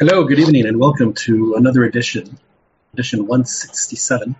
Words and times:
Hello, 0.00 0.22
good 0.22 0.38
evening, 0.38 0.64
and 0.64 0.78
welcome 0.78 1.12
to 1.12 1.56
another 1.56 1.82
edition, 1.82 2.38
edition 2.92 3.26
167 3.26 4.36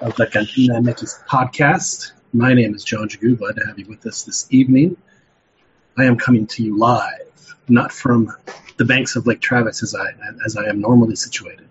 of 0.00 0.14
the 0.14 0.28
Cantina 0.28 0.74
MX 0.74 1.26
podcast. 1.26 2.12
My 2.32 2.54
name 2.54 2.76
is 2.76 2.84
John 2.84 3.08
Jagu. 3.08 3.36
Glad 3.36 3.56
to 3.56 3.66
have 3.66 3.80
you 3.80 3.86
with 3.86 4.06
us 4.06 4.22
this 4.22 4.46
evening. 4.50 4.96
I 5.98 6.04
am 6.04 6.16
coming 6.16 6.46
to 6.46 6.62
you 6.62 6.78
live, 6.78 7.56
not 7.68 7.90
from 7.90 8.32
the 8.76 8.84
banks 8.84 9.16
of 9.16 9.26
Lake 9.26 9.40
Travis 9.40 9.82
as 9.82 9.92
I, 9.92 10.12
as 10.46 10.56
I 10.56 10.66
am 10.66 10.80
normally 10.80 11.16
situated, 11.16 11.68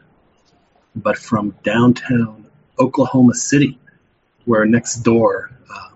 but 0.94 1.18
from 1.18 1.55
downtown 1.63 2.48
Oklahoma 2.77 3.34
City, 3.34 3.80
where 4.44 4.66
next 4.66 5.04
door, 5.04 5.52
uh, 5.73 5.95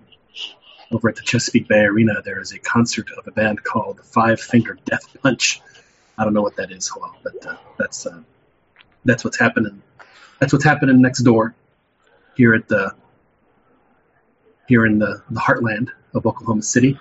over 0.94 1.10
at 1.10 1.18
the 1.18 1.22
Chesapeake 1.24 1.68
Bay 1.68 1.82
Arena, 1.82 2.22
there 2.24 2.40
is 2.40 2.54
a 2.54 2.60
concert 2.60 3.12
of 3.18 3.28
a 3.28 3.32
band 3.32 3.62
called 3.62 4.00
Five 4.06 4.40
Finger 4.40 4.78
Death 4.86 5.18
Punch. 5.22 5.62
I 6.18 6.24
don't 6.24 6.34
know 6.34 6.42
what 6.42 6.56
that 6.58 6.72
is, 6.72 6.92
but 7.24 7.46
uh, 7.46 7.56
that's 7.78 8.06
uh, 8.06 8.22
that's 9.06 9.24
what's 9.24 9.40
happening. 9.40 9.82
That's 10.40 10.54
what's 10.54 10.66
happening 10.66 11.02
next 11.02 11.20
door 11.20 11.56
here 12.36 12.54
at 12.54 12.68
the 12.68 12.94
here 14.68 14.86
in 14.86 15.00
the, 15.00 15.22
the 15.30 15.40
heartland 15.40 15.90
of 16.14 16.26
Oklahoma 16.26 16.62
City. 16.62 17.00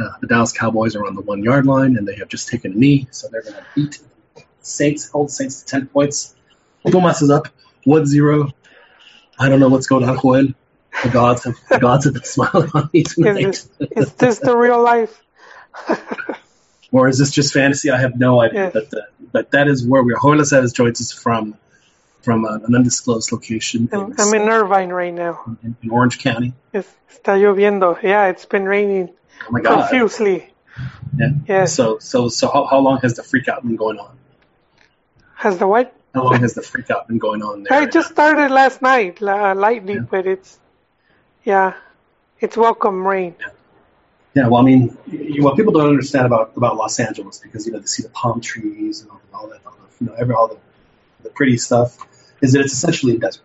Uh, 0.00 0.08
the 0.20 0.26
Dallas 0.26 0.52
Cowboys 0.52 0.94
are 0.94 1.06
on 1.06 1.14
the 1.14 1.22
one 1.22 1.42
yard 1.42 1.66
line 1.66 1.96
and 1.96 2.06
they 2.06 2.16
have 2.16 2.28
just 2.28 2.48
taken 2.48 2.72
a 2.72 2.74
knee, 2.74 3.08
so 3.10 3.28
they're 3.28 3.42
going 3.42 3.54
to 3.54 3.64
beat 3.74 3.98
Saints, 4.60 5.08
hold 5.08 5.30
Saints 5.30 5.62
to 5.62 5.66
10 5.66 5.86
points. 5.86 6.34
Pumas 6.84 7.22
is 7.22 7.30
up 7.30 7.48
1 7.84 8.04
0. 8.04 8.50
I 9.38 9.48
don't 9.48 9.60
know 9.60 9.68
what's 9.68 9.86
going 9.86 10.04
on, 10.08 10.20
Joel. 10.20 10.48
The 11.02 11.08
gods 11.10 11.44
have, 11.44 11.56
the 11.68 11.78
gods 11.78 12.04
have 12.04 12.14
been 12.14 12.24
smiling 12.36 12.70
on 12.74 12.90
me 12.92 13.02
tonight. 13.04 13.38
Is 13.38 13.64
this, 13.78 13.90
is 13.90 14.12
this 14.14 14.38
the 14.38 14.56
real 14.56 14.82
life? 14.82 15.22
or 16.92 17.08
is 17.08 17.18
this 17.18 17.30
just 17.30 17.52
fantasy? 17.52 17.90
I 17.90 17.98
have 17.98 18.18
no 18.18 18.40
idea. 18.40 18.64
Yeah. 18.64 18.70
But 18.72 18.90
the, 18.90 19.06
but 19.32 19.50
that 19.52 19.68
is 19.68 19.86
where 19.86 20.02
we 20.02 20.12
are. 20.14 20.20
Joel 20.20 20.38
Saez 20.42 20.74
joins 20.74 21.00
us 21.00 21.12
from 21.12 21.56
from 22.22 22.44
a, 22.44 22.54
an 22.64 22.74
undisclosed 22.74 23.30
location 23.32 23.88
I'm, 23.92 24.12
in, 24.12 24.14
I'm 24.18 24.34
in 24.34 24.48
Irvine 24.48 24.88
right 24.88 25.14
now. 25.14 25.56
in, 25.62 25.76
in 25.82 25.90
Orange 25.90 26.18
County. 26.18 26.54
Es- 26.74 26.92
Está 27.12 27.38
lloviendo. 27.38 28.00
Yeah, 28.02 28.26
it's 28.26 28.46
been 28.46 28.64
raining 28.64 29.10
Oh 29.48 29.52
my 29.52 29.60
God! 29.60 29.88
profusely. 29.88 30.52
Yeah. 31.18 31.28
Yes. 31.46 31.74
So 31.74 31.98
so 31.98 32.28
so 32.28 32.50
how, 32.50 32.64
how 32.66 32.80
long 32.80 32.98
has 33.02 33.14
the 33.14 33.22
freak 33.22 33.48
out 33.48 33.62
been 33.62 33.76
going 33.76 33.98
on? 33.98 34.16
Has 35.34 35.58
the 35.58 35.66
what? 35.66 35.92
How 36.14 36.24
long 36.24 36.40
has 36.40 36.54
the 36.54 36.62
freak 36.62 36.90
out 36.90 37.08
been 37.08 37.18
going 37.18 37.42
on 37.42 37.62
there? 37.62 37.78
I 37.78 37.84
just 37.86 38.10
started 38.10 38.50
last 38.50 38.80
night, 38.80 39.20
uh, 39.22 39.54
lightly, 39.54 39.94
Yeah. 39.94 40.00
but 40.00 40.26
it's, 40.26 40.58
yeah, 41.44 41.74
it's 42.40 42.56
welcome 42.56 43.06
rain. 43.06 43.34
Yeah, 43.38 43.46
well, 44.44 44.56
I 44.56 44.62
mean, 44.64 44.96
you, 45.06 45.42
what 45.42 45.56
people 45.56 45.72
don't 45.72 45.88
understand 45.88 46.26
about 46.26 46.52
about 46.56 46.76
Los 46.76 47.00
Angeles 47.00 47.38
because 47.38 47.66
you 47.66 47.72
know 47.72 47.78
they 47.78 47.86
see 47.86 48.02
the 48.02 48.10
palm 48.10 48.40
trees 48.40 49.00
and 49.00 49.10
all, 49.10 49.20
all 49.32 49.48
that, 49.48 49.60
all 49.64 49.72
the, 49.72 50.04
you 50.04 50.10
know, 50.10 50.16
every 50.18 50.34
all 50.34 50.48
the 50.48 50.58
the 51.22 51.30
pretty 51.30 51.56
stuff, 51.56 51.96
is 52.42 52.52
that 52.52 52.60
it's 52.60 52.72
essentially 52.72 53.16
a 53.16 53.18
desert. 53.18 53.42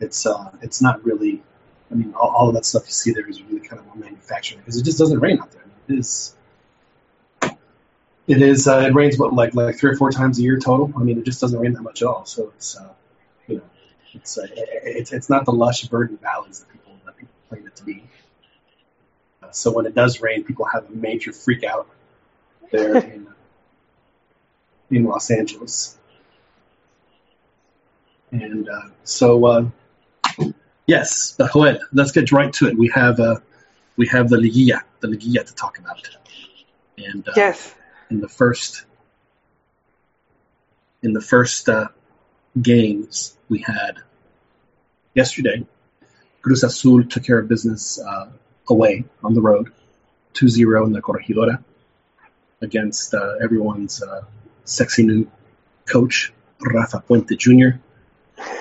It's 0.00 0.24
uh, 0.26 0.50
it's 0.62 0.80
not 0.80 1.04
really. 1.04 1.42
I 1.90 1.94
mean, 1.94 2.14
all, 2.14 2.30
all 2.30 2.48
of 2.48 2.54
that 2.54 2.64
stuff 2.64 2.84
you 2.86 2.92
see 2.92 3.12
there 3.12 3.28
is 3.28 3.42
really 3.42 3.60
kind 3.60 3.78
of 3.78 3.94
manufactured 3.94 4.56
because 4.56 4.78
it 4.78 4.84
just 4.84 4.98
doesn't 4.98 5.20
rain 5.20 5.38
out 5.38 5.52
there. 5.52 5.64
It 5.88 5.98
is. 5.98 6.34
It 8.26 8.40
is. 8.40 8.66
Uh, 8.66 8.78
it 8.86 8.94
rains 8.94 9.18
what 9.18 9.34
like 9.34 9.54
like 9.54 9.76
three 9.76 9.90
or 9.90 9.96
four 9.96 10.10
times 10.10 10.38
a 10.38 10.42
year 10.42 10.58
total. 10.58 10.90
I 10.96 11.00
mean, 11.00 11.18
it 11.18 11.24
just 11.24 11.42
doesn't 11.42 11.58
rain 11.60 11.74
that 11.74 11.82
much 11.82 12.00
at 12.00 12.08
all. 12.08 12.24
So 12.24 12.52
it's 12.56 12.76
uh, 12.76 12.88
you 13.48 13.56
know, 13.56 13.62
it's 14.14 14.38
uh, 14.38 14.44
it, 14.44 14.68
it's 14.84 15.12
it's 15.12 15.28
not 15.28 15.44
the 15.44 15.52
lush 15.52 15.82
verdant 15.88 16.22
valleys 16.22 16.60
that 16.60 16.72
people 16.72 16.94
that 17.04 17.16
people 17.18 17.34
claim 17.50 17.66
it 17.66 17.76
to 17.76 17.84
be. 17.84 18.04
So 19.52 19.70
when 19.72 19.86
it 19.86 19.94
does 19.94 20.20
rain, 20.20 20.44
people 20.44 20.64
have 20.66 20.88
a 20.88 20.92
major 20.92 21.32
freak 21.32 21.64
out 21.64 21.88
there 22.70 22.96
in 23.12 23.26
uh, 23.28 23.32
in 24.90 25.04
Los 25.04 25.30
Angeles. 25.30 25.96
And 28.30 28.68
uh, 28.68 28.88
so, 29.04 29.44
uh, 29.44 29.64
yes, 30.86 31.34
but 31.36 31.52
Joel, 31.52 31.78
let's 31.92 32.12
get 32.12 32.32
right 32.32 32.52
to 32.54 32.68
it. 32.68 32.78
We 32.78 32.88
have 32.94 33.20
uh, 33.20 33.36
we 33.96 34.06
have 34.08 34.28
the 34.28 34.36
Liguilla, 34.36 34.82
the 35.00 35.08
Liguilla 35.08 35.44
to 35.44 35.54
talk 35.54 35.78
about. 35.78 36.08
And 36.96 37.26
uh, 37.28 37.32
Yes. 37.36 37.74
in 38.10 38.20
the 38.20 38.28
first 38.28 38.84
in 41.02 41.12
the 41.12 41.20
first 41.20 41.68
uh, 41.68 41.88
games 42.60 43.36
we 43.48 43.60
had 43.60 43.98
yesterday, 45.14 45.66
Cruz 46.42 46.62
Azul 46.64 47.04
took 47.04 47.24
care 47.24 47.38
of 47.38 47.48
business 47.48 48.00
uh, 48.00 48.28
away 48.68 49.04
on 49.22 49.34
the 49.34 49.40
road, 49.40 49.72
2-0 50.34 50.86
in 50.86 50.92
the 50.92 51.02
Corregidora 51.02 51.62
against 52.60 53.12
uh, 53.14 53.34
everyone's 53.42 54.02
uh, 54.02 54.22
sexy 54.64 55.04
new 55.04 55.30
coach 55.86 56.32
Rafa 56.60 57.02
Puente 57.06 57.36
Jr., 57.36 57.78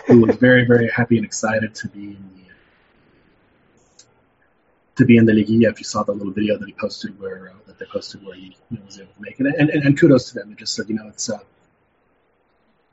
who 0.08 0.22
was 0.22 0.36
very 0.36 0.66
very 0.66 0.90
happy 0.90 1.18
and 1.18 1.26
excited 1.26 1.74
to 1.76 1.88
be 1.88 2.04
in 2.04 2.30
the 2.36 2.42
to 4.98 5.06
be 5.06 5.18
in 5.18 5.26
the 5.26 5.34
Liguilla. 5.34 5.72
If 5.72 5.80
you 5.80 5.86
saw 5.86 6.04
the 6.04 6.12
little 6.12 6.34
video 6.34 6.58
that 6.58 6.66
he 6.66 6.74
posted, 6.74 7.20
where 7.20 7.50
uh, 7.50 7.54
that 7.68 7.80
they 7.80 7.86
posted, 7.86 8.26
where 8.26 8.36
he 8.36 8.56
you 8.70 8.78
know, 8.78 8.86
was 8.86 9.00
able 9.00 9.14
to 9.14 9.22
make 9.22 9.40
it, 9.40 9.46
and, 9.46 9.70
and, 9.70 9.84
and 9.86 10.00
kudos 10.00 10.30
to 10.30 10.36
them. 10.36 10.50
They 10.50 10.56
just 10.56 10.76
said, 10.76 10.90
you 10.90 10.96
know, 10.96 11.08
it's 11.08 11.30
uh, 11.30 11.40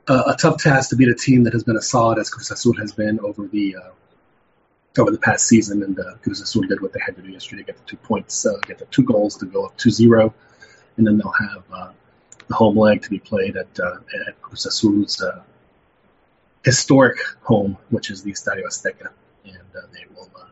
a, 0.07 0.13
a 0.13 0.35
tough 0.39 0.61
task 0.61 0.91
to 0.91 0.95
beat 0.95 1.09
a 1.09 1.15
team 1.15 1.43
that 1.43 1.53
has 1.53 1.63
been 1.63 1.75
as 1.75 1.87
solid 1.87 2.17
as 2.19 2.29
Cruz 2.29 2.51
Azul 2.51 2.73
has 2.77 2.91
been 2.91 3.19
over 3.19 3.47
the 3.47 3.75
uh, 3.75 3.89
over 4.97 5.11
the 5.11 5.19
past 5.19 5.47
season, 5.47 5.83
and 5.83 5.99
uh, 5.99 6.15
Cruz 6.23 6.41
Azul 6.41 6.63
did 6.63 6.81
what 6.81 6.93
they 6.93 6.99
had 7.05 7.15
to 7.15 7.21
do 7.21 7.29
yesterday: 7.31 7.61
to 7.61 7.65
get 7.67 7.77
the 7.77 7.83
two 7.85 7.97
points, 7.97 8.45
uh, 8.45 8.57
get 8.65 8.79
the 8.79 8.85
two 8.85 9.03
goals 9.03 9.37
to 9.37 9.45
go 9.45 9.65
up 9.65 9.77
2-0, 9.77 10.33
and 10.97 11.05
then 11.05 11.17
they'll 11.17 11.31
have 11.31 11.63
uh, 11.71 11.91
the 12.47 12.55
home 12.55 12.77
leg 12.77 13.01
to 13.03 13.09
be 13.09 13.19
played 13.19 13.55
at 13.55 13.79
uh, 13.79 13.97
at 14.27 14.35
uh, 15.21 15.41
historic 16.63 17.17
home, 17.41 17.77
which 17.89 18.09
is 18.09 18.23
the 18.23 18.31
Estadio 18.31 18.65
Azteca, 18.67 19.09
and 19.45 19.69
uh, 19.75 19.81
they 19.93 20.05
will 20.15 20.29
uh, 20.35 20.45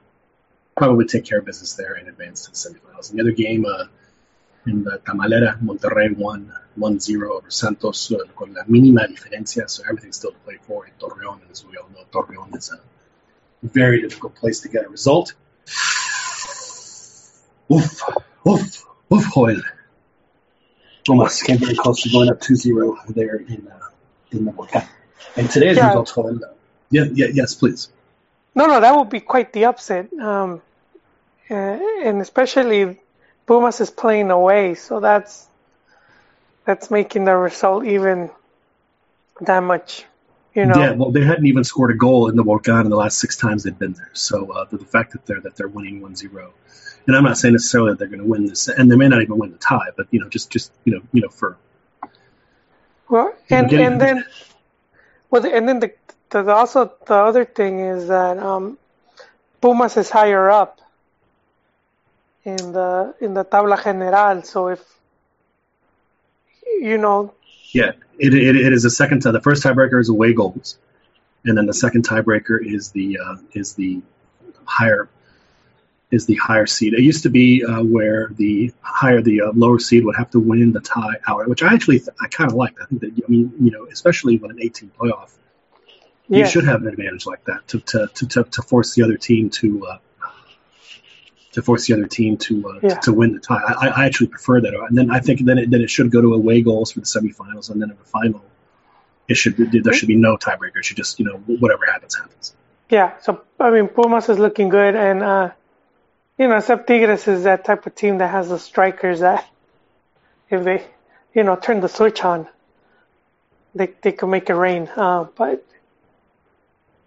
probably 0.75 1.06
take 1.06 1.25
care 1.25 1.40
of 1.40 1.46
business 1.46 1.74
there 1.74 1.94
and 1.94 2.08
advance 2.08 2.46
to 2.46 2.52
the 2.52 2.58
semifinals. 2.58 3.12
The 3.12 3.22
other 3.22 3.31
game 3.31 3.66
uh, 3.66 3.86
in 4.68 4.84
the 4.84 5.00
Tamalera, 5.06 5.59
Monterrey 5.62 6.16
won 6.16 6.54
1-0 6.78 7.30
over 7.30 7.50
Santos 7.50 8.12
uh, 8.12 8.18
con 8.36 8.54
la 8.54 8.64
mínima 8.64 9.08
diferencia, 9.08 9.69
so 9.69 9.84
everything's 9.90 10.18
still 10.18 10.31
to 10.31 10.38
play 10.40 10.58
for 10.62 10.86
in 10.86 10.94
Torreon, 11.00 11.42
and 11.42 11.52
as 11.52 11.66
we 11.66 11.78
all 11.78 11.90
know, 11.90 12.06
Torreon 12.12 12.56
is 12.56 12.72
a 12.72 12.80
very 13.63 14.01
difficult 14.01 14.35
place 14.35 14.62
to 14.62 14.69
get 14.69 14.85
a 14.85 14.90
result. 14.90 15.34
Oof, 17.72 18.01
oof, 18.47 18.85
oof, 19.13 19.34
Joel. 19.34 19.62
Almost 21.09 21.45
came 21.45 21.57
very 21.57 21.75
close 21.75 22.01
to 22.03 22.09
going 22.09 22.29
up 22.29 22.40
2-0 22.40 23.13
there 23.13 23.35
in 23.35 23.68
uh, 23.68 23.79
in 24.31 24.45
the 24.45 24.51
Volcan. 24.51 24.84
And 25.35 25.50
today's 25.50 25.78
Yeah. 25.78 25.88
result, 25.88 26.12
Joel, 26.13 26.44
uh, 26.44 26.47
yeah, 26.90 27.06
yeah, 27.13 27.28
yes, 27.34 27.56
please. 27.56 27.90
No, 28.56 28.66
no, 28.66 28.79
that 28.79 28.95
would 28.95 29.09
be 29.09 29.19
quite 29.22 29.53
the 29.53 29.66
upset. 29.66 30.12
Um, 30.13 30.62
uh, 31.50 31.53
and 31.53 32.22
especially 32.22 33.00
Pumas 33.45 33.79
is 33.79 33.89
playing 33.89 34.31
away, 34.31 34.75
so 34.75 35.00
that's 35.00 35.47
that's 36.66 36.91
making 36.91 37.24
the 37.24 37.35
result 37.35 37.85
even 37.85 38.29
that 39.41 39.62
much, 39.62 40.03
you 40.57 40.66
know. 40.66 40.79
Yeah, 40.79 40.91
well, 40.94 41.12
they 41.12 41.23
hadn't 41.23 41.45
even 41.45 41.63
scored 41.63 41.91
a 41.91 41.94
goal 41.94 42.29
in 42.29 42.35
the 42.35 42.44
Volcan 42.44 42.81
in 42.81 42.90
the 42.90 42.97
last 42.97 43.19
six 43.19 43.38
times 43.38 43.63
they've 43.63 43.78
been 43.78 43.94
there. 43.94 44.09
So 44.13 44.51
uh, 44.51 44.66
the, 44.66 44.78
the 44.79 44.85
fact 44.85 45.12
that 45.12 45.23
they're 45.28 45.40
that 45.41 45.56
they're 45.56 45.68
winning 45.68 46.01
1-0, 46.01 46.51
and 47.06 47.16
I'm 47.16 47.23
not 47.23 47.38
saying 47.38 47.53
necessarily 47.53 47.91
that 47.91 48.00
they're 48.00 48.07
going 48.07 48.22
to 48.22 48.25
win 48.25 48.47
this, 48.47 48.68
and 48.68 48.91
they 48.91 48.95
may 48.95 49.07
not 49.07 49.22
even 49.22 49.38
win 49.38 49.51
the 49.51 49.59
tie, 49.59 49.91
but 49.95 50.07
you 50.09 50.19
know, 50.19 50.28
just 50.28 50.50
just 50.50 50.72
you 50.84 50.95
know, 50.95 51.01
you 51.13 51.22
know, 51.22 51.29
for 51.29 51.57
Well, 53.07 53.35
and 53.51 53.72
and 53.72 54.01
then, 54.01 54.25
well, 55.29 55.45
and 55.45 55.69
then 55.69 55.79
the, 55.79 55.94
the 56.31 56.51
also 56.51 56.91
the 57.06 57.13
other 57.13 57.45
thing 57.45 57.80
is 57.81 58.07
that 58.07 58.39
um, 58.39 58.80
Pumas 59.62 59.95
is 59.95 60.10
higher 60.10 60.50
up 60.50 60.81
in 62.44 62.71
the 62.74 63.13
in 63.21 63.36
the 63.36 63.45
tabla 63.45 63.77
general. 63.83 64.42
So 64.42 64.69
if 64.69 64.81
you 66.65 66.98
know, 66.98 67.33
yeah, 67.72 67.92
it, 68.18 68.34
it, 68.34 68.56
it 68.56 68.74
is 68.74 68.86
a 68.86 68.90
second 68.90 69.22
tie. 69.22 69.31
The 69.31 69.42
first 69.42 69.64
tiebreaker 69.64 70.00
is 70.00 70.10
away 70.10 70.34
goals, 70.34 70.78
and 71.46 71.58
then 71.58 71.66
the 71.66 71.74
second 71.74 72.08
tiebreaker 72.08 72.60
is 72.64 72.92
the 72.92 73.19
uh, 73.19 73.36
is 73.54 73.74
the 73.74 74.02
higher 74.66 75.10
is 76.10 76.25
the 76.25 76.36
higher 76.36 76.66
seed. 76.66 76.94
It 76.94 77.02
used 77.02 77.24
to 77.24 77.30
be 77.30 77.66
uh, 77.66 77.84
where 77.84 78.30
the 78.31 78.74
higher 78.81 79.22
the 79.22 79.42
uh, 79.42 79.52
lower 79.54 79.80
seed 79.80 80.06
would 80.06 80.16
have 80.16 80.31
to 80.31 80.40
win 80.40 80.72
the 80.72 80.80
tie 80.80 81.16
outright, 81.28 81.50
which 81.50 81.64
I 81.64 81.74
actually 81.74 82.00
th- 82.00 82.16
I 82.22 82.28
kind 82.28 82.50
of 82.50 82.56
like. 82.56 82.80
I 82.81 82.86
think 82.86 83.02
that 83.02 83.12
I 83.12 83.30
mean 83.30 83.54
you 83.60 83.72
know 83.72 83.88
especially 83.92 84.38
with 84.38 84.52
an 84.52 84.60
18 84.62 84.92
playoff, 84.98 85.31
you 86.30 86.46
should 86.48 86.66
have 86.66 86.81
an 86.81 86.88
advantage 86.88 87.25
like 87.25 87.44
that 87.46 87.68
to 87.70 87.80
to, 87.80 88.08
to, 88.13 88.28
to, 88.28 88.44
to 88.44 88.62
force 88.62 88.96
the 88.96 89.04
other 89.04 89.18
team 89.18 89.50
to 89.52 89.86
uh, 89.88 89.98
to 91.54 91.62
force 91.62 91.88
the 91.88 91.94
other 91.94 92.08
team 92.08 92.38
to 92.38 92.70
uh, 92.70 92.80
Yeah. 92.82 92.90
to, 92.96 93.00
to 93.02 93.14
win 93.14 93.34
the 93.34 93.40
tie. 93.40 93.56
I, 93.56 93.88
I 93.88 94.06
actually 94.06 94.28
prefer 94.28 94.62
that, 94.62 94.74
and 94.74 94.98
then 94.98 95.12
I 95.12 95.20
think 95.20 95.44
then 95.46 95.58
it, 95.58 95.72
then 95.72 95.82
it 95.82 95.90
should 95.90 96.12
go 96.12 96.22
to 96.22 96.34
away 96.34 96.62
goals 96.62 96.92
for 96.92 97.00
the 97.00 97.06
semifinals, 97.06 97.70
and 97.70 97.82
then 97.82 97.90
in 97.92 97.98
the 97.98 98.04
final, 98.04 98.44
it 99.28 99.36
should 99.36 99.58
be, 99.58 99.80
there 99.80 99.94
should 99.94 100.08
be 100.08 100.16
no 100.16 100.38
tiebreaker. 100.38 100.78
It 100.78 100.86
should 100.86 100.98
just 100.98 101.20
you 101.20 101.26
know 101.26 101.38
whatever 101.38 101.86
happens 101.86 102.16
happens. 102.16 102.56
yeah. 102.90 103.18
So 103.22 103.42
I 103.60 103.72
mean, 103.72 103.88
Pumas 103.88 104.30
is 104.30 104.40
looking 104.40 104.70
good, 104.70 104.96
and 104.96 105.24
uh, 105.24 105.52
you 106.38 106.48
know, 106.48 106.60
Sep 106.60 106.86
Tigres 106.88 107.28
is 107.28 107.44
that 107.44 107.66
type 107.66 107.86
of 107.86 107.96
team 107.96 108.20
that 108.20 108.30
has 108.30 108.50
the 108.50 108.60
strikers 108.60 109.22
that 109.22 109.48
if 110.50 110.64
they 110.64 110.86
you 111.38 111.44
know, 111.44 111.56
turn 111.56 111.82
the 111.82 111.88
switch 111.88 112.24
on, 112.24 112.48
they 113.76 113.94
they 114.02 114.12
could 114.12 114.28
make 114.28 114.50
it 114.50 114.56
rain. 114.56 114.90
Uh, 114.96 115.26
but 115.36 115.64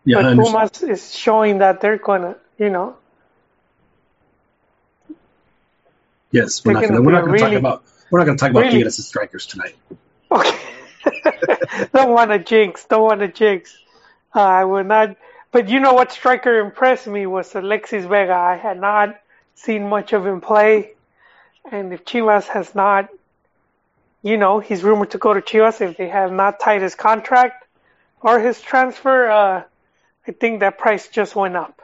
Yeah, 0.04 0.22
but. 0.22 0.36
Pumas 0.36 0.82
is 0.82 1.12
showing 1.14 1.58
that 1.58 1.80
they're 1.80 1.98
gonna, 1.98 2.36
you 2.56 2.70
know, 2.70 2.96
Yes, 6.32 6.64
we're 6.64 6.72
not 6.72 6.88
going. 6.88 7.04
We're 7.04 7.10
be 7.10 7.12
not 7.12 7.24
going 7.24 7.38
to 7.38 7.44
really- 7.44 7.54
talk 7.56 7.58
about. 7.58 7.84
We're 8.10 8.18
not 8.20 8.24
going 8.26 8.38
to 8.38 8.40
talk 8.40 8.50
about 8.50 8.60
really- 8.64 8.78
Tigres' 8.78 9.06
strikers 9.06 9.46
tonight. 9.46 9.76
Okay. 10.30 10.58
don't 11.92 12.10
want 12.10 12.30
to 12.30 12.38
jinx. 12.38 12.84
Don't 12.84 13.02
want 13.02 13.20
to 13.20 13.28
jinx. 13.28 13.76
Uh, 14.34 14.40
I 14.40 14.64
will 14.64 14.84
not. 14.84 15.16
But 15.52 15.68
you 15.68 15.80
know 15.80 15.94
what 15.94 16.12
striker 16.12 16.60
impressed 16.60 17.06
me 17.06 17.26
was 17.26 17.54
Alexis 17.54 18.04
Vega. 18.04 18.34
I 18.34 18.56
had 18.56 18.80
not 18.80 19.20
seen 19.54 19.88
much 19.88 20.12
of 20.12 20.26
him 20.26 20.40
play, 20.40 20.92
and 21.70 21.92
if 21.92 22.04
Chivas 22.04 22.46
has 22.46 22.74
not, 22.74 23.08
you 24.22 24.36
know, 24.36 24.60
he's 24.60 24.84
rumored 24.84 25.10
to 25.10 25.18
go 25.18 25.34
to 25.34 25.40
Chivas. 25.40 25.80
If 25.80 25.96
they 25.96 26.08
have 26.08 26.32
not 26.32 26.60
tied 26.60 26.82
his 26.82 26.94
contract 26.94 27.66
or 28.20 28.38
his 28.38 28.60
transfer, 28.60 29.28
uh, 29.28 29.64
I 30.28 30.32
think 30.32 30.60
that 30.60 30.78
price 30.78 31.08
just 31.08 31.34
went 31.34 31.56
up. 31.56 31.79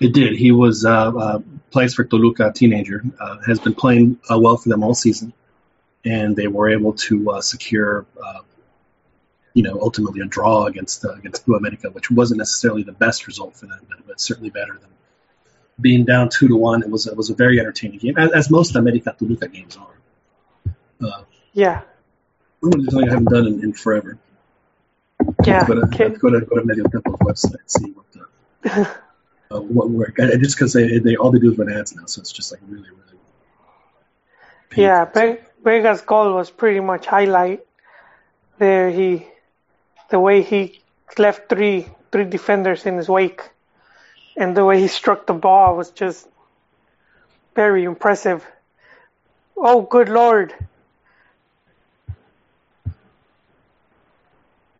It 0.00 0.14
did. 0.14 0.36
He 0.36 0.50
was 0.50 0.84
uh, 0.84 1.10
uh, 1.10 1.38
plays 1.70 1.94
for 1.94 2.04
Toluca, 2.04 2.48
a 2.48 2.52
teenager, 2.52 3.04
uh, 3.20 3.38
has 3.46 3.60
been 3.60 3.74
playing 3.74 4.18
uh, 4.30 4.38
well 4.38 4.56
for 4.56 4.70
them 4.70 4.82
all 4.82 4.94
season, 4.94 5.32
and 6.04 6.34
they 6.34 6.46
were 6.46 6.70
able 6.70 6.94
to 6.94 7.32
uh, 7.32 7.40
secure, 7.42 8.06
uh, 8.22 8.40
you 9.52 9.62
know, 9.62 9.78
ultimately 9.80 10.20
a 10.20 10.24
draw 10.24 10.64
against 10.66 11.04
uh, 11.04 11.12
against 11.12 11.44
Blue 11.44 11.56
America, 11.56 11.90
which 11.90 12.10
wasn't 12.10 12.38
necessarily 12.38 12.82
the 12.82 12.92
best 12.92 13.26
result 13.26 13.56
for 13.56 13.66
them, 13.66 13.80
but, 13.88 14.06
but 14.06 14.20
certainly 14.20 14.50
better 14.50 14.72
than 14.72 14.90
being 15.80 16.04
down 16.06 16.30
two 16.30 16.48
to 16.48 16.56
one. 16.56 16.82
It 16.82 16.90
was 16.90 17.06
it 17.06 17.16
was 17.16 17.28
a 17.28 17.34
very 17.34 17.60
entertaining 17.60 17.98
game, 17.98 18.16
as, 18.16 18.32
as 18.32 18.50
most 18.50 18.76
America 18.76 19.14
Toluca 19.18 19.48
games 19.48 19.76
are. 19.76 21.24
Yeah, 21.52 21.82
one 22.60 22.78
of 22.78 22.84
the 22.84 22.90
things 22.90 23.04
I 23.04 23.10
haven't 23.10 23.28
done 23.30 23.46
in, 23.46 23.64
in 23.64 23.72
forever. 23.72 24.18
yeah. 25.44 25.66
Go 25.66 25.74
to, 25.74 25.88
Kid- 25.88 26.18
go 26.20 26.30
to 26.30 26.40
go 26.40 26.56
to 26.56 26.64
website, 26.64 27.56
see 27.66 27.92
what 27.92 28.06
the 28.62 28.90
uh, 29.50 29.60
what 29.60 29.90
work. 29.90 30.18
And 30.18 30.42
just 30.42 30.56
because 30.56 30.72
they, 30.72 30.98
they 30.98 31.16
all 31.16 31.30
they 31.30 31.38
do 31.38 31.52
is 31.52 31.58
run 31.58 31.72
ads 31.72 31.94
now, 31.94 32.06
so 32.06 32.20
it's 32.20 32.32
just 32.32 32.52
like 32.52 32.60
really 32.68 32.88
really. 32.90 33.18
painful. 34.70 34.82
Yeah, 34.82 35.36
Vega's 35.62 36.02
goal 36.02 36.34
was 36.34 36.50
pretty 36.50 36.80
much 36.80 37.06
highlight. 37.06 37.66
There, 38.58 38.90
he, 38.90 39.26
the 40.10 40.20
way 40.20 40.42
he 40.42 40.80
left 41.18 41.48
three 41.48 41.88
three 42.12 42.24
defenders 42.24 42.86
in 42.86 42.96
his 42.96 43.08
wake, 43.08 43.42
and 44.36 44.56
the 44.56 44.64
way 44.64 44.80
he 44.80 44.88
struck 44.88 45.26
the 45.26 45.32
ball 45.32 45.76
was 45.76 45.90
just 45.90 46.28
very 47.54 47.84
impressive. 47.84 48.46
Oh, 49.56 49.82
good 49.82 50.08
lord! 50.08 50.54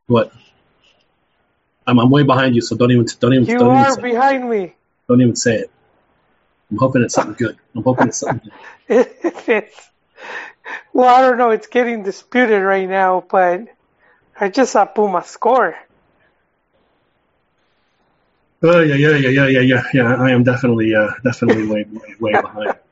What? 0.07 0.33
I'm, 1.91 1.99
I'm 1.99 2.11
way 2.11 2.23
behind 2.23 2.55
you, 2.55 2.61
so 2.61 2.77
don't 2.77 2.93
even 2.93 3.07
don't 3.19 3.35
even 3.35 3.47
You 3.47 3.59
don't 3.59 3.73
even, 3.73 3.85
are 3.85 3.93
say, 3.93 4.03
behind 4.03 4.49
me. 4.49 4.75
don't 5.09 5.21
even 5.21 5.37
say 5.37 5.57
it. 5.57 5.71
I'm 6.71 6.79
hoping 6.79 7.03
it's 7.03 7.15
something 7.15 7.35
good. 7.35 7.59
I'm 7.75 7.83
hoping 7.83 8.09
it's 8.09 8.19
something 8.19 8.51
good. 8.87 9.09
it's, 9.49 9.91
well, 10.93 11.13
I 11.13 11.21
don't 11.21 11.37
know. 11.37 11.51
It's 11.51 11.67
getting 11.67 12.05
disputed 12.05 12.63
right 12.63 12.89
now, 12.89 13.25
but 13.29 13.67
I 14.39 14.49
just 14.49 14.73
saw 14.73 14.85
Puma 14.85 15.25
score. 15.25 15.77
Oh 18.63 18.81
yeah, 18.83 18.95
yeah, 18.95 19.17
yeah, 19.17 19.29
yeah, 19.31 19.47
yeah, 19.49 19.61
yeah, 19.61 19.83
yeah. 19.95 20.15
I 20.15 20.31
am 20.31 20.45
definitely, 20.45 20.95
uh, 20.95 21.11
definitely 21.25 21.67
way, 21.67 21.87
way, 21.91 22.15
way 22.21 22.33
behind. 22.41 22.75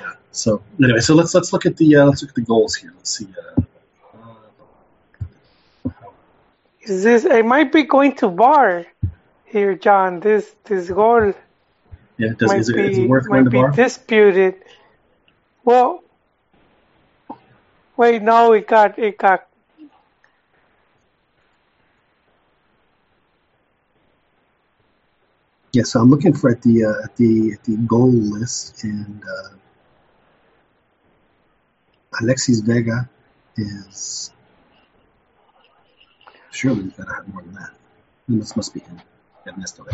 Yeah. 0.00 0.12
So 0.32 0.62
anyway, 0.82 1.00
so 1.00 1.14
let's 1.14 1.32
let's 1.34 1.52
look 1.52 1.64
at 1.64 1.76
the 1.76 1.96
uh, 1.96 2.04
let's 2.06 2.20
look 2.22 2.30
at 2.30 2.34
the 2.34 2.42
goals 2.42 2.74
here. 2.74 2.92
Let's 2.94 3.16
see. 3.16 3.28
Uh, 3.56 3.62
Is 6.86 7.02
this? 7.02 7.24
It 7.24 7.44
might 7.44 7.72
be 7.72 7.82
going 7.82 8.14
to 8.16 8.28
bar 8.28 8.86
here, 9.44 9.74
John. 9.74 10.20
This 10.20 10.54
this 10.64 10.88
goal 10.88 11.34
yeah, 12.16 12.28
does, 12.38 12.48
might 12.48 12.60
is, 12.60 12.68
it, 12.68 12.76
be 12.76 12.90
is 12.90 12.98
it 12.98 13.08
worth 13.08 13.28
might 13.28 13.38
going 13.38 13.44
to 13.44 13.50
be 13.50 13.60
bar? 13.60 13.70
disputed. 13.72 14.54
Well, 15.64 16.04
wait, 17.96 18.22
no, 18.22 18.52
it 18.52 18.68
got 18.68 19.00
it 19.00 19.18
got. 19.18 19.48
Yeah, 25.72 25.82
so 25.82 26.00
I'm 26.00 26.08
looking 26.08 26.34
for 26.34 26.50
at 26.50 26.62
the 26.62 26.84
uh, 26.84 27.04
at 27.04 27.16
the 27.16 27.52
at 27.54 27.64
the 27.64 27.76
goal 27.78 28.12
list, 28.12 28.84
and 28.84 29.24
uh, 29.24 29.48
Alexis 32.20 32.60
Vega 32.60 33.10
is 33.56 34.30
surely 36.56 36.84
he's 36.84 36.94
got 36.94 37.06
to 37.08 37.14
have 37.14 37.28
more 37.28 37.42
than 37.42 37.54
that. 37.54 37.70
This 38.28 38.56
must 38.56 38.74
be 38.74 38.80
him, 38.80 39.00
Ernesto. 39.46 39.86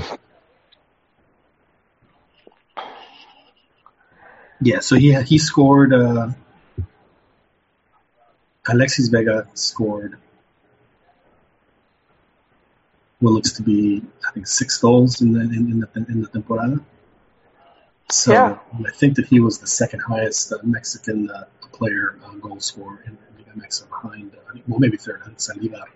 Yeah, 4.60 4.80
so 4.80 4.96
he 4.96 5.12
he 5.22 5.38
scored. 5.38 5.92
Uh, 5.92 6.28
Alexis 8.68 9.08
Vega 9.08 9.48
scored 9.54 10.16
what 13.18 13.32
looks 13.32 13.52
to 13.52 13.62
be, 13.62 14.02
I 14.26 14.30
think, 14.32 14.46
six 14.46 14.78
goals 14.78 15.20
in 15.20 15.32
the 15.32 15.40
in, 15.40 15.70
in 15.72 15.80
the 15.80 15.88
in 16.08 16.22
the 16.22 16.28
temporada. 16.28 16.80
So 18.10 18.32
Yeah. 18.32 18.58
I 18.86 18.90
think 18.92 19.16
that 19.16 19.26
he 19.26 19.40
was 19.40 19.58
the 19.58 19.66
second 19.66 20.00
highest 20.00 20.52
uh, 20.52 20.58
Mexican 20.62 21.30
uh, 21.30 21.44
player 21.72 22.18
uh, 22.24 22.34
goal 22.34 22.60
scorer 22.60 23.02
in 23.06 23.18
MX 23.58 23.88
behind, 23.88 24.32
uh, 24.34 24.58
well, 24.66 24.80
maybe 24.80 24.96
third, 24.96 25.22
Salivar 25.36 25.86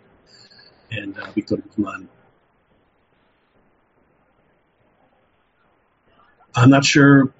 and 0.90 1.18
uh, 1.18 1.30
Victor 1.32 1.56
Guzman. 1.56 2.08
I'm 6.54 6.70
not 6.70 6.84
sure. 6.84 7.32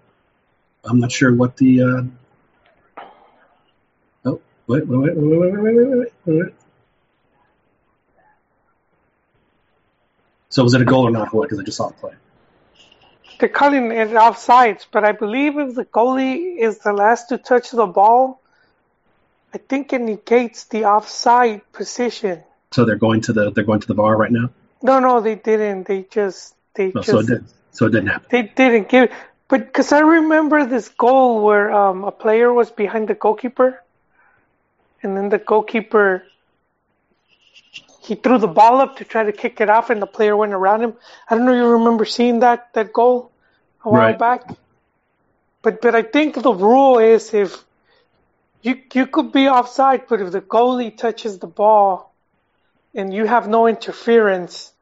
I'm 0.85 1.01
not 1.01 1.11
sure 1.11 1.35
what 1.35 1.57
the. 1.57 1.83
Uh, 1.83 2.03
oh, 4.27 4.41
wait, 4.67 4.87
wait, 4.87 5.17
wait, 5.17 5.17
wait, 5.17 5.53
wait, 5.53 5.75
wait, 5.77 5.89
wait, 5.97 6.13
wait. 6.27 6.55
So 10.49 10.63
was 10.63 10.75
it 10.75 10.81
a 10.81 10.85
goal 10.85 11.07
or 11.07 11.11
not? 11.11 11.31
Because 11.31 11.59
I 11.59 11.63
just 11.63 11.77
saw 11.77 11.89
the 11.89 11.95
play. 11.95 12.13
They're 13.39 13.49
calling 13.49 13.91
it 13.91 14.09
offsides, 14.11 14.87
but 14.91 15.05
I 15.05 15.13
believe 15.13 15.59
if 15.59 15.75
the 15.75 15.85
goalie 15.85 16.59
is 16.59 16.79
the 16.79 16.93
last 16.93 17.29
to 17.29 17.39
touch 17.39 17.71
the 17.71 17.87
ball, 17.87 18.41
I 19.53 19.59
think 19.59 19.93
it 19.93 20.01
negates 20.01 20.65
the 20.65 20.87
offside 20.87 21.61
position. 21.73 22.43
So 22.77 22.85
they're 22.85 22.97
going 22.97 23.23
to 23.23 23.33
the 23.33 23.51
they're 23.53 23.65
going 23.65 23.81
to 23.81 23.87
the 23.87 23.95
bar 23.95 24.15
right 24.19 24.31
now. 24.31 24.51
No, 24.83 25.01
no, 25.01 25.23
they 25.23 25.35
didn't. 25.35 25.87
They 25.89 26.03
just 26.03 26.55
they 26.75 26.89
No, 26.93 27.01
just 27.01 27.09
so 27.09 27.21
it 27.21 27.27
did. 27.27 27.45
So 27.73 27.87
it 27.87 27.93
didn't 27.93 28.09
happen. 28.09 28.29
they 28.29 28.43
didn't 28.55 28.91
give. 28.91 29.11
But 29.49 29.61
because 29.65 29.93
I 29.93 30.01
remember 30.01 30.67
this 30.67 30.91
goal 30.91 31.43
where 31.43 31.73
um, 31.73 32.05
a 32.05 32.13
player 32.13 32.53
was 32.53 32.71
behind 32.71 33.09
the 33.09 33.15
goalkeeper, 33.15 33.83
and 35.03 35.17
then 35.17 35.31
the 35.31 35.39
goalkeeper 35.39 36.25
he 38.03 38.15
threw 38.15 38.37
the 38.37 38.47
ball 38.47 38.83
up 38.83 38.99
to 38.99 39.05
try 39.05 39.25
to 39.25 39.33
kick 39.33 39.63
it 39.63 39.71
off, 39.71 39.89
and 39.89 40.03
the 40.03 40.07
player 40.19 40.37
went 40.37 40.53
around 40.53 40.83
him. 40.83 40.93
I 41.31 41.35
don't 41.35 41.47
know. 41.47 41.53
if 41.55 41.57
You 41.57 41.69
remember 41.79 42.05
seeing 42.05 42.41
that 42.41 42.75
that 42.75 42.93
goal 42.93 43.33
a 43.87 43.89
while 43.89 44.11
Right. 44.11 44.19
back? 44.19 44.43
But 45.63 45.81
but 45.81 45.95
I 45.95 46.03
think 46.03 46.43
the 46.43 46.53
rule 46.53 46.99
is 46.99 47.33
if 47.33 47.57
you 48.61 48.77
you 48.93 49.07
could 49.07 49.33
be 49.33 49.49
offside, 49.49 50.09
but 50.11 50.21
if 50.21 50.31
the 50.31 50.43
goalie 50.43 50.95
touches 50.95 51.39
the 51.39 51.47
ball 51.47 52.13
and 52.97 53.13
you 53.15 53.27
have 53.27 53.47
no 53.47 53.69
interference, 53.69 54.73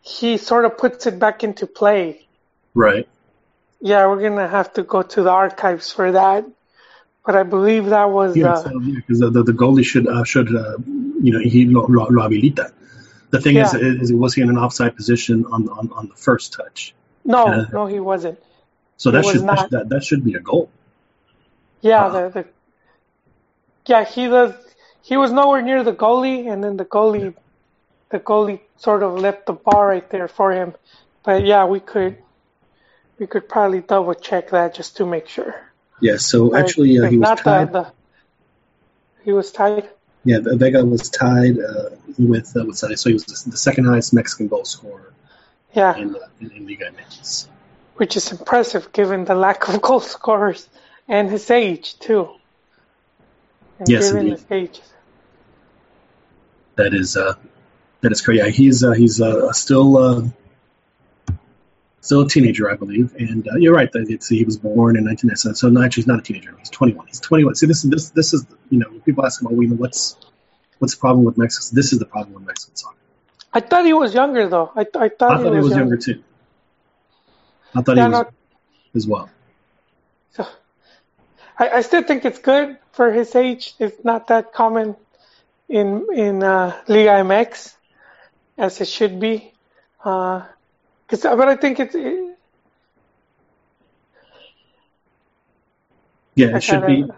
he 0.00 0.38
sort 0.38 0.64
of 0.64 0.78
puts 0.78 1.06
it 1.06 1.18
back 1.18 1.44
into 1.44 1.66
play. 1.66 2.26
Right. 2.74 3.06
Yeah, 3.80 4.06
we're 4.06 4.22
gonna 4.22 4.48
have 4.48 4.72
to 4.74 4.82
go 4.82 5.02
to 5.02 5.22
the 5.22 5.30
archives 5.30 5.92
for 5.92 6.12
that. 6.12 6.46
But 7.24 7.36
I 7.36 7.42
believe 7.42 7.86
that 7.86 8.10
was 8.10 8.36
Yeah, 8.36 8.52
uh, 8.52 8.62
so, 8.62 8.80
yeah, 8.80 8.94
because 8.96 9.20
the, 9.20 9.30
the, 9.30 9.42
the 9.42 9.52
goalie 9.52 9.84
should 9.84 10.06
uh, 10.08 10.24
should 10.24 10.54
uh, 10.54 10.78
you 11.22 11.32
know 11.32 11.40
he 11.40 11.66
lo, 11.66 11.86
lo, 11.88 12.06
lo 12.08 12.22
habilita. 12.28 12.72
The 13.30 13.40
thing 13.40 13.56
is, 13.56 13.74
Yeah. 13.74 13.80
is, 13.80 14.12
was 14.12 14.34
he 14.34 14.42
in 14.42 14.48
an 14.48 14.56
offside 14.56 14.96
position 14.96 15.44
on 15.46 15.68
on, 15.68 15.92
on 15.92 16.08
the 16.08 16.14
first 16.14 16.52
touch? 16.52 16.94
no, 17.24 17.66
no, 17.72 17.86
he 17.86 17.98
wasn't. 17.98 18.38
So 18.96 19.10
that 19.10 19.24
should 19.24 19.42
that, 19.42 19.58
should- 19.58 19.70
that 19.70 19.88
that 19.90 20.04
should 20.04 20.24
be 20.24 20.34
a 20.34 20.40
goal. 20.40 20.70
Yeah, 21.82 22.08
the, 22.08 22.28
the 22.30 22.44
yeah 23.86 24.04
he 24.04 24.26
does. 24.28 24.54
He 25.08 25.16
was 25.16 25.30
nowhere 25.30 25.62
near 25.62 25.84
the 25.84 25.92
goalie, 25.92 26.50
and 26.52 26.62
then 26.64 26.76
the 26.76 26.84
goalie, 26.84 27.34
the 28.10 28.18
goalie 28.18 28.60
sort 28.76 29.02
of 29.04 29.18
left 29.18 29.46
the 29.46 29.52
bar 29.52 29.86
right 29.88 30.08
there 30.10 30.26
for 30.28 30.50
him. 30.52 30.74
But 31.24 31.44
yeah, 31.46 31.64
we 31.66 31.78
could 31.80 32.18
we 33.18 33.26
could 33.26 33.48
probably 33.48 33.80
double 33.80 34.14
check 34.14 34.50
that 34.50 34.74
just 34.74 34.96
to 34.98 35.06
make 35.06 35.28
sure. 35.28 35.54
Yeah. 36.00 36.16
So 36.16 36.56
actually, 36.56 36.98
uh, 36.98 37.08
he 37.08 37.18
was 37.18 37.28
not 37.28 37.38
tied. 37.38 37.72
the, 37.72 37.82
the 37.82 37.92
he 39.24 39.32
was 39.32 39.52
tied. 39.52 39.88
Yeah, 40.24 40.38
Vega 40.42 40.84
was 40.84 41.08
tied 41.08 41.56
uh, 41.60 41.90
with 42.18 42.56
uh, 42.56 42.64
with 42.66 42.76
so 42.76 42.88
he 42.88 43.12
was 43.14 43.24
the, 43.26 43.50
the 43.50 43.56
second 43.56 43.84
highest 43.84 44.12
Mexican 44.12 44.48
goal 44.48 44.64
scorer 44.64 45.12
Yeah, 45.72 45.96
in 45.96 46.16
uh, 46.16 46.18
in, 46.40 46.50
in 46.50 46.66
Liga 46.66 46.90
MX. 46.90 47.46
which 47.94 48.16
is 48.16 48.32
impressive 48.32 48.90
given 48.92 49.24
the 49.24 49.36
lack 49.36 49.68
of 49.68 49.80
goal 49.88 50.00
scorers 50.00 50.68
and 51.06 51.30
his 51.30 51.48
age 51.48 51.96
too. 52.00 52.28
and 53.78 53.88
Yes, 53.88 54.08
given 54.10 54.26
indeed. 54.26 54.38
his 54.40 54.46
age. 54.50 54.80
That 56.76 56.94
is 56.94 57.16
uh, 57.16 57.34
that 58.00 58.12
is 58.12 58.20
correct. 58.20 58.38
Yeah, 58.38 58.48
he's 58.48 58.84
uh, 58.84 58.92
he's 58.92 59.20
uh, 59.20 59.52
still 59.52 59.96
uh, 59.96 60.22
still 62.00 62.22
a 62.22 62.28
teenager, 62.28 62.70
I 62.70 62.76
believe. 62.76 63.14
And 63.16 63.46
uh, 63.48 63.56
you're 63.56 63.74
right. 63.74 63.90
That 63.92 64.08
it's, 64.08 64.28
he 64.28 64.44
was 64.44 64.56
born 64.56 64.96
in 64.96 65.04
1997. 65.04 65.56
So 65.56 65.68
no, 65.68 65.82
actually, 65.82 66.02
he's 66.02 66.06
not 66.06 66.20
a 66.20 66.22
teenager. 66.22 66.54
He's 66.58 66.70
21. 66.70 67.06
He's 67.08 67.20
21. 67.20 67.54
See, 67.56 67.66
this 67.66 67.84
is 67.84 67.90
this 67.90 68.10
this 68.10 68.32
is 68.32 68.46
you 68.70 68.78
know 68.78 68.90
people 69.04 69.24
ask 69.24 69.40
him, 69.40 69.48
"Oh, 69.50 69.60
you 69.60 69.68
know, 69.68 69.76
what's 69.76 70.16
what's 70.78 70.94
the 70.94 71.00
problem 71.00 71.24
with 71.24 71.36
Mexico?" 71.36 71.74
This 71.74 71.92
is 71.92 71.98
the 71.98 72.06
problem 72.06 72.34
with 72.34 72.46
Mexican 72.46 72.76
soccer. 72.76 72.96
I 73.52 73.60
thought 73.60 73.86
he 73.86 73.92
was 73.92 74.14
younger 74.14 74.48
though. 74.48 74.70
I, 74.74 74.80
I 74.80 75.08
thought, 75.08 75.32
I 75.32 75.42
thought 75.42 75.52
he 75.52 75.60
was 75.60 75.76
younger 75.76 75.96
too. 75.96 76.22
I 77.74 77.82
thought 77.82 77.96
Yeah, 77.96 78.04
he 78.04 78.10
was 78.10 78.26
as 78.94 79.06
well. 79.06 79.30
So, 80.32 80.46
I, 81.58 81.68
I 81.68 81.80
still 81.82 82.02
think 82.02 82.24
it's 82.24 82.38
good 82.38 82.78
for 82.92 83.12
his 83.12 83.34
age. 83.34 83.74
It's 83.78 84.04
not 84.04 84.28
that 84.28 84.52
common 84.52 84.96
in 85.68 86.06
in 86.14 86.42
uh, 86.42 86.76
Liga 86.88 87.10
MX 87.24 87.74
as 88.58 88.80
it 88.80 88.88
should 88.88 89.18
be. 89.20 89.52
Uh 90.04 90.42
'cause 91.08 91.22
but 91.22 91.48
I 91.48 91.56
think 91.56 91.80
it's 91.80 91.94
it, 91.94 92.36
Yeah, 96.34 96.48
I 96.48 96.56
it 96.56 96.62
should 96.62 96.82
kinda- 96.86 97.06
be. 97.06 97.12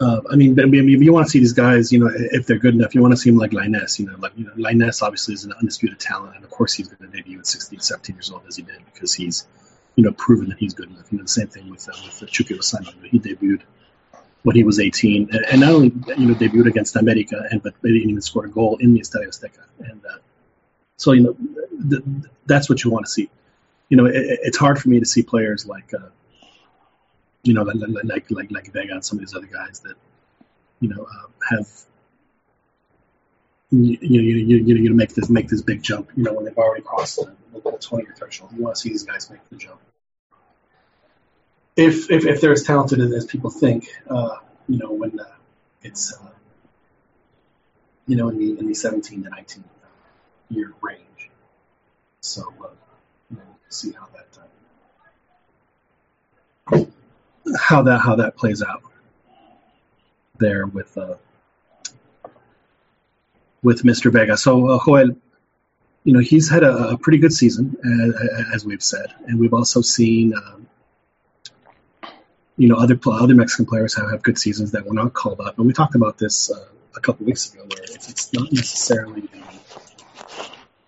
Uh, 0.00 0.20
I 0.30 0.34
mean, 0.34 0.58
I 0.58 0.64
mean, 0.64 0.88
if 0.88 1.00
you 1.02 1.12
want 1.12 1.24
to 1.26 1.30
see 1.30 1.38
these 1.38 1.52
guys, 1.52 1.92
you 1.92 2.00
know, 2.00 2.10
if 2.12 2.46
they're 2.46 2.58
good 2.58 2.74
enough, 2.74 2.96
you 2.96 3.00
want 3.00 3.12
to 3.12 3.16
see 3.16 3.30
them 3.30 3.38
like 3.38 3.52
Lainez. 3.52 3.98
You 4.00 4.06
know, 4.06 4.16
like 4.18 4.32
you 4.36 4.44
know, 4.44 4.52
Lainez 4.54 5.00
obviously 5.02 5.34
is 5.34 5.44
an 5.44 5.52
undisputed 5.52 6.00
talent, 6.00 6.34
and 6.34 6.44
of 6.44 6.50
course 6.50 6.74
he's 6.74 6.88
going 6.88 7.08
to 7.10 7.16
debut 7.16 7.38
at 7.38 7.46
16, 7.46 7.78
17 7.78 8.16
years 8.16 8.30
old 8.30 8.42
as 8.48 8.56
he 8.56 8.62
did 8.64 8.84
because 8.92 9.14
he's, 9.14 9.46
you 9.94 10.02
know, 10.02 10.10
proven 10.12 10.48
that 10.48 10.58
he's 10.58 10.74
good 10.74 10.90
enough. 10.90 11.06
You 11.12 11.18
know, 11.18 11.22
the 11.24 11.28
same 11.28 11.46
thing 11.46 11.70
with 11.70 11.88
uh, 11.88 11.92
with 12.04 12.22
uh, 12.22 12.26
Chucky 12.26 12.54
Lozano. 12.54 12.92
He 13.04 13.20
debuted 13.20 13.60
when 14.44 14.54
he 14.56 14.62
was 14.62 14.78
18, 14.78 15.30
and, 15.50 15.60
not 15.60 15.72
only 15.72 15.92
you 16.16 16.26
know 16.28 16.34
debuted 16.34 16.66
against 16.66 16.96
America, 16.96 17.44
and 17.50 17.62
but 17.62 17.74
they 17.82 17.90
didn't 17.90 18.10
even 18.10 18.22
score 18.22 18.44
a 18.44 18.50
goal 18.50 18.76
in 18.78 18.94
the 18.94 19.00
Estadio 19.00 19.28
Azteca. 19.28 19.64
And 19.80 20.00
uh, 20.06 20.18
so 20.96 21.12
you 21.12 21.22
know, 21.22 21.32
th- 21.90 22.04
th- 22.04 22.30
that's 22.46 22.68
what 22.70 22.84
you 22.84 22.90
want 22.90 23.06
to 23.06 23.10
see. 23.10 23.28
You 23.88 23.96
know, 23.96 24.06
it, 24.06 24.14
it- 24.14 24.40
it's 24.42 24.58
hard 24.58 24.78
for 24.80 24.88
me 24.88 25.00
to 25.00 25.06
see 25.06 25.22
players 25.22 25.66
like. 25.66 25.92
Uh, 25.92 26.08
you 27.42 27.52
know, 27.52 27.62
like 27.62 28.30
like 28.30 28.50
like 28.50 28.72
Vega 28.72 28.94
and 28.94 29.04
some 29.04 29.18
of 29.18 29.20
these 29.20 29.34
other 29.34 29.46
guys 29.46 29.80
that, 29.80 29.96
you 30.80 30.88
know, 30.88 31.02
uh, 31.04 31.26
have 31.50 31.68
you 33.70 33.98
you 34.00 34.20
you 34.20 34.56
you 34.56 34.74
you 34.76 34.94
make 34.94 35.14
this 35.14 35.28
make 35.28 35.48
this 35.48 35.60
big 35.62 35.82
jump. 35.82 36.10
You 36.16 36.24
know, 36.24 36.32
when 36.32 36.46
they've 36.46 36.56
already 36.56 36.82
crossed 36.82 37.16
the, 37.16 37.34
the 37.52 37.78
twenty 37.78 38.04
year 38.04 38.14
threshold, 38.16 38.52
you 38.56 38.62
want 38.62 38.76
to 38.76 38.80
see 38.80 38.88
these 38.90 39.02
guys 39.02 39.28
make 39.30 39.46
the 39.50 39.56
jump. 39.56 39.78
If 41.76 42.10
if 42.10 42.24
if 42.24 42.40
they're 42.40 42.52
as 42.52 42.62
talented 42.62 43.00
as, 43.00 43.12
as 43.12 43.26
people 43.26 43.50
think, 43.50 43.88
uh, 44.08 44.36
you 44.68 44.78
know, 44.78 44.92
when 44.92 45.18
uh, 45.18 45.24
it's 45.82 46.14
uh, 46.14 46.28
you 48.06 48.16
know 48.16 48.28
in 48.28 48.38
the 48.38 48.58
in 48.58 48.66
the 48.66 48.74
seventeen 48.74 49.24
to 49.24 49.30
nineteen 49.30 49.64
year 50.50 50.72
range, 50.80 51.30
so 52.20 52.42
uh, 52.62 52.68
you 53.30 53.36
know, 53.36 53.42
we'll 53.46 53.70
see 53.70 53.92
how 53.92 54.06
that. 54.14 54.38
Uh, 56.72 56.84
how 57.58 57.82
that 57.82 57.98
how 57.98 58.16
that 58.16 58.36
plays 58.36 58.62
out 58.62 58.82
there 60.38 60.66
with 60.66 60.96
uh, 60.96 61.14
with 63.62 63.82
Mr. 63.82 64.12
Vega. 64.12 64.36
So 64.36 64.68
uh, 64.68 64.78
Joel, 64.84 65.16
you 66.04 66.12
know, 66.12 66.20
he's 66.20 66.48
had 66.48 66.62
a, 66.62 66.90
a 66.90 66.98
pretty 66.98 67.18
good 67.18 67.32
season, 67.32 67.76
uh, 67.84 68.54
as 68.54 68.64
we've 68.64 68.82
said, 68.82 69.12
and 69.26 69.40
we've 69.40 69.54
also 69.54 69.80
seen, 69.80 70.34
um, 70.34 70.66
you 72.56 72.68
know, 72.68 72.76
other 72.76 72.98
other 73.06 73.34
Mexican 73.34 73.66
players 73.66 73.94
have, 73.96 74.10
have 74.10 74.22
good 74.22 74.38
seasons 74.38 74.72
that 74.72 74.86
were 74.86 74.94
not 74.94 75.12
called 75.12 75.40
up, 75.40 75.58
and 75.58 75.66
we 75.66 75.72
talked 75.72 75.94
about 75.94 76.18
this 76.18 76.50
uh, 76.50 76.64
a 76.96 77.00
couple 77.00 77.26
weeks 77.26 77.52
ago, 77.52 77.64
where 77.64 77.82
it's, 77.82 78.08
it's 78.08 78.32
not 78.32 78.52
necessarily 78.52 79.28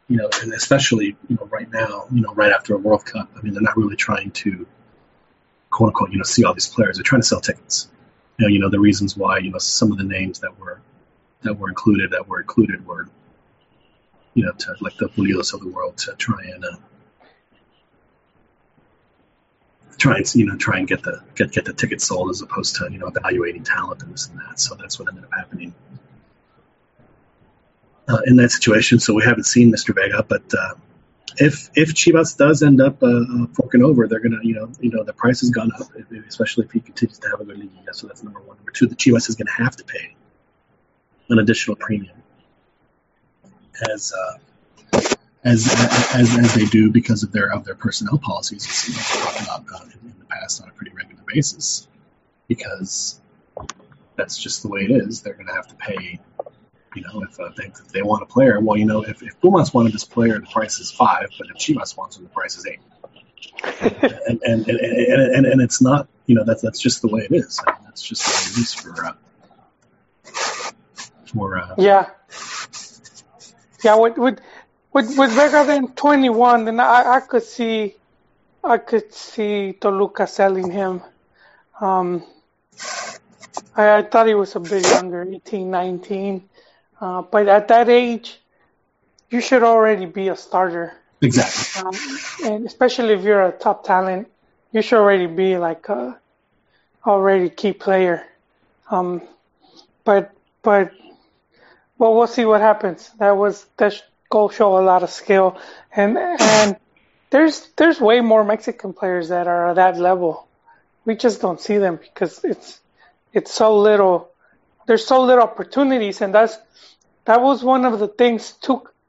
you 0.09 0.19
know, 0.19 0.29
and 0.43 0.53
especially 0.53 1.17
you 1.29 1.37
know 1.37 1.47
right 1.47 1.71
now, 1.71 2.07
you 2.13 2.21
know, 2.21 2.33
right 2.35 2.53
after 2.53 2.75
a 2.75 2.79
World 2.79 3.05
Cup. 3.05 3.31
I 3.37 3.43
mean, 3.43 3.55
they're 3.55 3.63
not 3.63 3.77
really 3.77 3.97
trying 3.97 4.31
to 4.33 4.67
quote 5.71 5.89
unquote, 5.89 6.13
you 6.13 6.19
know, 6.19 6.25
see 6.25 6.45
all 6.45 6.55
these 6.55 6.69
players. 6.69 6.97
They're 6.97 7.05
trying 7.05 7.23
to 7.23 7.27
sell 7.27 7.41
tickets. 7.41 7.89
You 8.39 8.47
know, 8.47 8.53
you 8.53 8.59
know 8.61 8.71
the 8.71 8.81
reasons 8.81 9.17
why 9.17 9.39
you 9.39 9.51
know 9.51 9.59
some 9.59 9.93
of 9.93 9.99
the 9.99 10.05
names 10.05 10.41
that 10.41 10.59
were 10.59 10.81
that 11.43 11.55
were 11.55 11.69
included 11.69 12.13
that 12.13 12.29
were 12.29 12.41
included 12.41 12.87
were, 12.87 13.09
you 14.35 14.45
know, 14.45 14.53
to 14.53 14.75
like 14.81 14.97
the 14.97 15.09
Pulidos 15.09 15.55
of 15.55 15.61
the 15.61 15.69
world 15.69 15.99
to 15.99 16.15
try 16.15 16.43
and 16.45 16.65
uh, 16.65 16.77
try 19.99 20.17
and 20.17 20.35
you 20.35 20.47
know 20.47 20.57
try 20.57 20.79
and 20.79 20.89
get 20.89 21.03
the 21.03 21.23
get 21.35 21.53
get 21.53 21.65
the 21.65 21.73
tickets 21.73 22.07
sold 22.07 22.31
as 22.31 22.43
opposed 22.43 22.77
to 22.77 22.89
you 22.91 22.99
know 22.99 23.07
evaluating 23.07 23.65
talent 23.65 24.03
and 24.03 24.13
this 24.13 24.29
and 24.29 24.39
that. 24.39 24.61
So 24.61 24.75
that's 24.75 24.99
what 24.99 25.09
ended 25.09 25.25
up 25.25 25.31
happening. 25.37 25.75
Uh, 28.09 28.19
in 28.27 28.37
that 28.37 28.51
situation, 28.53 29.01
so 29.01 29.15
we 29.15 29.25
haven't 29.25 29.45
seen 29.45 29.73
Mr. 29.73 29.93
Vega, 29.93 30.23
but 30.23 30.45
uh, 30.57 30.75
if 31.39 31.71
if 31.75 31.93
Chivas 31.93 32.37
does 32.37 32.63
end 32.63 32.81
up 32.81 33.03
uh, 33.03 33.07
uh, 33.07 33.47
forking 33.53 33.83
over, 33.83 34.07
they're 34.07 34.21
gonna, 34.21 34.39
you 34.43 34.55
know, 34.55 34.71
you 34.81 34.91
know, 34.91 35.03
the 35.03 35.13
price 35.13 35.41
has 35.41 35.51
gone 35.51 35.73
up, 35.79 35.89
especially 36.29 36.67
if 36.67 36.73
he 36.73 36.81
continues 36.81 37.19
to 37.19 37.29
have 37.29 37.41
a 37.41 37.45
good 37.45 37.59
league. 37.59 37.71
So 37.93 38.07
that's 38.07 38.23
number 38.23 38.41
one. 38.41 38.57
Number 38.59 38.71
two, 38.71 38.87
the 38.87 38.95
Chivas 38.95 39.29
is 39.29 39.35
gonna 39.35 39.51
have 39.51 39.75
to 39.77 39.85
pay 39.85 40.15
an 41.29 41.41
additional 41.41 41.77
premium 41.77 42.17
as 43.91 44.13
uh, 44.13 44.39
as, 45.47 45.69
as 46.13 46.37
as 46.37 46.55
they 46.55 46.65
do 46.65 46.91
because 46.91 47.23
of 47.23 47.31
their 47.31 47.53
of 47.53 47.65
their 47.65 47.77
personnel 47.77 48.19
policies. 48.19 48.67
As 48.67 48.89
we've 48.89 49.23
talked 49.25 49.41
about 49.43 49.81
uh, 49.81 49.85
in, 49.85 50.11
in 50.11 50.19
the 50.19 50.25
past 50.25 50.61
on 50.61 50.69
a 50.69 50.73
pretty 50.73 50.93
regular 50.93 51.23
basis, 51.27 51.87
because 52.49 53.21
that's 54.17 54.37
just 54.37 54.63
the 54.63 54.69
way 54.69 54.81
it 54.81 54.91
is. 54.91 55.23
They're 55.23 55.35
gonna 55.35 55.55
have 55.55 55.69
to 55.69 55.77
pay. 55.77 56.21
You 56.95 57.03
know, 57.03 57.23
if, 57.25 57.39
uh, 57.39 57.51
they, 57.55 57.65
if 57.65 57.89
they 57.89 58.01
want 58.01 58.23
a 58.23 58.27
player, 58.27 58.59
well, 58.59 58.79
you 58.79 58.87
know, 58.87 59.03
if, 59.03 59.23
if 59.23 59.39
Pumas 59.43 59.75
wanted 59.75 59.93
this 59.93 60.05
player, 60.05 60.39
the 60.41 60.47
price 60.47 60.81
is 60.81 60.91
five, 60.91 61.29
but 61.39 61.49
if 61.51 61.57
Chivas 61.57 61.95
wants 61.95 62.17
him, 62.17 62.25
the 62.25 62.31
price 62.31 62.57
is 62.57 62.65
eight. 62.65 62.81
and, 64.27 64.41
and, 64.43 64.67
and, 64.67 65.35
and, 65.37 65.47
and, 65.47 65.61
it's 65.61 65.83
not, 65.83 66.09
you 66.25 66.35
know, 66.35 66.43
that's, 66.43 66.63
that's 66.63 66.81
just 66.81 67.03
the 67.03 67.09
way 67.09 67.29
it 67.31 67.35
is. 67.35 67.61
I 67.67 67.73
mean, 67.73 67.83
that's 67.85 68.01
just 68.01 68.25
the 68.25 68.31
way 68.31 68.51
it 68.51 68.63
is 68.63 68.73
for, 68.73 69.05
uh, 69.05 69.13
for, 71.27 71.59
uh, 71.59 71.75
Yeah. 71.77 72.09
Yeah, 73.85 73.97
with 73.97 74.17
with 74.17 74.41
with, 74.97 75.19
with 75.19 75.31
Vega 75.33 75.63
then 75.67 75.89
21, 75.89 76.65
then 76.65 76.81
I, 76.81 77.17
I 77.17 77.21
could 77.21 77.43
see 77.43 77.95
I 78.65 78.79
could 78.79 79.13
see 79.13 79.75
Toluca 79.79 80.27
selling 80.27 80.71
him. 80.71 81.03
Um, 81.83 82.25
I, 83.77 83.99
I 83.99 84.03
thought 84.03 84.27
he 84.27 84.33
was 84.33 84.57
a 84.57 84.61
bit 84.61 84.89
younger, 84.89 85.23
18, 85.23 85.71
19. 85.71 86.49
Uh, 86.99 87.23
but 87.23 87.47
at 87.47 87.69
that 87.69 87.91
age, 87.91 88.41
you 89.31 89.43
should 89.43 89.63
already 89.63 90.07
be 90.07 90.29
a 90.29 90.37
starter. 90.37 90.95
exactly. 91.21 91.83
Um, 91.83 91.95
and 92.45 92.67
especially 92.67 93.13
if 93.13 93.23
you're 93.23 93.43
a 93.43 93.53
top 93.53 93.85
talent, 93.85 94.29
you 94.73 94.81
should 94.81 94.99
already 94.99 95.27
be 95.27 95.59
like 95.59 95.91
a 95.91 96.19
already 97.05 97.51
key 97.51 97.75
player. 97.75 98.25
Um, 98.91 99.21
but 100.05 100.33
but 100.63 100.91
well, 101.99 102.15
we'll 102.17 102.27
see 102.27 102.47
what 102.47 102.63
happens. 102.63 103.11
That 103.19 103.37
was 103.37 103.67
that 103.77 104.03
goal 104.31 104.49
show 104.49 104.79
a 104.79 104.85
lot 104.85 105.03
of 105.03 105.11
skill, 105.11 105.59
and 105.95 106.17
and 106.19 106.77
there's 107.31 107.69
there's 107.77 108.01
way 108.01 108.21
more 108.21 108.45
Mexican 108.45 108.93
players 108.93 109.29
that 109.29 109.47
are 109.47 109.71
at 109.71 109.77
that 109.77 109.99
level. 109.99 110.47
We 111.05 111.15
just 111.17 111.41
don't 111.41 111.61
see 111.61 111.79
them 111.79 111.97
because 111.97 112.45
it's 112.45 112.81
it's 113.33 113.53
so 113.53 113.79
little. 113.79 114.31
There's 114.87 115.07
so 115.07 115.23
little 115.23 115.45
opportunities, 115.45 116.21
and 116.21 116.35
that's 116.35 116.57
that 117.25 117.43
was 117.43 117.63
one 117.63 117.85
of 117.85 117.99
the 117.99 118.09
things 118.09 118.55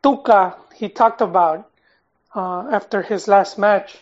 Tuca 0.03 0.55
he 0.75 0.89
talked 0.89 1.21
about 1.21 1.69
uh, 2.35 2.69
after 2.71 3.01
his 3.01 3.27
last 3.27 3.57
match 3.57 3.97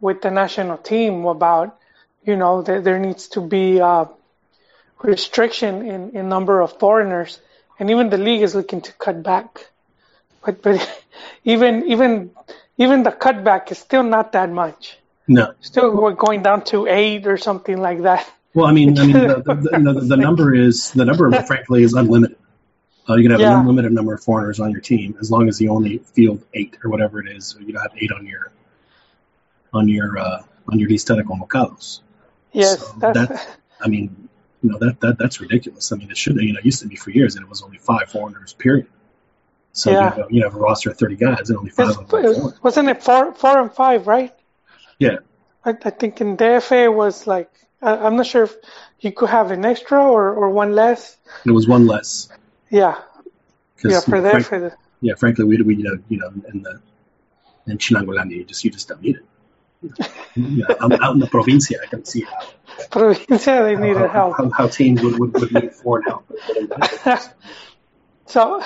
with 0.00 0.22
the 0.22 0.30
national 0.30 0.78
team 0.78 1.24
about 1.26 1.78
you 2.24 2.36
know 2.36 2.62
that 2.62 2.84
there 2.84 2.98
needs 2.98 3.28
to 3.28 3.40
be 3.40 3.80
uh, 3.80 4.06
restriction 5.02 5.86
in, 5.86 6.10
in 6.10 6.28
number 6.28 6.60
of 6.60 6.78
foreigners, 6.78 7.40
and 7.78 7.90
even 7.90 8.10
the 8.10 8.18
league 8.18 8.42
is 8.42 8.54
looking 8.54 8.80
to 8.82 8.92
cut 8.92 9.22
back. 9.22 9.69
But 10.44 10.62
but 10.62 11.02
even 11.44 11.86
even 11.86 12.30
even 12.78 13.02
the 13.02 13.12
cutback 13.12 13.70
is 13.70 13.78
still 13.78 14.02
not 14.02 14.32
that 14.32 14.50
much. 14.50 14.98
No. 15.28 15.54
Still 15.60 15.94
we're 15.94 16.12
going 16.14 16.42
down 16.42 16.64
to 16.64 16.86
eight 16.86 17.26
or 17.26 17.36
something 17.36 17.78
like 17.80 18.02
that. 18.02 18.28
Well, 18.52 18.66
I 18.66 18.72
mean, 18.72 18.98
I 18.98 19.06
mean, 19.06 19.12
the, 19.12 19.42
the, 19.46 19.92
the, 19.92 20.00
the, 20.00 20.16
number 20.26 20.52
is 20.52 20.90
the 20.90 21.04
number, 21.04 21.30
frankly, 21.42 21.84
is 21.84 21.92
unlimited. 21.94 22.36
Uh, 23.08 23.14
you 23.14 23.22
can 23.22 23.30
have 23.30 23.40
Yeah. 23.40 23.54
an 23.54 23.60
unlimited 23.60 23.92
number 23.92 24.12
of 24.12 24.24
foreigners 24.24 24.58
on 24.58 24.72
your 24.72 24.80
team 24.80 25.16
as 25.20 25.30
long 25.30 25.48
as 25.48 25.60
you 25.60 25.70
only 25.70 25.98
field 25.98 26.42
eight 26.52 26.76
or 26.82 26.90
whatever 26.90 27.20
it 27.20 27.28
is. 27.36 27.54
You 27.60 27.72
don't 27.72 27.82
have 27.82 27.92
eight 27.96 28.10
on 28.10 28.26
your 28.26 28.50
on 29.72 29.88
your 29.88 30.18
uh, 30.18 30.42
on 30.68 30.78
your 30.80 30.88
lista 30.88 31.14
de 31.16 31.22
convocados. 31.22 32.00
Yes, 32.52 32.80
So 32.80 32.94
that's 32.98 33.18
that- 33.28 33.56
I 33.80 33.88
mean, 33.88 34.28
you 34.62 34.70
know 34.70 34.78
that 34.78 35.00
that 35.00 35.16
that's 35.18 35.40
ridiculous. 35.40 35.92
I 35.92 35.96
mean, 35.96 36.10
it 36.10 36.16
should 36.16 36.36
you 36.36 36.52
know 36.52 36.58
it 36.58 36.64
used 36.64 36.80
to 36.82 36.88
be 36.88 36.96
for 36.96 37.10
years 37.10 37.36
and 37.36 37.44
it 37.44 37.48
was 37.48 37.62
only 37.62 37.78
five 37.78 38.10
foreigners. 38.10 38.52
Period. 38.52 38.88
So 39.72 39.90
you, 39.90 39.96
Yeah. 39.96 40.14
have, 40.16 40.26
you 40.30 40.42
have 40.42 40.54
a 40.54 40.58
roster 40.58 40.90
of 40.90 40.98
thirty 40.98 41.16
guys 41.16 41.48
and 41.48 41.58
only 41.58 41.70
five 41.70 41.88
it's, 41.90 41.98
of 41.98 42.08
them 42.08 42.52
wasn't 42.62 42.88
it 42.88 43.02
four 43.02 43.32
four 43.34 43.60
and 43.60 43.72
five, 43.72 44.06
right? 44.06 44.34
Yeah. 44.98 45.18
I, 45.64 45.70
I 45.70 45.90
think 45.90 46.20
in 46.20 46.36
DFA 46.36 46.84
it 46.84 46.88
was 46.94 47.26
like 47.26 47.50
I, 47.82 47.96
I'm 47.96 48.16
not 48.16 48.26
sure 48.26 48.44
if 48.44 48.56
you 49.00 49.12
could 49.12 49.30
have 49.30 49.50
an 49.50 49.64
extra 49.64 50.02
or, 50.02 50.34
or 50.34 50.50
one 50.50 50.74
less. 50.74 51.16
It 51.46 51.52
was 51.52 51.68
one 51.68 51.86
less. 51.86 52.28
Yeah, 52.70 53.00
yeah, 53.84 54.00
for 54.00 54.16
you 54.16 54.22
that, 54.22 54.46
for 54.46 54.60
the 54.60 54.72
yeah, 55.00 55.14
frankly, 55.14 55.44
we, 55.44 55.60
we 55.62 55.76
you 55.76 55.84
know, 55.84 55.98
you 56.08 56.18
know, 56.18 56.30
in 56.52 56.62
the 56.62 56.80
in 57.66 57.78
Chilangolandia, 57.78 58.36
you 58.36 58.44
just 58.44 58.64
you 58.64 58.70
just 58.70 58.88
don't 58.88 59.02
need 59.02 59.16
it. 59.16 59.24
You 60.34 60.64
know, 60.68 60.76
I'm 60.80 60.92
out 60.92 61.14
in 61.14 61.20
the 61.20 61.26
provincia. 61.26 61.78
I 61.82 61.86
can 61.86 62.04
see 62.04 62.22
how 62.22 62.50
provincia 62.90 63.62
they 63.64 63.76
needed 63.76 64.10
help. 64.10 64.36
how, 64.36 64.50
how 64.50 64.68
teams 64.68 65.02
would, 65.02 65.18
would, 65.18 65.32
would 65.32 65.52
need 65.52 65.72
foreign 65.72 66.04
help. 66.04 66.26
But 66.28 66.56
in 66.56 66.66
the- 66.68 67.32
So, 68.26 68.62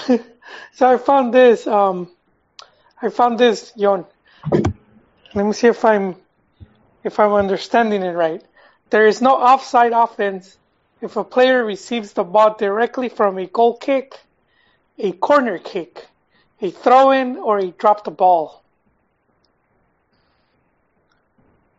so 0.73 0.89
I 0.89 0.97
found 0.99 1.33
this. 1.33 1.67
Um, 1.67 2.11
I 3.01 3.09
found 3.09 3.39
this, 3.39 3.73
Yon. 3.77 4.05
Let 5.35 5.47
me 5.47 5.53
see 5.53 5.69
if 5.69 5.85
I'm 5.85 6.17
if 7.03 7.21
I'm 7.21 7.33
understanding 7.33 8.03
it 8.03 8.13
right. 8.13 8.43
There 8.91 9.07
is 9.07 9.21
no 9.21 9.35
offside 9.35 9.93
offense 9.93 10.57
if 11.01 11.17
a 11.17 11.25
player 11.25 11.65
receives 11.65 12.13
the 12.13 12.25
ball 12.25 12.57
directly 12.57 13.09
from 13.09 13.39
a 13.39 13.47
goal 13.47 13.77
kick, 13.77 14.19
a 14.99 15.13
corner 15.13 15.59
kick, 15.59 16.07
a 16.63 16.71
throw-in, 16.71 17.37
or 17.37 17.59
a 17.59 17.67
drop 17.73 18.05
the 18.05 18.11
ball. 18.11 18.65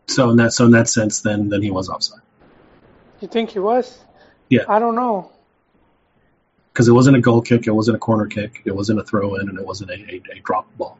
so 0.07 0.29
in 0.29 0.37
that 0.37 0.53
so 0.53 0.65
in 0.65 0.71
that 0.71 0.87
sense, 0.87 1.21
then 1.21 1.49
then 1.49 1.61
he 1.61 1.71
was 1.71 1.89
offside 1.89 2.21
You 3.21 3.27
think 3.27 3.51
he 3.51 3.59
was? 3.59 3.97
Yeah. 4.49 4.63
I 4.69 4.79
don't 4.79 4.95
know. 4.95 5.31
Because 6.75 6.89
it 6.89 6.91
wasn't 6.91 7.15
a 7.15 7.21
goal 7.21 7.41
kick, 7.41 7.67
it 7.67 7.71
wasn't 7.71 7.95
a 7.95 7.99
corner 7.99 8.25
kick, 8.25 8.61
it 8.65 8.75
wasn't 8.75 8.99
a 8.99 9.03
throw 9.03 9.35
in, 9.35 9.47
and 9.47 9.57
it 9.57 9.65
wasn't 9.65 9.89
a, 9.91 9.93
a, 9.93 10.21
a 10.33 10.39
drop 10.41 10.67
ball. 10.77 10.97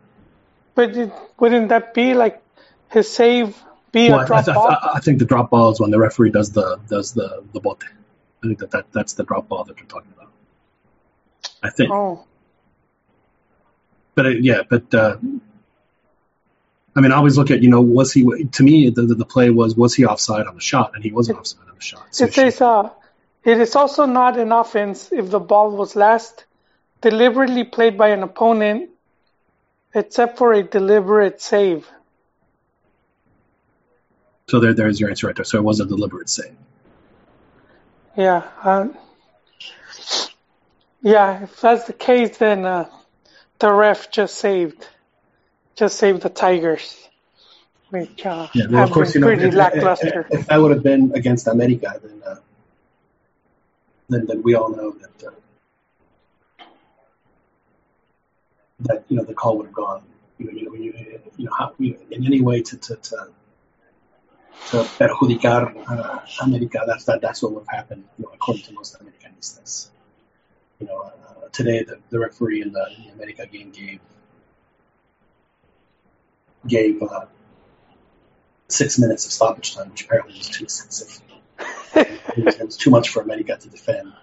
But 0.74 0.96
it, 0.96 1.12
wouldn't 1.38 1.68
that 1.68 1.94
be 1.94 2.14
like 2.14 2.42
his 2.90 3.12
save 3.12 3.62
be 3.92 4.10
Well, 4.10 4.22
a 4.22 4.24
I, 4.24 4.26
drop 4.26 4.48
I, 4.48 4.54
ball? 4.54 4.68
I, 4.68 4.92
I 4.94 5.00
think 5.02 5.20
the 5.20 5.26
drop 5.26 5.50
ball 5.50 5.72
is 5.72 5.82
when 5.82 5.92
the 5.92 6.00
referee 6.00 6.32
does 6.32 6.52
the 6.54 6.80
does 6.88 7.12
the 7.12 7.44
the 7.52 7.60
bote. 7.60 7.84
I 8.42 8.48
think 8.48 8.60
that, 8.60 8.72
that 8.72 8.86
that's 8.94 9.14
the 9.14 9.26
drop 9.26 9.50
ball 9.50 9.66
that 9.66 9.78
you're 9.78 9.86
talking 9.88 10.14
about. 10.16 10.32
I 11.62 11.72
think, 11.72 11.92
oh, 11.92 12.24
but 14.14 14.28
it, 14.28 14.44
yeah, 14.46 14.62
but 14.70 14.94
uh, 14.94 15.18
I 16.96 17.02
mean, 17.02 17.12
I 17.12 17.18
always 17.18 17.38
look 17.38 17.52
at 17.52 17.62
you 17.62 17.70
know 17.70 17.82
was 17.82 18.14
he 18.14 18.24
to 18.46 18.64
me 18.64 18.92
the, 18.92 19.02
the 19.02 19.16
the 19.16 19.26
play 19.26 19.50
was 19.50 19.76
was 19.76 19.94
he 19.94 20.06
offside 20.06 20.48
on 20.48 20.56
the 20.56 20.62
shot, 20.62 20.92
and 20.96 21.04
he 21.04 21.12
wasn't 21.12 21.38
offside 21.40 21.68
on 21.68 21.76
the 21.76 21.82
shot. 21.82 22.08
So 22.12 22.26
it 22.26 22.34
says 22.34 22.62
uh, 22.62 22.92
it 23.46 23.60
is 23.60 23.76
also 23.76 24.06
not 24.06 24.38
an 24.38 24.52
offense 24.52 25.12
if 25.12 25.30
the 25.30 25.40
ball 25.40 25.72
was 25.72 25.96
last 25.96 26.46
deliberately 27.02 27.64
played 27.64 27.98
by 27.98 28.10
an 28.10 28.24
opponent, 28.24 28.90
except 29.94 30.38
for 30.38 30.54
a 30.54 30.64
deliberate 30.64 31.42
save. 31.42 31.88
so 34.48 34.60
there 34.60 34.74
there's 34.74 35.00
your 35.00 35.10
answer 35.10 35.28
right 35.28 35.36
there. 35.36 35.46
So 35.46 35.58
it 35.58 35.64
was 35.64 35.80
a 35.80 35.86
deliberate 35.86 36.30
save. 36.30 36.56
Yeah. 38.18 38.48
Uh, 38.64 38.88
yeah, 41.02 41.44
if 41.44 41.62
that's 41.62 41.86
the 41.86 41.94
case, 41.94 42.38
then 42.38 42.66
uh, 42.66 42.90
the 43.60 43.72
ref 43.72 44.10
just 44.12 44.36
saved, 44.36 44.88
just 45.76 45.98
saved 45.98 46.22
the 46.22 46.30
Tigers, 46.30 47.08
which 47.90 48.26
uh, 48.26 48.48
Yeah, 48.54 48.66
well, 48.70 48.84
of 48.84 48.92
course, 48.92 49.14
you 49.14 49.22
know, 49.22 49.28
pretty 49.28 49.46
if, 49.46 49.54
lackluster. 49.54 50.26
if, 50.32 50.40
if 50.40 50.48
that 50.48 50.58
would 50.58 50.72
have 50.72 50.84
been 50.84 51.12
against 51.14 51.48
America, 51.48 52.00
then 52.02 52.22
uh, 52.26 52.36
then 54.10 54.26
then 54.26 54.42
we 54.44 54.56
all 54.56 54.70
know 54.70 54.92
that 54.92 55.28
uh, 55.28 56.66
that 58.82 59.06
you 59.10 59.18
know 59.18 59.24
the 59.24 59.34
call 59.34 59.58
would 59.58 59.68
have 59.68 59.76
gone. 59.76 60.04
You 60.38 60.46
know, 60.46 60.52
you 60.52 60.66
know, 60.66 60.74
you, 60.76 61.20
you 61.38 61.46
know, 61.46 61.52
how, 61.58 61.74
you 61.80 61.94
know 61.94 62.00
in 62.12 62.26
any 62.26 62.42
way 62.42 62.62
to 62.62 62.78
to 62.78 62.96
to, 62.96 63.28
to 64.72 64.84
perjudicar 64.98 65.74
uh, 65.88 66.20
America. 66.42 66.82
That's 66.86 67.06
that 67.06 67.22
that's 67.22 67.42
what 67.42 67.54
would 67.54 67.66
have 67.68 67.78
happened. 67.80 68.04
You 68.18 68.26
know, 68.26 68.32
according 68.34 68.64
to 68.64 68.74
most 68.74 68.98
Americanistas. 69.00 69.90
You 70.80 70.88
know, 70.88 71.00
uh, 71.02 71.48
today 71.52 71.84
the, 71.84 72.00
the 72.10 72.20
referee 72.20 72.62
in 72.62 72.74
the, 72.74 72.86
in 72.98 73.04
the 73.04 73.14
America 73.14 73.48
game 73.48 73.72
gave 73.72 74.00
gave. 76.68 77.02
Uh, 77.02 77.26
six 78.68 78.98
minutes 78.98 79.26
of 79.26 79.32
stoppage 79.32 79.76
time, 79.76 79.90
which 79.92 80.06
apparently 80.06 80.38
was 80.38 80.50
too 80.50 80.64
excessive. 80.64 81.22
It, 81.96 82.66
was, 82.66 82.78
too 82.78 82.90
much 82.90 83.10
for 83.10 83.22
America 83.22 83.58
to 83.58 83.70
defend, 83.70 84.14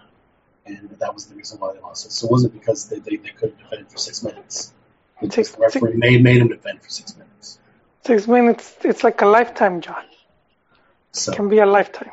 and 0.65 0.89
that 0.99 1.13
was 1.13 1.25
the 1.27 1.35
reason 1.35 1.59
why 1.59 1.73
they 1.73 1.79
lost 1.79 2.05
it. 2.05 2.11
So 2.11 2.27
it 2.27 2.31
wasn't 2.31 2.53
because 2.53 2.87
they, 2.89 2.99
they, 2.99 3.17
they 3.17 3.29
couldn't 3.29 3.57
defend 3.57 3.89
for 3.89 3.97
six 3.97 4.23
minutes. 4.23 4.73
It's 5.21 5.35
Six- 5.35 5.51
the 5.51 5.61
referee 5.61 5.95
made, 5.95 6.23
made 6.23 6.41
them 6.41 6.49
defend 6.49 6.81
for 6.81 6.89
six 6.89 7.15
minutes. 7.15 7.59
Six 8.05 8.27
minutes, 8.27 8.75
it's 8.83 9.03
like 9.03 9.21
a 9.21 9.25
lifetime, 9.25 9.81
John. 9.81 10.03
So, 11.11 11.31
Can 11.33 11.47
be 11.47 11.59
a 11.59 11.65
lifetime. 11.65 12.11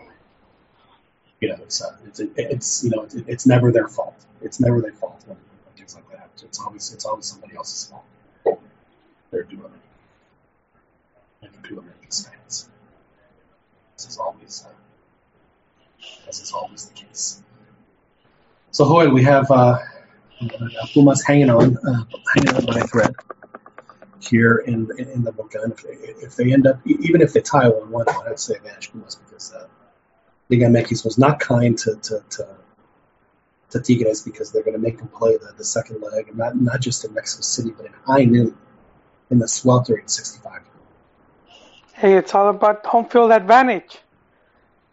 you 1.41 1.49
know, 1.49 1.57
it's, 1.63 1.83
uh, 1.83 1.97
it's, 2.07 2.21
it's 2.21 2.85
you 2.85 2.91
know, 2.91 3.03
it's, 3.03 3.15
it's 3.15 3.47
never 3.47 3.73
their 3.73 3.89
fault. 3.89 4.15
It's 4.43 4.61
never 4.61 4.81
their 4.81 4.93
fault 4.93 5.23
when, 5.27 5.37
when 5.37 5.75
things 5.77 5.95
like 5.95 6.09
that 6.11 6.19
happen. 6.19 6.45
It's 6.45 6.61
always, 6.61 6.93
it's 6.93 7.05
always 7.07 7.27
somebody 7.27 7.57
else's 7.57 7.91
fault. 7.91 8.61
They're 9.31 9.45
doing 9.45 9.65
it. 9.65 10.77
And 11.43 11.53
the 11.55 11.59
people 11.59 11.79
America's 11.83 12.27
fans. 12.27 12.69
This 13.97 14.07
is 14.07 14.19
always, 14.19 14.65
uh, 14.67 14.73
this 16.27 16.41
is 16.41 16.53
always 16.53 16.87
the 16.87 16.95
case. 16.95 17.43
So, 18.71 18.85
Hoy, 18.85 19.09
we 19.09 19.23
have 19.25 19.51
uh, 19.51 19.79
uh, 20.43 20.87
Pumas 20.95 21.25
hanging 21.25 21.51
on, 21.51 21.77
uh, 21.77 22.05
hanging 22.35 22.55
on 22.55 22.67
by 22.67 22.81
a 22.81 22.87
thread 22.87 23.15
here 24.21 24.59
in 24.59 24.89
in, 24.99 25.09
in 25.09 25.25
the 25.25 25.33
Volcan. 25.33 25.73
If, 25.73 25.85
if 26.23 26.37
they 26.37 26.53
end 26.53 26.67
up, 26.67 26.81
even 26.87 27.21
if 27.21 27.33
they 27.33 27.41
tie 27.41 27.69
one 27.69 27.91
one, 27.91 28.07
I'd 28.27 28.39
say 28.39 28.55
advantage 28.55 28.93
Pumas 28.93 29.17
because 29.17 29.53
uh, 29.53 29.67
Liga 30.49 30.67
MX 30.67 31.05
was 31.05 31.19
not 31.19 31.41
kind 31.41 31.77
to 31.79 31.97
to, 31.97 32.23
to 32.31 32.49
to 33.71 33.81
Tigres 33.81 34.23
because 34.23 34.53
they're 34.53 34.63
going 34.63 34.77
to 34.77 34.83
make 34.83 34.99
them 34.99 35.09
play 35.09 35.37
the, 35.37 35.53
the 35.57 35.65
second 35.65 36.03
leg, 36.03 36.29
and 36.29 36.39
not 36.39 36.57
not 36.57 36.81
just 36.81 37.05
in 37.05 37.15
Mexico 37.15 37.43
City, 37.43 37.73
but 37.77 37.87
in 37.87 37.93
high 38.05 38.25
noon 38.25 38.57
in 39.31 39.39
the 39.39 39.49
sweltering 39.49 40.09
65. 40.09 40.61
Hey, 41.95 42.15
it's 42.17 42.35
all 42.35 42.49
about 42.49 42.85
home 42.87 43.05
field 43.05 43.31
advantage. 43.31 43.99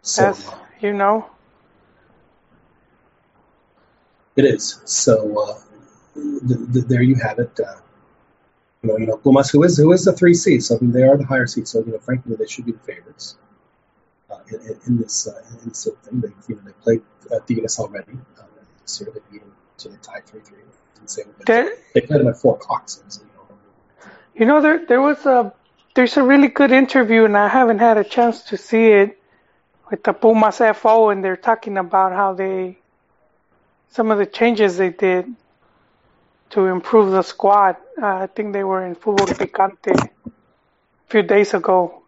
So 0.02 0.24
That's, 0.24 0.50
you 0.82 0.94
know, 0.94 1.26
it 4.36 4.46
is. 4.46 4.80
So 4.86 5.14
uh, 5.40 5.60
th- 6.48 6.74
th- 6.74 6.86
there 6.86 7.02
you 7.02 7.16
have 7.16 7.40
it. 7.40 7.60
Uh, 7.60 7.76
you 8.84 8.90
know, 8.90 8.98
you 8.98 9.08
know, 9.08 9.18
Pumas, 9.18 9.50
who 9.50 9.64
is 9.64 9.78
who 9.78 9.92
is 9.92 10.06
the 10.06 10.14
three 10.14 10.34
seed, 10.34 10.64
so 10.64 10.78
I 10.78 10.80
mean, 10.80 10.92
they 10.92 11.04
are 11.04 11.18
the 11.18 11.26
higher 11.26 11.48
seed. 11.48 11.68
So 11.68 11.80
you 11.84 11.92
know, 11.94 12.00
frankly, 12.00 12.36
they 12.36 12.48
should 12.48 12.66
be 12.66 12.74
the 12.74 12.80
favorites 12.80 13.38
uh, 14.30 14.38
in, 14.50 14.80
in, 14.88 14.98
this 14.98 15.28
uh, 15.28 15.42
in 15.64 15.70
this 15.70 15.88
thing. 16.04 16.22
They 16.22 16.30
you 16.48 16.56
know 16.56 16.62
they 16.66 16.72
played 16.84 17.02
uh, 17.32 17.40
Tigres 17.48 17.80
already. 17.80 18.14
Uh, 18.40 18.44
this 18.82 19.02
year 19.02 19.10
they 19.14 19.22
beat 19.32 19.42
them, 19.42 19.54
so 19.78 19.90
they 19.90 19.98
tied 19.98 20.26
three 20.26 20.42
three. 20.42 20.60
Didn't 20.96 21.10
say 21.10 21.24
what 21.24 21.38
they- 21.40 21.44
there, 21.54 21.76
They 21.96 22.02
played 22.02 22.20
them 22.22 22.28
at 22.28 22.38
four 22.38 22.56
o'clock. 22.56 22.84
So, 22.90 23.02
you 23.22 23.28
know, 23.36 23.58
you 24.36 24.46
know, 24.46 24.62
there 24.62 24.86
there 24.86 25.02
was 25.02 25.26
a 25.26 25.54
there's 25.96 26.18
a 26.18 26.24
really 26.24 26.48
good 26.48 26.72
interview, 26.72 27.26
and 27.26 27.36
I 27.36 27.48
haven't 27.48 27.80
had 27.80 27.98
a 27.98 28.04
chance 28.04 28.44
to 28.44 28.58
see 28.58 28.86
it 28.88 29.17
with 29.90 30.04
the 30.04 30.14
Pumas 30.14 30.62
FO, 30.76 31.10
and 31.10 31.24
they're 31.24 31.38
talking 31.38 31.78
about 31.78 32.12
how 32.12 32.34
they 32.34 32.78
some 33.90 34.12
of 34.12 34.18
the 34.18 34.26
changes 34.26 34.78
they 34.78 34.90
did 34.90 35.34
to 36.52 36.66
improve 36.66 37.12
the 37.12 37.22
squad. 37.22 37.78
Uh, 38.02 38.06
I 38.06 38.28
think 38.28 38.54
they 38.54 38.64
were 38.64 38.86
in 38.86 38.96
Fútbol 38.96 39.28
Picante 39.28 39.94
a 39.96 40.32
few 41.08 41.24
days 41.24 41.54
ago. 41.54 42.04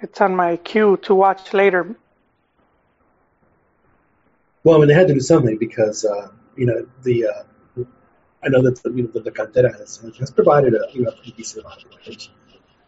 It's 0.00 0.20
on 0.20 0.34
my 0.34 0.56
queue 0.56 0.98
to 1.02 1.14
watch 1.14 1.52
later. 1.52 1.94
Well, 4.64 4.76
I 4.76 4.78
mean, 4.78 4.88
they 4.88 4.94
had 4.94 5.08
to 5.08 5.14
do 5.14 5.20
something 5.20 5.58
because 5.58 6.04
uh, 6.04 6.28
you 6.56 6.66
know 6.66 6.86
the 7.02 7.26
uh, 7.26 7.82
I 8.42 8.48
know 8.48 8.62
that 8.62 8.82
the, 8.82 8.90
you 8.90 9.02
know, 9.02 9.10
the, 9.10 9.20
the 9.20 9.30
cantera 9.30 9.78
has, 9.78 10.02
has 10.18 10.30
provided 10.30 10.74
a 10.74 10.86
you 10.92 11.02
know 11.02 11.12
pretty 11.12 11.32
decent 11.32 11.64
amount 11.64 11.84
of. 11.84 12.28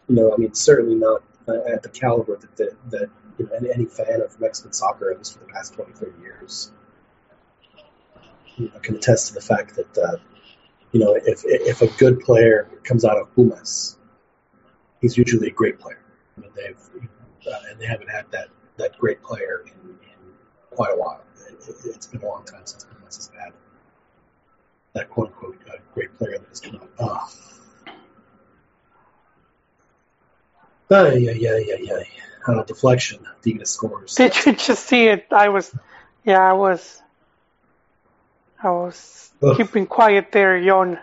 You 0.09 0.15
know, 0.15 0.33
I 0.33 0.37
mean, 0.37 0.53
certainly 0.53 0.95
not 0.95 1.23
uh, 1.47 1.53
at 1.73 1.81
the 1.81 1.89
caliber 1.89 2.35
that 2.37 2.55
that, 2.57 2.91
that 2.91 3.09
you 3.37 3.45
know 3.45 3.51
any, 3.53 3.71
any 3.71 3.85
fan 3.85 4.21
of 4.21 4.39
Mexican 4.39 4.73
soccer, 4.73 5.11
at 5.11 5.17
least 5.17 5.33
for 5.33 5.39
the 5.39 5.51
past 5.51 5.73
20, 5.73 5.93
30 5.93 6.21
years, 6.21 6.71
you 8.57 8.69
know, 8.69 8.79
can 8.79 8.95
attest 8.95 9.29
to 9.29 9.33
the 9.33 9.41
fact 9.41 9.75
that 9.75 9.97
uh, 9.97 10.17
you 10.91 10.99
know 10.99 11.15
if 11.15 11.43
if 11.45 11.81
a 11.81 11.87
good 11.97 12.19
player 12.19 12.69
comes 12.83 13.05
out 13.05 13.17
of 13.17 13.33
Pumas, 13.35 13.97
he's 15.01 15.17
usually 15.17 15.47
a 15.47 15.51
great 15.51 15.79
player. 15.79 16.03
I 16.37 16.41
mean, 16.41 16.51
they've 16.55 16.77
uh, 17.47 17.59
and 17.69 17.79
they 17.79 17.85
haven't 17.85 18.09
had 18.09 18.25
that 18.31 18.49
that 18.77 18.97
great 18.97 19.21
player 19.21 19.65
in, 19.65 19.89
in 19.89 20.33
quite 20.71 20.91
a 20.91 20.97
while. 20.97 21.21
It, 21.49 21.63
it's 21.85 22.07
been 22.07 22.21
a 22.21 22.25
long 22.25 22.45
time 22.45 22.65
since 22.65 22.83
Pumas 22.85 23.15
has 23.15 23.31
had 23.39 23.53
that 24.93 25.09
quote 25.09 25.27
unquote 25.27 25.57
uh, 25.69 25.77
great 25.93 26.15
player 26.17 26.37
that 26.37 26.47
has 26.49 26.59
come 26.59 26.81
out. 27.01 27.33
Ay, 30.93 31.27
ay, 31.29 31.47
ay, 31.47 31.65
ay, 31.73 31.91
ay. 31.91 32.07
On 32.47 32.59
a 32.59 32.65
deflection, 32.65 33.25
Tigres 33.41 33.71
scores. 33.71 34.15
Did 34.15 34.35
you 34.45 34.53
just 34.53 34.85
see 34.85 35.07
it? 35.07 35.27
I 35.31 35.49
was, 35.49 35.73
yeah, 36.23 36.39
I 36.39 36.53
was, 36.53 37.01
I 38.61 38.69
was 38.69 39.31
Ugh. 39.41 39.57
keeping 39.57 39.87
quiet 39.87 40.31
there, 40.31 40.57
Yon. 40.57 40.99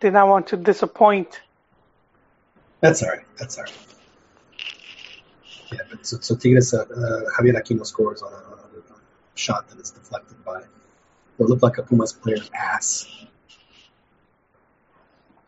Did 0.00 0.12
not 0.12 0.28
want 0.28 0.48
to 0.48 0.56
disappoint. 0.56 1.40
That's 2.80 3.02
all 3.02 3.10
right. 3.10 3.24
That's 3.38 3.58
all 3.58 3.64
right. 3.64 3.72
Yeah, 5.72 5.78
but 5.90 6.06
so, 6.06 6.18
so 6.20 6.36
Tigres, 6.36 6.72
uh, 6.72 6.82
uh, 6.82 7.20
Javier 7.36 7.60
Aquino 7.60 7.84
scores 7.84 8.22
on 8.22 8.32
a, 8.32 8.36
on 8.36 8.60
a 8.90 8.94
shot 9.34 9.68
that 9.68 9.80
is 9.80 9.90
deflected 9.90 10.44
by 10.44 10.62
what 11.36 11.48
looked 11.48 11.62
like 11.62 11.78
a 11.78 11.82
Pumas 11.82 12.12
player's 12.12 12.48
ass. 12.54 13.08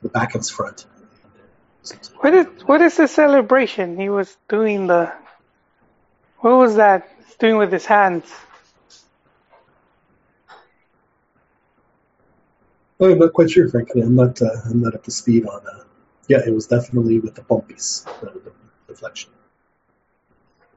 The 0.02 0.08
back 0.08 0.34
of 0.34 0.40
his 0.40 0.50
front. 0.50 0.86
What 2.20 2.34
is 2.34 2.46
what 2.66 2.80
is 2.82 2.96
the 2.96 3.08
celebration? 3.08 3.96
He 3.98 4.08
was 4.08 4.36
doing 4.48 4.86
the. 4.86 5.12
What 6.38 6.56
was 6.56 6.76
that? 6.76 7.08
He's 7.26 7.36
doing 7.36 7.56
with 7.56 7.72
his 7.72 7.86
hands. 7.86 8.24
I'm 13.00 13.18
not 13.18 13.32
quite 13.32 13.50
sure, 13.50 13.68
frankly. 13.68 14.02
I'm 14.02 14.16
not. 14.16 14.40
Uh, 14.42 14.50
I'm 14.66 14.82
not 14.82 14.94
up 14.94 15.04
to 15.04 15.10
speed 15.10 15.46
on. 15.46 15.60
Uh, 15.66 15.84
yeah, 16.28 16.40
it 16.46 16.52
was 16.52 16.66
definitely 16.66 17.20
with 17.20 17.34
the 17.34 17.42
bumpies, 17.42 18.04
the, 18.20 18.26
the 18.26 18.52
deflection, 18.86 19.30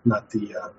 not 0.05 0.29
the. 0.29 0.55
Uh, 0.55 0.69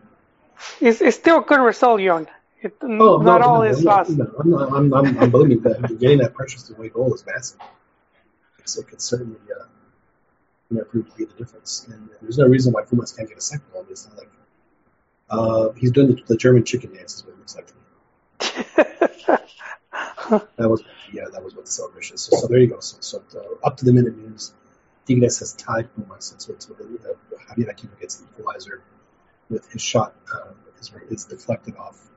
It's, 0.81 1.01
it's 1.01 1.17
still 1.17 1.39
a 1.39 1.43
good 1.43 1.61
result, 1.61 2.01
Yon. 2.01 2.29
It, 2.63 2.77
oh, 2.83 3.19
not 3.19 3.41
no, 3.41 3.47
all 3.47 3.59
no, 3.59 3.63
is 3.63 3.83
no, 3.85 3.91
lost. 3.91 4.11
No, 4.11 4.33
I'm, 4.39 4.51
not, 4.51 4.73
I'm, 4.73 4.95
I'm, 4.95 5.19
I'm 5.19 5.31
believing 5.31 5.61
that 5.63 5.99
getting 5.99 6.19
that 6.19 6.35
precious 6.35 6.71
away 6.71 6.89
goal 6.89 7.13
is 7.15 7.25
massive. 7.27 7.59
So 8.65 8.81
it 8.81 8.89
could 8.89 9.03
certainly 9.03 9.41
uh, 9.51 9.65
you 10.73 10.79
know, 10.79 10.85
prove 10.85 11.09
to 11.11 11.17
be 11.17 11.25
the 11.25 11.35
difference. 11.35 11.87
And, 11.89 12.09
there's 12.21 12.39
no 12.39 12.47
reason 12.47 12.73
why 12.73 12.83
Pumas 12.83 13.13
can't 13.13 13.29
get 13.29 13.37
a 13.37 13.41
second 13.41 13.67
goal. 13.73 13.87
It's 13.91 14.09
not 14.09 14.17
like 14.17 14.31
uh, 15.31 15.73
he's 15.73 15.91
doing 15.91 16.09
the, 16.09 16.23
the 16.27 16.37
German 16.37 16.65
chicken 16.65 16.95
dance, 16.95 17.17
is 17.17 17.25
what 17.25 17.35
it 17.35 17.39
looks 17.39 17.57
like 17.57 17.67
to 17.67 17.75
me. 17.75 19.39
That 20.57 20.71
was 20.71 20.83
yeah, 21.13 21.25
that 21.31 21.45
was 21.45 21.55
what 21.55 21.67
the 21.67 21.71
celebration 21.71 22.15
is. 22.15 22.23
So, 22.23 22.37
so 22.37 22.47
there 22.47 22.59
you 22.59 22.69
go. 22.69 22.81
So, 22.81 22.97
so 23.01 23.23
uh, 23.39 23.67
up 23.67 23.77
to 23.79 23.85
the 23.85 23.93
minute 23.93 24.17
news, 24.17 24.55
Tigres 25.07 25.41
has 25.41 25.53
tied 25.53 25.95
Pumas. 25.95 26.35
So 26.39 26.55
it's, 26.55 26.69
it's 26.69 26.71
uh, 26.71 27.13
Javier 27.51 27.75
Aquino 27.75 28.01
gets 28.01 28.17
the 28.17 28.25
equalizer 28.31 28.83
with 29.51 29.71
his 29.71 29.83
shot 29.83 30.15
uh, 30.35 30.53
is, 30.81 30.91
is 31.11 31.25
deflected 31.27 31.77
off 31.77 32.09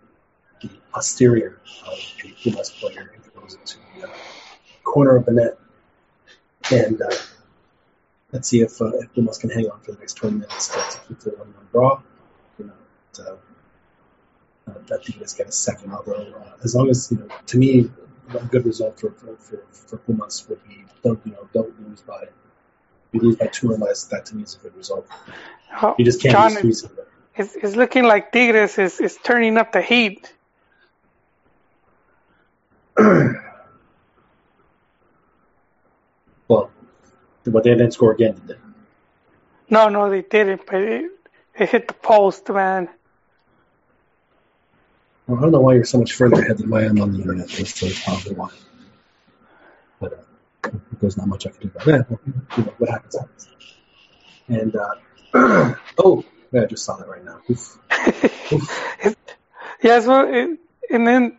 the 0.62 0.70
posterior 0.94 1.60
of 1.86 2.00
a 2.24 2.32
Pumas 2.42 2.70
player 2.70 3.12
and 3.14 3.34
goes 3.34 3.56
into 3.56 3.78
the 4.00 4.08
uh, 4.08 4.12
corner 4.84 5.18
of 5.18 5.26
the 5.26 5.34
net. 5.34 5.60
And 6.72 7.02
uh, 7.02 7.10
let's 8.32 8.48
see 8.48 8.62
if, 8.62 8.82
uh, 8.82 8.92
if 8.96 9.14
Pumas 9.14 9.38
can 9.38 9.50
hang 9.50 9.70
on 9.70 9.80
for 9.82 9.92
the 9.92 10.00
next 10.00 10.14
20 10.16 10.38
minutes 10.38 10.70
to, 10.70 10.76
to 10.76 11.08
keep 11.08 11.20
the 11.20 11.30
one-one 11.32 11.68
draw. 11.72 12.02
You 12.60 12.66
know, 12.66 12.74
to, 13.14 13.38
uh, 14.68 14.74
that 14.88 15.04
Tigres 15.04 15.34
get 15.34 15.48
a 15.48 15.52
second. 15.52 15.94
Although, 15.94 16.34
uh, 16.38 16.58
as 16.64 16.76
long 16.76 16.90
as 16.90 17.12
you 17.12 17.18
know, 17.18 17.28
to 17.48 17.58
me, 17.58 17.90
a 18.30 18.44
good 18.46 18.66
result 18.66 19.00
for 19.00 19.12
for, 19.12 19.36
for, 19.38 19.62
for 19.72 19.98
Pumas 19.98 20.48
would 20.50 20.64
be 20.68 20.84
don't 21.04 21.20
you 21.26 21.34
know 21.34 21.48
don't 21.54 21.88
lose 21.88 22.02
by 22.02 22.26
you 23.12 23.20
lose 23.20 23.36
by 23.36 23.48
two 23.48 23.72
or 23.72 23.78
less. 23.78 24.06
That 24.06 24.26
to 24.28 24.36
me 24.36 24.44
is 24.44 24.56
a 24.56 24.60
good 24.60 24.76
result. 24.76 25.08
Oh, 25.82 25.96
You 25.98 26.06
just 26.06 26.22
can't 26.22 26.32
John, 26.32 26.64
lose 26.64 26.82
three 26.82 27.06
it's, 27.38 27.56
it's 27.56 27.76
looking 27.76 28.04
like 28.04 28.32
Tigres 28.32 28.78
is, 28.78 29.00
is 29.00 29.18
turning 29.24 29.58
up 29.58 29.72
the 29.72 29.82
heat. 29.82 30.34
Well, 36.48 36.70
but 37.52 37.64
they 37.64 37.72
didn't 37.72 37.92
score 37.92 38.12
again, 38.12 38.34
did 38.36 38.48
they? 38.48 38.56
No, 39.70 39.90
no, 39.90 40.10
they 40.10 40.22
didn't, 40.22 40.66
but 40.66 40.76
it, 40.82 41.12
it 41.58 41.70
hit 41.70 41.88
the 41.88 41.94
post, 41.96 42.48
man. 42.50 42.90
Well, 45.28 45.40
I 45.40 45.42
don't 45.42 45.52
know 45.52 45.62
why 45.62 45.74
you're 45.74 45.86
so 45.86 45.98
much 46.00 46.14
further 46.14 46.40
ahead 46.42 46.60
than 46.60 46.72
I 46.74 46.84
am 46.86 47.02
on 47.02 47.12
the 47.14 47.20
internet. 47.20 47.48
That's 47.50 48.04
probably 48.04 48.34
why. 48.36 48.50
But 50.00 50.26
uh, 50.64 50.70
there's 51.02 51.18
not 51.18 51.28
much 51.28 51.48
I 51.48 51.50
can 51.52 51.62
do 51.62 51.72
about 51.74 51.86
that. 51.86 52.20
You 52.58 52.64
know, 52.64 52.74
what 52.78 52.90
happens 52.90 53.16
happens. 53.18 53.48
And 54.48 54.76
uh, 54.76 55.76
oh, 55.98 56.24
yeah, 56.52 56.62
I 56.62 56.66
just 56.66 56.86
saw 56.86 56.98
that 56.98 57.08
right 57.08 57.26
now. 57.26 57.40
Oof. 57.50 57.78
Oof. 58.54 59.16
Yeah, 59.82 60.00
so 60.00 60.22
it, 60.34 60.58
and 60.90 61.06
then 61.06 61.38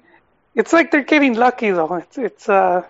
it's 0.55 0.73
like 0.73 0.92
they're 0.92 1.03
getting 1.03 1.35
lucky 1.35 1.71
though. 1.71 1.95
It's 1.95 2.16
it's 2.19 2.49
uh, 2.49 2.85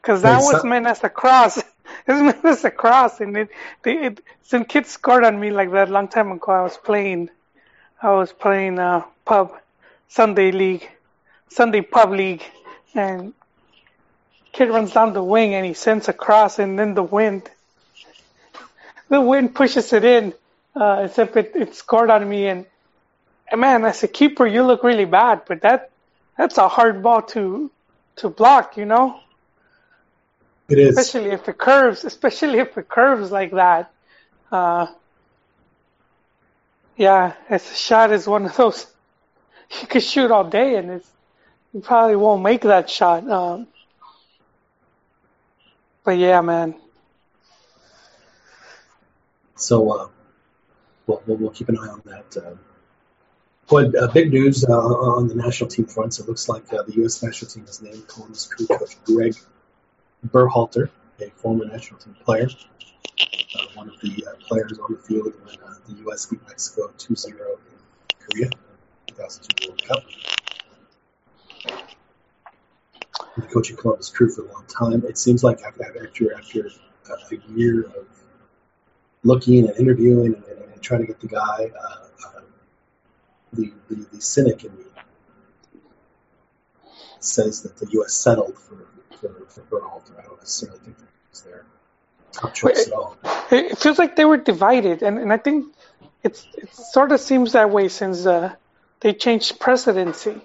because 0.00 0.22
that 0.22 0.38
Hey, 0.40 0.44
was 0.44 0.60
so- 0.60 0.68
meant 0.68 0.86
as 0.86 1.02
a 1.02 1.08
cross. 1.08 1.60
It 2.06 2.12
was 2.12 2.22
meant 2.22 2.44
as 2.44 2.64
a 2.64 2.70
cross, 2.70 3.20
and 3.20 3.36
it, 3.36 3.48
they, 3.82 3.92
it 3.98 4.20
some 4.42 4.64
kids 4.64 4.90
scored 4.90 5.24
on 5.24 5.38
me 5.38 5.50
like 5.50 5.70
that 5.72 5.88
a 5.88 5.92
long 5.92 6.08
time 6.08 6.32
ago. 6.32 6.52
I 6.52 6.62
was 6.62 6.76
playing, 6.76 7.30
I 8.02 8.12
was 8.12 8.32
playing 8.32 8.78
uh 8.78 9.04
pub, 9.24 9.52
Sunday 10.08 10.52
league, 10.52 10.88
Sunday 11.48 11.82
pub 11.82 12.10
league, 12.12 12.42
and 12.94 13.34
kid 14.52 14.70
runs 14.70 14.92
down 14.92 15.12
the 15.12 15.22
wing 15.22 15.54
and 15.54 15.64
he 15.64 15.74
sends 15.74 16.08
a 16.08 16.12
cross, 16.12 16.58
and 16.58 16.78
then 16.78 16.94
the 16.94 17.02
wind, 17.02 17.48
the 19.08 19.20
wind 19.20 19.54
pushes 19.54 19.92
it 19.92 20.04
in. 20.04 20.34
Uh, 20.74 21.02
except 21.04 21.36
it, 21.36 21.52
it 21.56 21.74
scored 21.74 22.10
on 22.10 22.28
me, 22.28 22.46
and 22.46 22.64
and 23.50 23.60
man, 23.60 23.84
as 23.84 24.02
a 24.04 24.08
keeper, 24.08 24.46
you 24.46 24.62
look 24.62 24.84
really 24.84 25.04
bad, 25.04 25.42
but 25.46 25.62
that 25.62 25.90
that's 26.36 26.58
a 26.58 26.68
hard 26.68 27.02
ball 27.02 27.22
to 27.22 27.70
to 28.16 28.28
block, 28.28 28.76
you 28.76 28.84
know, 28.84 29.18
It 30.70 30.78
is. 30.78 30.98
especially 30.98 31.30
if 31.30 31.48
it 31.48 31.58
curves, 31.58 32.04
especially 32.04 32.58
if 32.58 32.78
it 32.78 32.88
curves 32.88 33.30
like 33.30 33.52
that. 33.52 33.92
Uh, 34.52 34.86
yeah, 36.96 37.34
as 37.48 37.70
a 37.70 37.74
shot 37.74 38.12
is 38.12 38.26
one 38.26 38.46
of 38.46 38.56
those 38.56 38.86
you 39.80 39.86
could 39.86 40.02
shoot 40.02 40.30
all 40.30 40.44
day, 40.44 40.76
and 40.76 40.90
it's 40.90 41.10
you 41.72 41.80
probably 41.80 42.16
won't 42.16 42.42
make 42.42 42.62
that 42.62 42.90
shot. 42.90 43.28
Um, 43.28 43.66
but 46.04 46.18
yeah, 46.18 46.40
man, 46.40 46.74
So 49.60 49.92
uh, 49.92 50.08
we'll, 51.06 51.22
we'll, 51.26 51.36
we'll 51.36 51.50
keep 51.50 51.68
an 51.68 51.78
eye 51.78 51.88
on 51.88 52.02
that. 52.06 52.36
Uh, 52.36 52.54
but 53.68 53.94
uh, 53.94 54.08
big 54.08 54.32
news 54.32 54.64
uh, 54.64 54.72
on 54.72 55.28
the 55.28 55.34
national 55.34 55.68
team 55.68 55.84
front. 55.84 56.14
So 56.14 56.24
it 56.24 56.28
looks 56.28 56.48
like 56.48 56.72
uh, 56.72 56.82
the 56.82 56.94
U.S. 56.94 57.22
national 57.22 57.50
team 57.50 57.66
has 57.66 57.80
named 57.82 58.08
Columbus 58.08 58.46
Crew 58.46 58.66
coach 58.66 58.96
Greg 59.04 59.34
Berhalter, 60.26 60.90
a 61.20 61.30
former 61.30 61.64
national 61.64 61.98
team 62.00 62.14
player, 62.24 62.48
uh, 63.54 63.64
one 63.74 63.88
of 63.88 63.98
the 64.00 64.26
uh, 64.26 64.34
players 64.46 64.78
on 64.78 64.92
the 64.92 64.98
field 64.98 65.32
when 65.44 65.54
uh, 65.64 65.74
the 65.88 65.94
U.S. 66.04 66.26
beat 66.26 66.40
Mexico 66.46 66.92
2-0 66.98 67.26
in 67.28 67.34
Korea, 68.18 68.50
2002 69.08 69.68
World 69.68 69.82
Cup. 69.84 70.04
Been 73.36 73.46
coaching 73.48 73.76
Columbus 73.76 74.10
Crew 74.10 74.30
for 74.30 74.42
a 74.42 74.52
long 74.52 74.64
time. 74.66 75.04
It 75.04 75.16
seems 75.16 75.42
like 75.42 75.62
after 75.62 75.84
after, 75.84 76.34
after 76.36 76.70
uh, 77.10 77.14
a 77.32 77.52
year 77.52 77.82
of 77.82 78.06
looking 79.22 79.68
and 79.68 79.78
interviewing 79.78 80.34
and, 80.34 80.44
and, 80.44 80.72
and 80.72 80.82
trying 80.82 81.00
to 81.00 81.06
get 81.06 81.20
the 81.20 81.28
guy, 81.28 81.70
uh, 81.80 82.06
uh, 82.26 82.40
the, 83.52 83.72
the 83.88 84.06
the 84.12 84.20
cynic 84.20 84.64
in 84.64 84.76
me 84.76 84.84
says 87.20 87.62
that 87.62 87.76
the 87.76 87.86
U.S. 87.92 88.14
settled 88.14 88.58
for 88.58 88.86
for, 89.20 89.46
for 89.48 89.60
Berhalter. 89.62 90.18
I 90.18 90.22
don't 90.22 90.38
necessarily 90.38 90.78
think 90.80 90.98
that 90.98 91.06
was 91.30 91.42
their 91.42 91.64
top 92.32 92.54
it 93.52 93.78
feels 93.78 93.98
like 93.98 94.16
they 94.16 94.24
were 94.24 94.36
divided, 94.36 95.02
and, 95.02 95.18
and 95.18 95.32
I 95.32 95.36
think 95.36 95.74
it's 96.22 96.46
it 96.54 96.72
sort 96.74 97.12
of 97.12 97.20
seems 97.20 97.52
that 97.52 97.70
way 97.70 97.88
since 97.88 98.26
uh, 98.26 98.54
they 99.00 99.12
changed 99.12 99.58
presidency. 99.58 100.40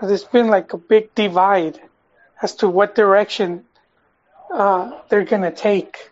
There's 0.00 0.24
been 0.24 0.48
like 0.48 0.72
a 0.72 0.78
big 0.78 1.14
divide 1.14 1.80
as 2.42 2.56
to 2.56 2.68
what 2.68 2.94
direction 2.94 3.64
uh, 4.52 5.00
they're 5.08 5.24
gonna 5.24 5.52
take, 5.52 6.10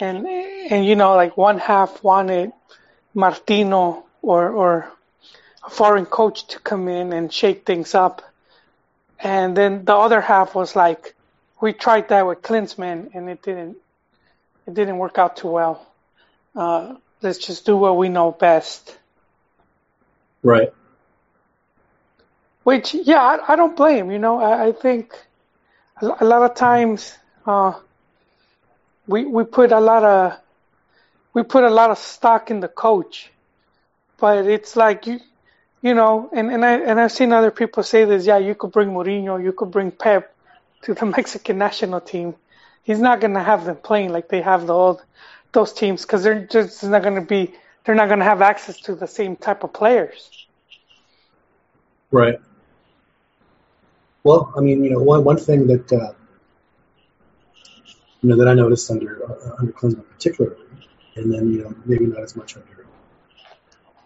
and 0.00 0.26
and 0.26 0.84
you 0.84 0.96
know 0.96 1.14
like 1.14 1.36
one 1.36 1.58
half 1.58 2.02
wanted 2.02 2.52
Martino 3.14 4.04
or 4.22 4.48
or 4.48 4.92
a 5.64 5.70
foreign 5.70 6.06
coach 6.06 6.46
to 6.48 6.58
come 6.60 6.88
in 6.88 7.12
and 7.12 7.32
shake 7.32 7.66
things 7.66 7.94
up, 7.94 8.22
and 9.20 9.56
then 9.56 9.84
the 9.84 9.94
other 9.94 10.20
half 10.20 10.54
was 10.54 10.76
like, 10.76 11.14
we 11.60 11.72
tried 11.72 12.08
that 12.08 12.26
with 12.26 12.42
Klinsmann 12.42 13.14
and 13.14 13.28
it 13.28 13.42
didn't 13.42 13.76
it 14.66 14.74
didn't 14.74 14.98
work 14.98 15.18
out 15.18 15.36
too 15.36 15.48
well. 15.48 15.86
Uh, 16.54 16.96
let's 17.22 17.38
just 17.38 17.64
do 17.64 17.76
what 17.76 17.96
we 17.96 18.08
know 18.10 18.30
best. 18.30 18.96
Right. 20.42 20.72
Which, 22.64 22.94
yeah, 22.94 23.22
I, 23.22 23.54
I 23.54 23.56
don't 23.56 23.74
blame. 23.74 24.10
You 24.10 24.18
know, 24.18 24.40
I, 24.40 24.66
I 24.66 24.72
think 24.72 25.14
a, 26.02 26.24
lot 26.24 26.42
of 26.42 26.54
times 26.54 27.16
uh, 27.46 27.72
we 29.06 29.24
we 29.24 29.44
put 29.44 29.72
a 29.72 29.80
lot 29.80 30.04
of 30.04 30.38
we 31.32 31.42
put 31.42 31.64
a 31.64 31.70
lot 31.70 31.90
of 31.90 31.98
stock 31.98 32.50
in 32.50 32.60
the 32.60 32.68
coach, 32.68 33.30
but 34.18 34.46
it's 34.46 34.76
like 34.76 35.06
you 35.06 35.20
you 35.82 35.94
know, 35.94 36.28
and 36.32 36.50
and 36.50 36.64
I 36.64 36.72
and 36.80 37.00
I've 37.00 37.12
seen 37.12 37.32
other 37.32 37.50
people 37.50 37.82
say 37.82 38.04
this. 38.04 38.26
Yeah, 38.26 38.38
you 38.38 38.54
could 38.54 38.72
bring 38.72 38.90
Mourinho, 38.90 39.42
you 39.42 39.52
could 39.52 39.70
bring 39.70 39.90
Pep 39.90 40.34
to 40.82 40.94
the 40.94 41.06
Mexican 41.16 41.58
national 41.58 42.00
team. 42.00 42.34
He's 42.82 43.00
not 43.00 43.20
gonna 43.20 43.42
have 43.42 43.64
them 43.64 43.76
playing 43.76 44.12
like 44.12 44.28
they 44.28 44.42
have 44.42 44.66
the 44.66 44.74
old 44.74 45.02
those 45.52 45.72
teams 45.72 46.02
because 46.02 46.22
they're 46.22 46.46
just 46.46 46.82
not 46.84 47.02
gonna 47.02 47.24
be 47.24 47.54
they're 47.84 47.94
not 47.94 48.08
gonna 48.08 48.24
have 48.24 48.42
access 48.42 48.80
to 48.82 48.94
the 48.94 49.06
same 49.06 49.36
type 49.36 49.64
of 49.64 49.72
players. 49.72 50.46
Right. 52.10 52.40
Well, 54.24 54.52
I 54.56 54.60
mean, 54.60 54.82
you 54.82 54.90
know, 54.90 55.02
one 55.02 55.22
one 55.24 55.36
thing 55.36 55.66
that 55.68 55.92
uh, 55.92 56.12
you 58.22 58.30
know 58.30 58.36
that 58.36 58.48
I 58.48 58.54
noticed 58.54 58.90
under 58.90 59.22
uh, 59.24 59.56
under 59.58 59.72
Klinsmann 59.72 60.04
particularly, 60.10 60.56
and 61.16 61.32
then 61.32 61.52
you 61.52 61.62
know 61.62 61.74
maybe 61.84 62.06
not 62.06 62.22
as 62.22 62.34
much 62.34 62.56
under 62.56 62.77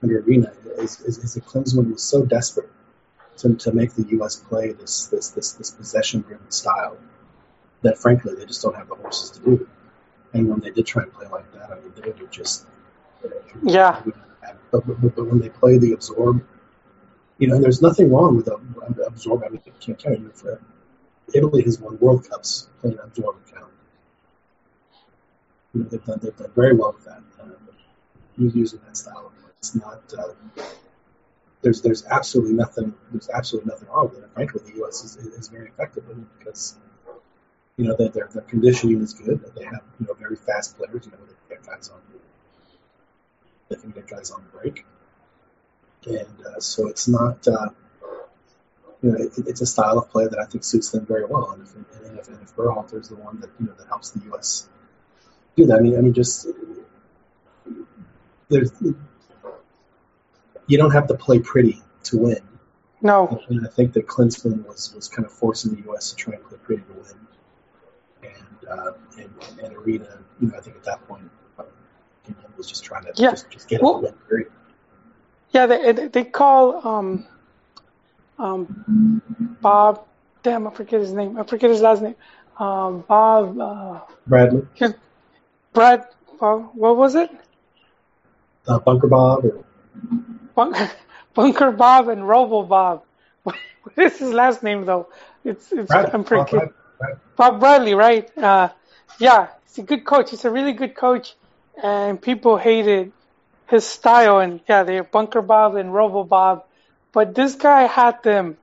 under 0.02 0.20
Arena 0.20 0.52
is, 0.78 1.00
is, 1.00 1.18
is 1.18 1.34
that 1.34 1.44
Klinsmann 1.46 1.92
was 1.92 2.02
so 2.02 2.24
desperate 2.24 2.70
to, 3.38 3.54
to 3.54 3.72
make 3.72 3.94
the 3.94 4.06
U.S. 4.16 4.36
play 4.36 4.72
this 4.72 5.06
this 5.06 5.30
this, 5.30 5.52
this 5.52 5.70
possession-driven 5.70 6.50
style 6.50 6.96
that 7.82 7.98
frankly 7.98 8.34
they 8.34 8.46
just 8.46 8.62
don't 8.62 8.76
have 8.76 8.88
the 8.88 8.94
horses 8.94 9.30
to 9.30 9.40
do. 9.40 9.68
And 10.32 10.48
when 10.48 10.60
they 10.60 10.70
did 10.70 10.86
try 10.86 11.02
and 11.02 11.12
play 11.12 11.26
like 11.28 11.52
that, 11.52 11.70
I 11.70 11.74
mean, 11.80 11.92
they 11.94 12.10
would 12.10 12.32
just 12.32 12.66
yeah. 13.62 14.00
But, 14.70 14.86
but, 14.86 15.14
but 15.14 15.26
when 15.26 15.38
they 15.38 15.50
play 15.50 15.78
the 15.78 15.92
absorb, 15.92 16.42
you 17.38 17.48
know, 17.48 17.56
and 17.56 17.64
there's 17.64 17.82
nothing 17.82 18.10
wrong 18.10 18.36
with 18.36 18.48
absorb. 19.06 19.44
I 19.44 19.50
mean, 19.50 19.60
you 19.64 19.72
can't 19.80 19.98
tell 19.98 20.12
you 20.12 20.30
for 20.34 20.60
Italy 21.34 21.62
has 21.62 21.78
won 21.78 21.98
World 21.98 22.28
Cups 22.28 22.68
playing 22.80 22.98
absorb 23.02 23.36
count. 23.52 23.70
You 25.74 25.82
know, 25.82 25.88
they've 25.88 26.04
done 26.04 26.20
they've 26.22 26.36
done 26.36 26.52
very 26.54 26.74
well 26.74 26.92
with 26.92 27.04
that. 27.04 27.22
Uh, 27.40 27.48
using 28.36 28.80
that 28.86 28.96
style, 28.96 29.32
it's 29.62 29.76
not. 29.76 30.02
Uh, 30.18 30.64
there's 31.62 31.82
there's 31.82 32.04
absolutely 32.06 32.54
nothing 32.54 32.92
there's 33.12 33.30
absolutely 33.30 33.70
nothing 33.70 33.88
wrong 33.88 34.08
with 34.08 34.18
it. 34.18 34.30
Frankly, 34.34 34.60
the 34.66 34.76
U.S. 34.78 35.04
is, 35.04 35.16
is 35.16 35.46
very 35.46 35.68
effective 35.68 36.06
with 36.08 36.18
it 36.18 36.38
because 36.38 36.74
you 37.76 37.86
know 37.86 37.94
their, 37.94 38.08
their 38.08 38.28
their 38.32 38.42
conditioning 38.42 39.00
is 39.00 39.14
good. 39.14 39.40
They 39.54 39.64
have 39.64 39.82
you 40.00 40.06
know 40.06 40.14
very 40.14 40.34
fast 40.34 40.76
players. 40.76 41.06
You 41.06 41.12
know 41.12 41.18
they 41.48 41.54
get 41.54 41.64
guys 41.64 41.90
on 41.90 42.00
they 43.68 43.76
can 43.76 43.90
get 43.92 44.08
guys 44.08 44.32
on 44.32 44.42
the 44.42 44.58
break, 44.58 44.84
and 46.06 46.46
uh, 46.46 46.58
so 46.58 46.88
it's 46.88 47.06
not. 47.06 47.46
Uh, 47.46 47.68
you 49.00 49.10
know, 49.10 49.16
it, 49.16 49.32
it's 49.46 49.60
a 49.60 49.66
style 49.66 49.98
of 49.98 50.10
play 50.10 50.26
that 50.26 50.38
I 50.38 50.44
think 50.44 50.62
suits 50.62 50.90
them 50.90 51.06
very 51.06 51.24
well. 51.24 51.50
And 51.50 51.62
if, 51.62 51.74
and 51.74 52.18
if, 52.18 52.28
and 52.28 52.40
if 52.40 52.54
Berhalter 52.54 53.00
is 53.00 53.08
the 53.08 53.16
one 53.16 53.40
that 53.40 53.50
you 53.60 53.66
know 53.66 53.72
that 53.78 53.86
helps 53.88 54.10
the 54.10 54.24
U.S. 54.26 54.68
do 55.56 55.66
that, 55.66 55.78
I 55.78 55.80
mean, 55.80 55.96
I 55.96 56.00
mean, 56.00 56.14
just 56.14 56.48
there's 58.48 58.70
you 60.72 60.78
don't 60.78 60.90
have 60.92 61.06
to 61.06 61.14
play 61.14 61.38
pretty 61.38 61.82
to 62.04 62.16
win. 62.16 62.40
No. 63.02 63.42
And 63.50 63.66
I 63.66 63.68
think 63.68 63.92
that 63.92 64.06
Klinsmann 64.06 64.66
was, 64.66 64.94
was 64.94 65.06
kind 65.06 65.26
of 65.26 65.32
forcing 65.32 65.74
the 65.74 65.82
U.S. 65.82 66.10
to 66.10 66.16
try 66.16 66.34
and 66.34 66.42
play 66.44 66.56
pretty 66.62 66.82
to 66.82 66.92
win. 66.92 68.32
And, 68.32 68.68
uh, 68.70 68.92
and, 69.18 69.30
and 69.62 69.76
Arena, 69.76 70.18
you 70.40 70.48
know, 70.48 70.56
I 70.56 70.60
think 70.62 70.76
at 70.76 70.84
that 70.84 71.06
point, 71.06 71.30
you 71.58 72.34
know, 72.34 72.48
was 72.56 72.66
just 72.66 72.84
trying 72.84 73.04
to 73.04 73.12
yeah. 73.16 73.32
just, 73.32 73.50
just 73.50 73.68
get 73.68 73.82
well, 73.82 74.02
it 74.02 74.14
win. 74.30 74.46
Yeah, 75.50 75.66
they, 75.66 76.08
they 76.08 76.24
call 76.24 76.88
um, 76.88 77.26
um, 78.38 79.20
Bob, 79.60 80.06
damn, 80.42 80.66
I 80.66 80.70
forget 80.70 81.00
his 81.00 81.12
name. 81.12 81.38
I 81.38 81.42
forget 81.42 81.68
his 81.68 81.82
last 81.82 82.00
name. 82.00 82.16
Um, 82.58 83.04
Bob. 83.06 83.60
Uh, 83.60 84.00
Bradley. 84.26 84.66
Brad, 85.74 86.06
Bob, 86.40 86.70
what 86.72 86.96
was 86.96 87.14
it? 87.14 87.30
Uh, 88.66 88.78
Bunker 88.78 89.08
Bob. 89.08 89.44
Or... 89.44 89.64
Bunker, 90.54 90.90
Bunker 91.34 91.70
Bob 91.72 92.08
and 92.08 92.26
Robo 92.26 92.62
Bob. 92.62 93.04
What 93.82 93.98
is 93.98 94.18
his 94.18 94.32
last 94.32 94.62
name 94.62 94.84
though? 94.84 95.08
It's 95.44 95.72
it's. 95.72 95.90
I'm 95.90 96.24
forgetting. 96.24 96.58
Bob, 96.58 96.72
Bradley. 96.98 97.20
Bob 97.36 97.60
Bradley, 97.60 97.94
right? 97.94 98.38
Uh, 98.38 98.68
yeah, 99.18 99.48
he's 99.66 99.78
a 99.78 99.82
good 99.82 100.04
coach. 100.04 100.30
He's 100.30 100.44
a 100.44 100.50
really 100.50 100.72
good 100.72 100.94
coach, 100.94 101.34
and 101.82 102.20
people 102.20 102.56
hated 102.56 103.12
his 103.66 103.84
style. 103.84 104.38
And 104.38 104.60
yeah, 104.68 104.84
they're 104.84 105.02
Bunker 105.02 105.42
Bob 105.42 105.74
and 105.74 105.92
Robo 105.92 106.22
Bob, 106.22 106.64
but 107.12 107.34
this 107.34 107.56
guy 107.56 107.82
had 107.82 108.22
them 108.22 108.56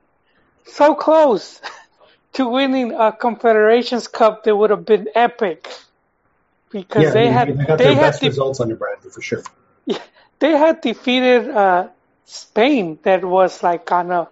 so 0.64 0.94
close 0.94 1.60
to 2.34 2.48
winning 2.48 2.92
a 2.92 3.12
Confederations 3.12 4.08
Cup 4.08 4.44
that 4.44 4.56
would 4.56 4.70
have 4.70 4.86
been 4.86 5.08
epic 5.14 5.68
because 6.70 7.02
yeah, 7.02 7.10
they 7.10 7.28
had 7.28 7.48
they 7.48 7.64
got 7.64 7.78
they 7.78 7.84
their 7.84 7.94
had 7.94 8.00
best 8.00 8.20
the, 8.20 8.28
results 8.28 8.60
under 8.60 8.76
Bradley 8.76 9.10
for 9.10 9.20
sure. 9.20 9.42
yeah, 9.86 9.98
they 10.40 10.52
had 10.56 10.80
defeated 10.80 11.48
uh, 11.50 11.88
Spain 12.24 12.98
that 13.02 13.24
was 13.24 13.62
like 13.62 13.90
on 13.92 14.10
a 14.10 14.28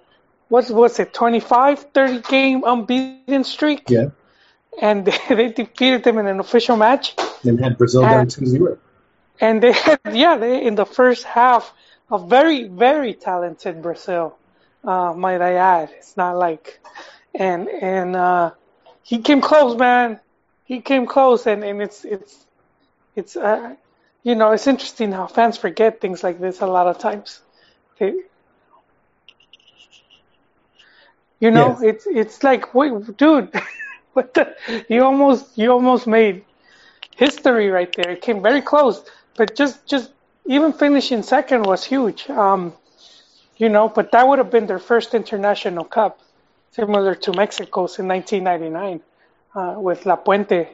what 0.49 0.68
was 0.71 0.99
it 0.99 1.12
25 1.12 1.79
30 1.94 2.21
game 2.23 2.64
unbeaten 2.66 3.44
streak? 3.44 3.88
Yeah, 3.90 4.11
and 4.81 5.05
they, 5.07 5.18
they 5.35 5.49
defeated 5.49 6.05
them 6.05 6.18
in 6.18 6.27
an 6.27 6.40
official 6.40 6.77
match. 6.77 7.14
And 7.44 7.61
had 7.61 7.77
Brazil 7.79 8.03
down 8.03 8.21
And- 8.21 8.31
2-0. 8.31 8.79
and 9.40 9.62
they 9.62 9.73
had 9.73 10.01
yeah 10.12 10.37
they 10.37 10.64
in 10.66 10.75
the 10.75 10.87
first 10.87 11.25
half 11.25 11.73
a 12.11 12.18
very 12.18 12.64
very 12.68 13.14
talented 13.14 13.83
Brazil 13.83 14.37
uh, 14.85 15.12
might 15.14 15.40
I 15.40 15.55
add. 15.55 15.90
It's 15.99 16.16
not 16.16 16.37
like 16.37 16.81
and 17.35 17.68
and 17.68 18.16
uh, 18.16 18.51
he 19.03 19.18
came 19.18 19.40
close 19.40 19.77
man. 19.77 20.18
He 20.64 20.81
came 20.81 21.07
close 21.07 21.47
and, 21.47 21.62
and 21.64 21.81
it's 21.83 22.05
it's 22.05 22.47
it's 23.14 23.37
uh, 23.37 23.75
you 24.29 24.35
know 24.37 24.51
it's 24.53 24.67
interesting 24.67 25.12
how 25.12 25.27
fans 25.27 25.57
forget 25.59 26.01
things 26.01 26.23
like 26.23 26.38
this 26.41 26.61
a 26.61 26.67
lot 26.67 26.87
of 26.88 26.99
times. 26.99 27.41
They, 27.99 28.12
you 31.41 31.51
know 31.51 31.79
Yes. 31.79 31.83
it's 31.83 32.07
it's 32.07 32.43
like 32.43 32.75
wait 32.75 32.93
dude 33.17 33.53
what 34.14 34.35
the 34.35 34.45
you 34.88 35.05
almost 35.05 35.57
you 35.59 35.71
almost 35.73 36.07
made 36.07 36.45
history 37.17 37.69
right 37.71 37.93
there. 37.97 38.11
It 38.12 38.23
came 38.23 38.43
very 38.43 38.62
close 38.62 39.03
but 39.37 39.55
just 39.57 39.87
just 39.87 40.11
even 40.47 40.73
finishing 40.73 41.23
second 41.23 41.64
was 41.64 41.85
huge. 41.85 42.29
Um 42.31 42.73
you 43.57 43.69
know 43.69 43.88
but 43.88 44.12
that 44.12 44.27
would 44.29 44.38
have 44.38 44.51
been 44.51 44.67
their 44.67 44.79
first 44.91 45.14
international 45.14 45.85
cup 45.85 46.19
similar 46.71 47.14
to 47.14 47.33
mexico's 47.33 47.99
in 47.99 48.07
1999 48.09 49.01
uh, 49.55 49.75
with 49.79 50.05
Lapuente 50.05 50.69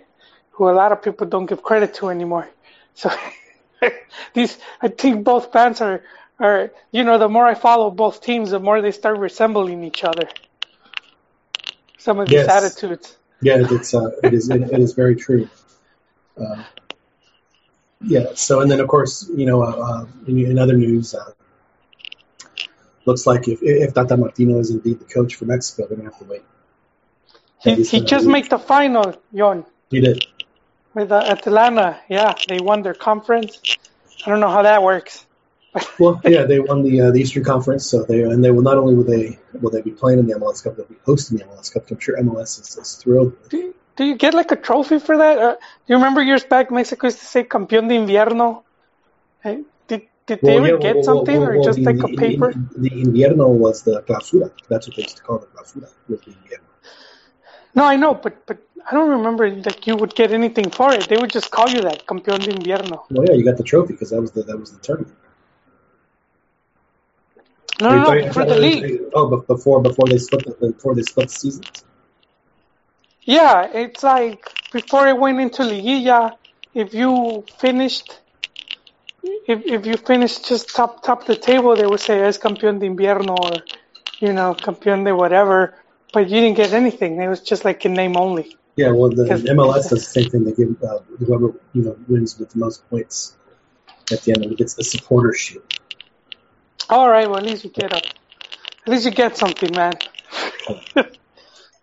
who 0.52 0.68
a 0.70 0.74
lot 0.80 0.92
of 0.92 1.02
people 1.02 1.26
don't 1.26 1.46
give 1.46 1.62
credit 1.62 1.94
to 1.94 2.08
anymore. 2.10 2.48
So 2.94 3.10
these 4.34 4.58
i 4.80 4.88
think 4.88 5.24
both 5.24 5.52
bands 5.52 5.80
are 5.80 6.02
are 6.38 6.70
you 6.92 7.04
know 7.04 7.18
the 7.18 7.28
more 7.28 7.46
i 7.46 7.54
follow 7.54 7.90
both 7.90 8.20
teams 8.22 8.50
the 8.50 8.60
more 8.60 8.80
they 8.80 8.92
start 8.92 9.18
resembling 9.18 9.82
each 9.84 10.04
other 10.04 10.28
some 11.98 12.18
of 12.20 12.28
these 12.28 12.48
Yes. 12.48 12.48
attitudes 12.48 13.16
Yeah, 13.40 13.56
it's 13.70 13.94
uh, 13.94 14.10
it 14.22 14.32
is 14.32 14.48
it, 14.50 14.62
it 14.62 14.78
is 14.78 14.94
very 14.94 15.16
true. 15.16 15.48
Uh, 16.40 16.62
yeah. 18.02 18.26
So 18.34 18.60
and 18.60 18.70
then 18.70 18.80
of 18.80 18.88
course 18.88 19.28
you 19.34 19.46
know 19.46 19.62
uh, 19.62 19.76
uh, 19.88 20.06
in, 20.26 20.38
in 20.38 20.58
other 20.58 20.76
news, 20.76 21.14
uh, 21.14 21.32
looks 23.06 23.26
like 23.26 23.48
if 23.48 23.62
if 23.62 23.94
Tata 23.94 24.16
Martino 24.16 24.58
is 24.58 24.70
indeed 24.70 24.98
the 25.00 25.04
coach 25.04 25.34
for 25.34 25.44
Mexico, 25.46 25.86
they're 25.86 25.96
gonna 25.96 26.10
have 26.10 26.18
to 26.18 26.24
wait. 26.24 26.42
he, 27.58 27.76
he 27.76 28.00
just 28.00 28.26
made 28.26 28.48
the 28.50 28.58
final 28.58 29.14
yon 29.32 29.64
He 29.90 30.00
did. 30.00 30.26
With 30.94 31.10
uh, 31.12 31.22
atlanta 31.26 32.00
yeah 32.08 32.34
they 32.48 32.58
won 32.60 32.82
their 32.82 32.94
conference 32.94 33.60
i 34.24 34.30
don't 34.30 34.40
know 34.40 34.50
how 34.50 34.62
that 34.62 34.82
works 34.82 35.26
Well, 35.98 36.20
yeah, 36.24 36.44
they 36.44 36.60
won 36.60 36.84
the 36.84 37.00
uh, 37.00 37.10
the 37.10 37.20
Eastern 37.20 37.42
Conference, 37.42 37.84
so 37.90 38.04
they 38.04 38.22
and 38.22 38.44
they 38.44 38.52
will 38.52 38.62
not 38.62 38.78
only 38.78 38.94
will 38.94 39.02
they 39.04 39.40
will 39.60 39.70
they 39.70 39.82
be 39.82 39.90
playing 39.90 40.20
in 40.20 40.26
the 40.28 40.34
MLS 40.34 40.62
Cup, 40.62 40.76
they'll 40.76 40.86
be 40.86 40.94
hosting 41.04 41.36
the 41.38 41.44
MLS 41.46 41.72
Cup. 41.72 41.90
I'm 41.90 41.98
sure 41.98 42.16
MLS 42.22 42.60
is, 42.60 42.78
is 42.80 42.94
thrilled. 42.94 43.32
do, 43.50 43.56
you, 43.56 43.74
do 43.96 44.04
you 44.04 44.14
get 44.14 44.34
like 44.34 44.52
a 44.52 44.56
trophy 44.56 44.98
for 45.00 45.16
that 45.18 45.38
uh, 45.38 45.54
do 45.54 45.58
you 45.88 45.96
remember 45.96 46.22
years 46.22 46.44
back 46.44 46.70
mexico 46.70 47.08
used 47.08 47.18
to 47.18 47.24
say 47.26 47.42
campeón 47.44 47.88
de 47.88 47.94
invierno 47.96 48.62
Hey, 49.42 49.62
did, 49.88 50.02
did 50.26 50.40
they 50.42 50.56
ever 50.56 50.68
yeah, 50.68 50.76
get 50.78 50.94
well, 50.96 51.04
something 51.04 51.38
well, 51.40 51.48
or 51.50 51.54
well, 51.56 51.64
just 51.64 51.78
the, 51.78 51.84
like 51.90 52.02
a 52.04 52.06
the- 52.06 52.16
paper 52.16 52.52
The, 52.76 52.90
invierno 52.90 53.48
was 53.48 53.82
the 53.82 54.00
clausura. 54.02 54.50
That's 54.68 54.86
what 54.86 54.96
they 54.96 55.02
used 55.02 55.16
to 55.18 55.22
call 55.22 55.38
the 55.38 55.46
clausura. 55.46 55.88
Was 56.08 56.20
the 56.20 56.30
invierno. 56.38 56.70
No, 57.74 57.84
I 57.84 57.96
know, 57.96 58.14
but 58.14 58.46
but 58.46 58.58
I 58.88 58.94
don't 58.94 59.10
remember 59.10 59.50
like 59.50 59.86
you 59.86 59.96
would 59.96 60.14
get 60.14 60.32
anything 60.32 60.70
for 60.70 60.92
it. 60.92 61.08
They 61.08 61.16
would 61.16 61.30
just 61.30 61.50
call 61.50 61.68
you 61.68 61.80
that, 61.82 62.06
campeón 62.06 62.40
de 62.40 62.52
invierno. 62.52 63.04
Well, 63.10 63.26
yeah, 63.26 63.34
you 63.34 63.44
got 63.44 63.56
the 63.56 63.64
trophy 63.64 63.94
because 63.94 64.10
that 64.10 64.20
was 64.20 64.32
the 64.32 64.42
that 64.44 64.58
was 64.58 64.72
the 64.72 64.78
tournament. 64.78 65.16
No, 67.80 67.90
no, 67.90 68.14
no, 68.14 68.32
for 68.32 68.44
the 68.44 68.56
league. 68.56 69.02
Oh, 69.14 69.28
but 69.28 69.46
before 69.46 69.82
before 69.82 70.06
they 70.06 70.18
split 70.18 70.44
the 70.44 70.70
before 70.72 70.94
they 70.94 71.02
split 71.02 71.28
the 71.28 71.34
seasons. 71.34 71.84
Yeah, 73.22 73.68
it's 73.72 74.02
like 74.02 74.52
before 74.72 75.08
it 75.08 75.18
went 75.18 75.40
into 75.40 75.62
liguilla, 75.62 76.36
if 76.74 76.94
you 76.94 77.44
finished, 77.58 78.20
if 79.22 79.64
if 79.64 79.86
you 79.86 79.96
finished 79.96 80.46
just 80.46 80.74
top 80.74 81.02
top 81.02 81.26
the 81.26 81.34
table, 81.34 81.74
they 81.74 81.86
would 81.86 82.00
say 82.00 82.20
es 82.20 82.38
campeón 82.38 82.78
de 82.78 82.86
invierno 82.86 83.34
or, 83.40 83.62
you 84.20 84.32
know, 84.32 84.54
campeón 84.54 85.04
de 85.04 85.12
whatever. 85.14 85.74
But 86.14 86.30
you 86.30 86.40
didn't 86.40 86.56
get 86.56 86.72
anything. 86.72 87.20
It 87.20 87.28
was 87.28 87.40
just 87.40 87.64
like 87.64 87.84
in 87.84 87.92
name 87.92 88.16
only. 88.16 88.56
Yeah, 88.76 88.92
well, 88.92 89.10
the 89.10 89.24
MLS 89.24 89.90
does 89.90 89.90
the 89.90 89.98
same 90.00 90.30
thing. 90.30 90.44
They 90.44 90.52
give 90.52 90.82
uh, 90.82 91.00
whoever 91.18 91.54
you 91.72 91.82
know 91.82 91.96
wins 92.06 92.38
with 92.38 92.50
the 92.50 92.58
most 92.58 92.88
points 92.88 93.36
at 94.12 94.22
the 94.22 94.32
end 94.32 94.44
of 94.44 94.52
it 94.52 94.58
gets 94.58 94.74
the 94.74 94.84
supporter 94.84 95.34
shield. 95.34 95.64
All 96.88 97.08
right, 97.08 97.28
well 97.28 97.38
at 97.38 97.44
least 97.44 97.64
you 97.64 97.70
get 97.70 97.92
a, 97.92 97.96
at 97.96 98.88
least 98.88 99.04
you 99.04 99.10
get 99.10 99.36
something, 99.36 99.74
man. 99.74 99.92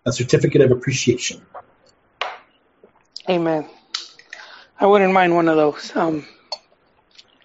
A 0.06 0.12
certificate 0.12 0.62
of 0.62 0.72
appreciation. 0.72 1.46
Amen. 3.30 3.70
I 4.80 4.88
wouldn't 4.88 5.14
mind 5.14 5.36
one 5.36 5.48
of 5.48 5.58
those. 5.58 5.96
Um, 5.96 6.26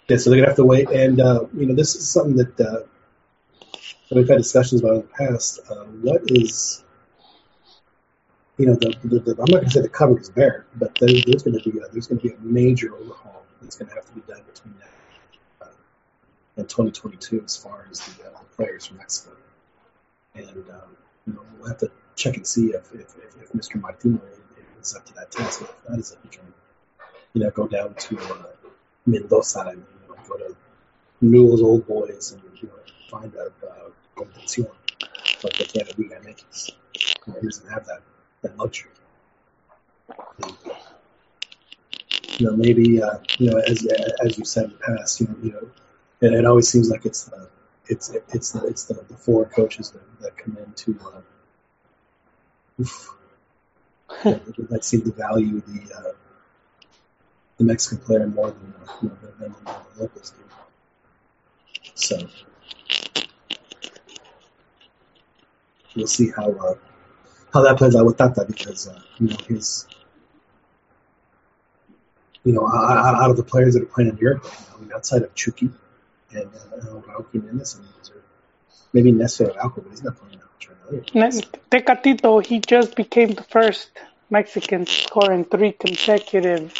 Yeah, 0.09 0.17
so 0.17 0.31
they're 0.31 0.39
gonna 0.39 0.49
have 0.49 0.57
to 0.57 0.65
wait, 0.65 0.89
and 0.89 1.21
uh, 1.21 1.45
you 1.55 1.67
know 1.67 1.75
this 1.75 1.97
is 1.97 2.09
something 2.09 2.37
that, 2.37 2.61
uh, 2.61 2.81
that 4.09 4.17
we've 4.17 4.29
had 4.29 4.39
discussions 4.39 4.81
about 4.81 4.95
in 4.95 5.01
the 5.03 5.09
past. 5.09 5.61
Uh, 5.69 5.85
what 5.85 6.23
is, 6.27 6.85
you 8.57 8.67
know, 8.67 8.75
the, 8.75 8.95
the, 9.05 9.21
the 9.21 9.31
I'm 9.33 9.51
not 9.51 9.61
gonna 9.61 9.71
say 9.71 9.81
the 9.81 9.89
cupboard 9.89 10.23
is 10.23 10.31
bare, 10.31 10.67
but 10.77 10.95
there, 10.97 11.09
there's 11.27 11.43
gonna 11.43 11.61
be 11.61 11.79
a, 11.79 11.89
there's 11.93 12.07
gonna 12.07 12.21
be 12.21 12.31
a 12.31 12.39
major 12.41 12.95
overhaul 12.95 13.43
that's 13.61 13.77
gonna 13.77 13.95
have 13.95 14.07
to 14.07 14.13
be 14.13 14.21
done 14.23 14.43
between 14.53 14.75
now. 14.79 15.69
and 16.57 16.69
2022 16.69 17.43
as 17.45 17.57
far 17.57 17.87
as 17.91 18.01
the, 18.01 18.27
uh, 18.27 18.39
players 18.57 18.87
from 18.87 18.99
Mexico. 18.99 19.37
And 20.35 20.49
um, 20.71 20.97
you 21.27 21.33
know, 21.35 21.43
we'll 21.59 21.69
have 21.69 21.79
to 21.79 21.91
check 22.15 22.37
and 22.37 22.47
see 22.47 22.69
if, 22.69 22.93
if, 22.95 23.15
if, 23.17 23.43
if 23.43 23.53
Mr. 23.53 23.81
Martino 23.81 24.21
is 24.81 24.95
up 24.95 25.05
to 25.07 25.15
that 25.15 25.31
task. 25.31 25.63
If 25.63 25.85
that 25.89 25.99
is, 25.99 26.13
if 26.13 26.19
he 26.23 26.29
can, 26.29 26.53
you 27.35 27.43
know, 27.43 27.51
go 27.51 27.67
down 27.67 27.95
to 27.95 28.19
uh, 28.19 28.45
Mendoza 29.07 29.61
and 29.61 29.79
you 29.79 30.09
know, 30.09 30.23
go 30.29 30.37
to 30.39 30.57
Newell's 31.21 31.63
Old 31.63 31.87
Boys 31.87 32.33
and 32.33 32.43
you 32.61 32.69
know, 32.69 32.75
find 33.09 33.33
a 33.35 33.47
uh, 33.67 33.91
contención 34.17 34.69
like 35.43 35.59
they 35.59 35.65
can 35.65 35.89
at 35.89 35.97
MX. 35.97 36.71
He 37.27 37.33
doesn't 37.43 37.69
have 37.69 37.87
that, 37.87 38.03
that 38.43 38.57
luxury. 38.57 38.91
And, 40.43 40.57
you 42.39 42.47
know, 42.47 42.57
maybe 42.57 43.03
uh, 43.03 43.19
you 43.39 43.51
know, 43.51 43.59
as 43.59 43.87
as 44.25 44.39
you 44.39 44.45
said 44.45 44.65
in 44.65 44.71
the 44.71 44.77
past, 44.77 45.21
you 45.21 45.27
know, 45.27 45.37
you 45.43 45.53
know, 45.53 45.71
it, 46.21 46.33
it 46.33 46.45
always 46.45 46.69
seems 46.69 46.91
like 46.91 47.07
it's 47.07 47.25
the 47.25 47.49
it's 47.89 48.11
it's 48.29 48.53
the 48.53 48.67
it's 48.67 48.85
the, 48.85 48.95
the 48.95 49.17
foreign 49.17 49.51
coaches 49.51 49.91
that, 49.91 50.21
that 50.21 50.37
come 50.37 50.57
in 50.59 50.73
to 50.73 50.99
uh, 51.05 51.21
oof, 52.81 53.15
that, 54.25 54.55
that 54.71 54.85
seem 54.85 55.03
to 55.03 55.13
value 55.13 55.61
the 55.61 55.95
uh, 55.95 56.13
the 57.59 57.65
Mexican 57.65 57.99
player 57.99 58.27
more 58.27 58.51
than 58.51 58.75
uh, 58.87 58.93
you 59.03 59.09
know, 59.09 59.17
than 59.39 59.55
the 59.65 60.03
locals 60.03 60.31
do. 60.31 60.43
So 61.95 62.19
we'll 65.97 66.07
see 66.07 66.31
how 66.31 66.51
uh, 66.51 66.75
how 67.53 67.63
that 67.63 67.79
plays 67.79 67.97
out 67.97 68.07
with 68.07 68.17
Tata 68.17 68.45
because 68.47 68.89
uh, 68.89 69.01
you 69.19 69.29
know 69.29 69.37
his 69.49 69.87
you 72.45 72.53
know 72.53 72.67
out, 72.67 73.15
out 73.23 73.31
of 73.31 73.37
the 73.37 73.43
players 73.43 73.75
that 73.75 73.83
are 73.83 73.87
playing 73.87 74.11
in 74.11 74.17
Europe, 74.19 74.47
I 74.75 74.81
mean, 74.81 74.93
outside 74.95 75.23
of 75.23 75.35
Chucky 75.35 75.71
and 76.33 76.51
uh, 76.55 77.23
Jimenez, 77.33 77.77
I 77.77 77.83
mean, 77.83 77.91
are 77.91 78.23
maybe 78.93 79.13
Nestor 79.13 79.51
Araujo, 79.53 79.81
but 79.83 79.91
he's 79.91 80.03
not 80.03 80.17
playing 80.17 80.39
that 80.39 80.47
much 80.55 80.69
right 80.69 81.15
now. 81.15 81.31
Tecatito, 81.71 82.45
he 82.45 82.61
just 82.61 82.95
became 82.95 83.33
the 83.33 83.43
first 83.45 83.91
Mexican 84.31 84.87
in 85.31 85.45
three 85.45 85.73
consecutive 85.73 86.73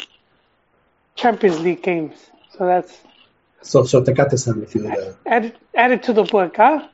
Champions 1.15 1.59
League 1.59 1.83
games. 1.83 2.15
So 2.57 2.65
that's 2.65 2.97
So 3.61 3.83
so 3.83 4.03
Tecate's 4.03 4.45
having 4.45 4.63
a 4.63 4.89
uh, 4.89 5.13
added 5.25 5.55
added 5.75 6.03
to 6.03 6.13
the 6.13 6.23
book, 6.23 6.55
huh? 6.57 6.87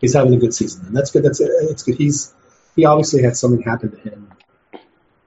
He's 0.00 0.14
having 0.14 0.34
a 0.34 0.38
good 0.38 0.54
season, 0.54 0.86
and 0.86 0.96
that's 0.96 1.10
good. 1.10 1.22
That's 1.22 1.40
it's 1.40 1.82
good. 1.82 1.96
He's 1.96 2.34
he 2.74 2.84
obviously 2.84 3.22
had 3.22 3.36
something 3.36 3.62
happen 3.62 3.90
to 3.90 3.96
him 3.96 4.32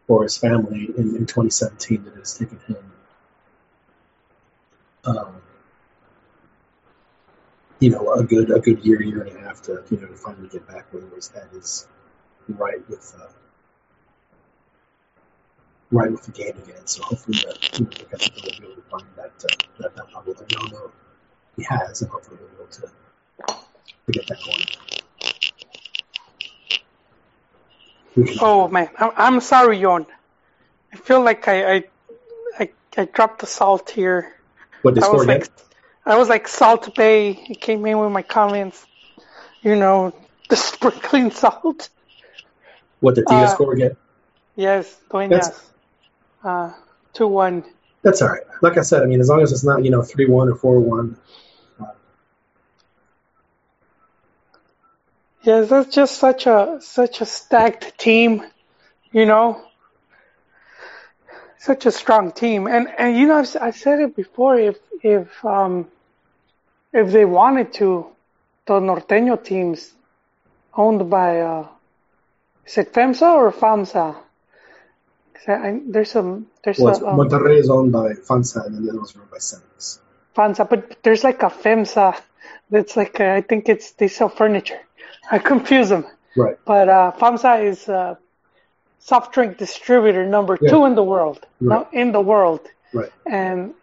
or 0.07 0.23
his 0.23 0.37
family 0.37 0.89
in, 0.97 1.15
in 1.15 1.25
2017 1.25 2.03
that 2.03 2.15
has 2.15 2.37
taken 2.37 2.59
him, 2.67 2.91
um, 5.05 5.35
you 7.79 7.91
know, 7.91 8.13
a 8.13 8.23
good 8.23 8.51
a 8.51 8.59
good 8.59 8.85
year, 8.85 9.01
year 9.01 9.21
and 9.21 9.37
a 9.37 9.39
half 9.41 9.61
to 9.63 9.83
you 9.89 9.97
know 9.97 10.07
to 10.07 10.15
finally 10.15 10.47
get 10.49 10.67
back 10.67 10.91
where 10.91 11.03
his 11.15 11.29
head 11.29 11.47
is 11.53 11.87
right 12.47 12.87
with 12.89 13.15
uh, 13.19 13.27
right 15.91 16.11
with 16.11 16.23
the 16.23 16.31
game 16.31 16.57
again. 16.63 16.85
So 16.85 17.03
hopefully, 17.03 17.39
uh, 17.47 17.53
you 17.73 17.85
know, 17.85 17.91
the 17.91 18.31
will 18.43 18.59
be 18.59 18.65
able 18.65 18.75
to 18.75 18.89
find 18.89 19.05
that 19.15 19.43
uh, 19.43 19.55
that, 19.79 19.95
that 19.95 20.13
level 20.13 20.33
that 20.33 20.71
know 20.71 20.91
he 21.55 21.63
has, 21.63 22.01
and 22.01 22.11
hopefully 22.11 22.37
he'll 22.37 22.47
be 22.47 22.55
able 22.55 22.67
to 22.67 23.59
to 24.11 24.19
get 24.19 24.27
that 24.27 24.37
going. 24.43 24.65
Oh 28.41 28.67
man, 28.67 28.89
I'm, 28.99 29.39
sorry, 29.39 29.77
Yon. 29.79 30.05
I 30.91 30.97
feel 30.97 31.21
like 31.21 31.47
I, 31.47 31.75
I 31.75 31.83
I 32.59 32.69
I 32.97 33.05
dropped 33.05 33.39
the 33.39 33.45
salt 33.45 33.89
here. 33.91 34.35
What 34.81 34.95
they 34.95 35.01
I 35.01 35.05
score 35.05 35.17
was 35.19 35.27
like 35.27 35.49
I 36.05 36.17
was 36.17 36.27
like 36.27 36.47
Salt 36.47 36.95
Bae. 36.95 37.31
He 37.31 37.55
came 37.55 37.85
in 37.85 37.99
with 37.99 38.11
my 38.11 38.23
comments. 38.23 38.85
You 39.61 39.75
know, 39.75 40.13
the 40.49 40.55
sprinkling 40.69 41.31
salt. 41.31 41.89
What 42.99 43.15
did 43.15 43.27
Tia 43.27 43.37
uh, 43.37 43.47
score 43.47 43.73
again? 43.73 43.95
Yes. 44.55 44.97
That's- 45.11 45.65
Uh, 46.43 46.71
two 47.13 47.27
one. 47.27 47.63
That's 48.01 48.21
all 48.21 48.29
right. 48.29 48.43
Like 48.61 48.77
I 48.77 48.81
said, 48.81 49.03
I 49.03 49.05
mean, 49.05 49.19
as 49.19 49.27
long 49.27 49.41
as 49.41 49.51
it's 49.51 49.63
not 49.63 49.83
you 49.83 49.91
know 49.91 50.01
three 50.01 50.25
one 50.25 50.49
or 50.49 50.55
four 50.55 50.79
one. 50.79 51.17
Yes, 55.43 55.69
that's 55.69 55.95
just 55.95 56.17
such 56.17 56.47
a 56.47 56.79
such 56.81 57.21
a 57.21 57.25
stacked 57.25 57.97
team, 57.97 58.43
you 59.11 59.25
know. 59.25 59.61
Such 61.57 61.85
a 61.85 61.91
strong 61.91 62.31
team, 62.31 62.67
and 62.67 62.87
and 62.97 63.17
you 63.17 63.27
know 63.27 63.37
I've, 63.37 63.55
I've 63.61 63.75
said 63.75 63.99
it 63.99 64.15
before. 64.15 64.59
If 64.59 64.77
if 65.01 65.45
um 65.45 65.87
if 66.93 67.11
they 67.11 67.25
wanted 67.25 67.73
to, 67.75 68.07
the 68.65 68.79
Norteño 68.79 69.43
teams 69.43 69.93
owned 70.73 71.09
by 71.09 71.41
uh, 71.41 71.67
is 72.65 72.77
it 72.77 72.93
FEMSA 72.93 73.33
or 73.33 73.51
FAMSA? 73.51 74.15
I, 75.47 75.53
I, 75.53 75.79
there's 75.85 76.11
some 76.11 76.47
there's 76.63 76.79
Well, 76.79 77.03
a 77.03 77.09
um, 77.09 77.17
Monterrey 77.17 77.57
is 77.57 77.69
owned 77.69 77.91
by 77.91 78.13
FANSA, 78.13 78.65
and 78.65 78.77
the 78.77 78.89
other 78.89 78.99
ones 78.99 79.15
are 79.15 79.21
owned 79.21 79.31
by 79.31 79.37
Cemex. 79.37 79.99
FAMSA, 80.35 80.69
but 80.69 81.01
there's 81.03 81.23
like 81.23 81.41
a 81.43 81.49
FEMSA 81.49 82.19
that's 82.69 82.95
like 82.95 83.19
uh, 83.19 83.33
I 83.33 83.41
think 83.41 83.69
it's 83.69 83.91
they 83.91 84.07
sell 84.07 84.29
furniture. 84.29 84.79
I 85.31 85.39
confuse 85.39 85.89
them. 85.89 86.05
Right. 86.37 86.57
But 86.65 86.89
uh, 86.89 87.11
FAMSA 87.19 87.63
is 87.65 87.89
uh, 87.89 88.15
soft 88.99 89.33
drink 89.33 89.57
distributor 89.57 90.25
number 90.25 90.57
Yeah. 90.61 90.69
two 90.71 90.85
in 90.85 90.95
the 90.95 91.03
world. 91.03 91.45
Right. 91.61 91.87
No, 91.91 91.99
in 91.99 92.11
the 92.11 92.21
world, 92.21 92.61
Right. 92.93 93.11
and 93.25 93.73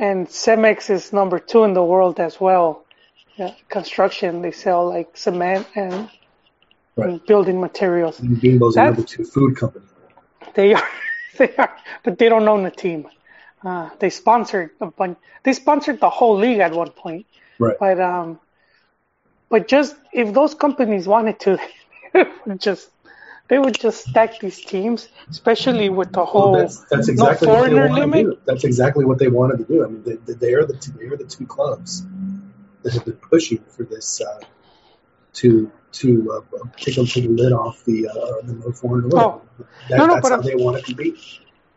and 0.00 0.26
Cemex 0.28 0.90
is 0.90 1.12
number 1.12 1.38
two 1.38 1.62
in 1.64 1.72
the 1.74 1.84
world 1.84 2.18
as 2.18 2.40
well. 2.40 2.84
Yeah, 3.36 3.52
construction, 3.68 4.42
they 4.42 4.50
sell 4.52 4.88
like 4.88 5.16
cement 5.16 5.66
and, 5.76 6.08
Right. 6.96 7.08
and 7.08 7.26
building 7.26 7.60
materials. 7.60 8.18
And 8.20 8.36
Bimbo's 8.40 8.74
That's- 8.74 8.96
number 8.96 9.06
two 9.08 9.24
food 9.24 9.56
company. 9.56 9.84
They 10.54 10.74
are, 10.74 10.88
they 11.38 11.54
are, 11.56 11.72
but 12.04 12.18
they 12.18 12.28
don't 12.28 12.46
own 12.48 12.62
the 12.64 12.70
team. 12.70 13.08
Uh, 13.64 13.88
they 13.98 14.10
sponsored 14.10 14.70
a 14.80 14.86
bunch. 14.86 15.16
They 15.42 15.52
sponsored 15.52 15.98
the 16.00 16.10
whole 16.10 16.36
league 16.36 16.58
at 16.60 16.72
one 16.72 16.90
point. 16.90 17.26
Right. 17.58 17.76
But 17.78 18.00
um, 18.00 18.38
but 19.48 19.68
just 19.68 19.96
if 20.12 20.32
those 20.34 20.54
companies 20.54 21.06
wanted 21.06 21.38
to, 21.40 21.58
just 22.58 22.90
they 23.48 23.58
would 23.58 23.78
just 23.78 24.08
stack 24.08 24.40
these 24.40 24.60
teams, 24.64 25.08
especially 25.30 25.88
with 25.90 26.12
the 26.12 26.18
Well, 26.18 26.26
whole 26.26 26.54
that's 26.56 26.80
that's 26.90 27.08
exactly 27.08 27.48
what 27.48 27.54
they 27.66 27.70
foreigner 27.74 27.88
wanted 27.88 28.00
to 28.00 28.06
limit. 28.06 28.26
do. 28.26 28.38
That's 28.46 28.64
exactly 28.64 29.04
what 29.04 29.18
they 29.18 29.28
wanted 29.28 29.58
to 29.58 29.64
do. 29.64 29.84
I 29.84 29.88
mean, 29.88 30.02
they, 30.02 30.16
they, 30.16 30.32
they 30.34 30.54
are 30.54 30.64
the 30.64 30.76
two, 30.76 30.92
they 30.92 31.06
are 31.06 31.16
the 31.16 31.24
two 31.24 31.46
clubs 31.46 32.04
that 32.82 32.92
have 32.94 33.04
been 33.04 33.14
pushing 33.16 33.58
for 33.68 33.84
this 33.84 34.20
uh, 34.20 34.40
to 35.34 35.70
to 35.92 36.42
uh, 36.54 36.58
take, 36.76 36.94
take 36.94 37.24
the 37.24 37.28
lid 37.28 37.52
off 37.52 37.84
the 37.84 38.08
uh, 38.08 38.14
the 38.46 38.54
no 38.54 38.72
foreign 38.72 39.08
limit. 39.08 39.26
Oh. 39.26 39.42
That, 39.88 39.98
No, 39.98 40.06
no, 40.06 40.14
that's 40.14 40.22
but 40.22 40.28
how 40.32 40.36
I'm- 40.38 40.44
they 40.46 40.54
want 40.56 40.78
it 40.78 40.84
to 40.86 40.94
compete. 40.94 41.18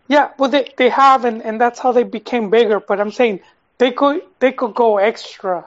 Yeah, 0.10 0.30
well 0.40 0.50
they 0.50 0.72
they 0.78 0.88
have, 0.90 1.26
and, 1.26 1.42
and 1.44 1.60
that's 1.60 1.80
how 1.80 1.92
they 1.92 2.04
became 2.04 2.50
bigger. 2.50 2.80
But 2.80 3.02
I'm 3.02 3.12
saying 3.12 3.42
they 3.78 3.92
could 3.92 4.22
they 4.40 4.54
could 4.54 4.74
go 4.74 4.98
extra 5.00 5.66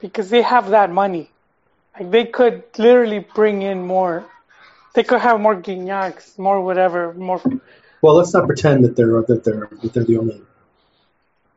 because 0.00 0.30
they 0.30 0.42
have 0.42 0.70
that 0.70 0.90
money. 0.90 1.30
Like 1.98 2.10
they 2.10 2.24
could 2.26 2.64
literally 2.78 3.20
bring 3.34 3.62
in 3.62 3.86
more. 3.86 4.24
They 4.94 5.02
could 5.02 5.20
have 5.20 5.40
more 5.40 5.56
Gignacs, 5.56 6.38
more 6.38 6.62
whatever, 6.62 7.12
more. 7.14 7.40
Well, 8.02 8.14
let's 8.14 8.32
not 8.32 8.46
pretend 8.46 8.84
that 8.84 8.96
they're 8.96 9.22
that 9.22 9.44
they're 9.44 9.68
that 9.82 9.92
they're 9.92 10.04
the 10.04 10.18
only 10.18 10.42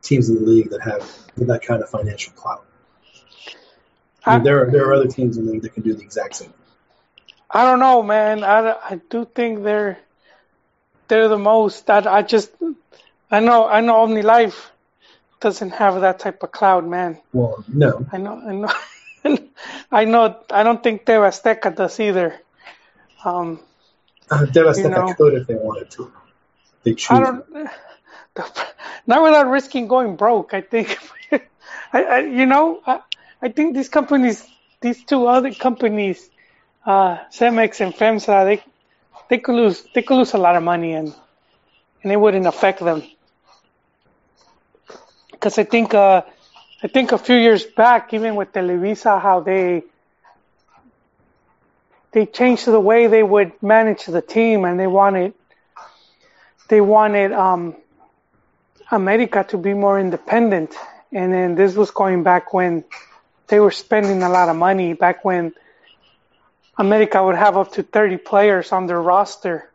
teams 0.02 0.28
in 0.28 0.36
the 0.36 0.42
league 0.42 0.70
that 0.70 0.82
have 0.82 1.08
that 1.36 1.62
kind 1.62 1.82
of 1.82 1.88
financial 1.88 2.32
clout. 2.34 2.66
I 4.24 4.36
mean, 4.36 4.44
there 4.44 4.62
are 4.62 4.70
there 4.70 4.86
are 4.88 4.94
other 4.94 5.06
teams 5.06 5.36
in 5.36 5.46
the 5.46 5.52
league 5.52 5.62
that 5.62 5.74
can 5.74 5.82
do 5.82 5.94
the 5.94 6.02
exact 6.02 6.36
same. 6.36 6.52
I 7.50 7.64
don't 7.64 7.80
know, 7.80 8.02
man. 8.02 8.44
I, 8.44 8.72
I 8.72 9.00
do 9.08 9.24
think 9.24 9.62
they're 9.62 9.98
they're 11.08 11.28
the 11.28 11.38
most. 11.38 11.88
I, 11.90 12.18
I 12.18 12.22
just 12.22 12.50
I 13.30 13.40
know 13.40 13.66
I 13.66 13.80
know 13.80 13.96
Omni 13.96 14.22
Life 14.22 14.70
doesn't 15.40 15.70
have 15.70 16.00
that 16.02 16.18
type 16.18 16.42
of 16.42 16.52
cloud, 16.52 16.86
man. 16.86 17.18
Well, 17.32 17.64
no, 17.68 18.06
I 18.12 18.18
know 18.18 18.40
I 18.46 18.52
know 18.52 19.38
I 19.92 20.04
know 20.04 20.36
I 20.50 20.62
don't 20.62 20.82
think 20.82 21.04
TV 21.04 21.20
Azteca 21.28 21.74
does 21.74 21.98
either. 21.98 22.40
Um, 23.24 23.60
uh, 24.30 24.46
You 24.54 24.88
know. 24.88 25.14
could 25.14 25.34
if 25.34 25.46
they 25.46 25.54
wanted 25.54 25.90
to. 25.92 26.12
They 26.82 26.94
choose. 26.94 27.10
I 27.10 27.20
don't 27.20 27.68
not 29.06 29.22
without 29.22 29.48
risking 29.48 29.88
going 29.88 30.16
broke. 30.16 30.54
I 30.54 30.60
think 30.60 30.98
I, 31.92 32.02
I 32.04 32.18
you 32.20 32.46
know 32.46 32.80
I, 32.86 33.00
I 33.42 33.48
think 33.48 33.74
these 33.74 33.88
companies, 33.88 34.46
these 34.80 35.04
two 35.04 35.26
other 35.26 35.52
companies, 35.52 36.30
uh, 36.86 37.18
Cemex 37.32 37.80
and 37.80 37.94
FEMSA, 37.94 38.44
they 38.44 38.62
they 39.28 39.38
could 39.38 39.54
lose 39.54 39.86
they 39.94 40.02
could 40.02 40.16
lose 40.16 40.34
a 40.34 40.38
lot 40.38 40.56
of 40.56 40.62
money 40.62 40.92
and 40.92 41.14
and 42.02 42.12
it 42.12 42.16
wouldn't 42.16 42.46
affect 42.46 42.80
them. 42.80 43.02
Because 45.40 45.58
I 45.58 45.64
think 45.64 45.94
uh, 45.94 46.22
I 46.82 46.88
think 46.88 47.12
a 47.12 47.18
few 47.18 47.36
years 47.36 47.64
back, 47.64 48.12
even 48.12 48.36
with 48.36 48.52
Televisa, 48.52 49.20
how 49.20 49.40
they 49.40 49.82
they 52.12 52.26
changed 52.26 52.66
the 52.66 52.80
way 52.80 53.06
they 53.06 53.22
would 53.22 53.52
manage 53.62 54.04
the 54.04 54.20
team, 54.20 54.66
and 54.66 54.78
they 54.78 54.86
wanted 54.86 55.32
they 56.68 56.82
wanted 56.82 57.32
um, 57.32 57.74
America 58.90 59.44
to 59.48 59.56
be 59.56 59.72
more 59.74 59.98
independent 59.98 60.76
and 61.12 61.32
then 61.32 61.54
this 61.54 61.74
was 61.74 61.90
going 61.90 62.22
back 62.22 62.52
when 62.52 62.84
they 63.48 63.58
were 63.58 63.70
spending 63.70 64.22
a 64.22 64.28
lot 64.28 64.48
of 64.48 64.56
money. 64.56 64.92
Back 64.92 65.24
when 65.24 65.52
America 66.78 67.22
would 67.22 67.36
have 67.36 67.56
up 67.56 67.72
to 67.72 67.82
30 67.82 68.18
players 68.18 68.72
on 68.72 68.86
their 68.86 69.00
roster, 69.00 69.68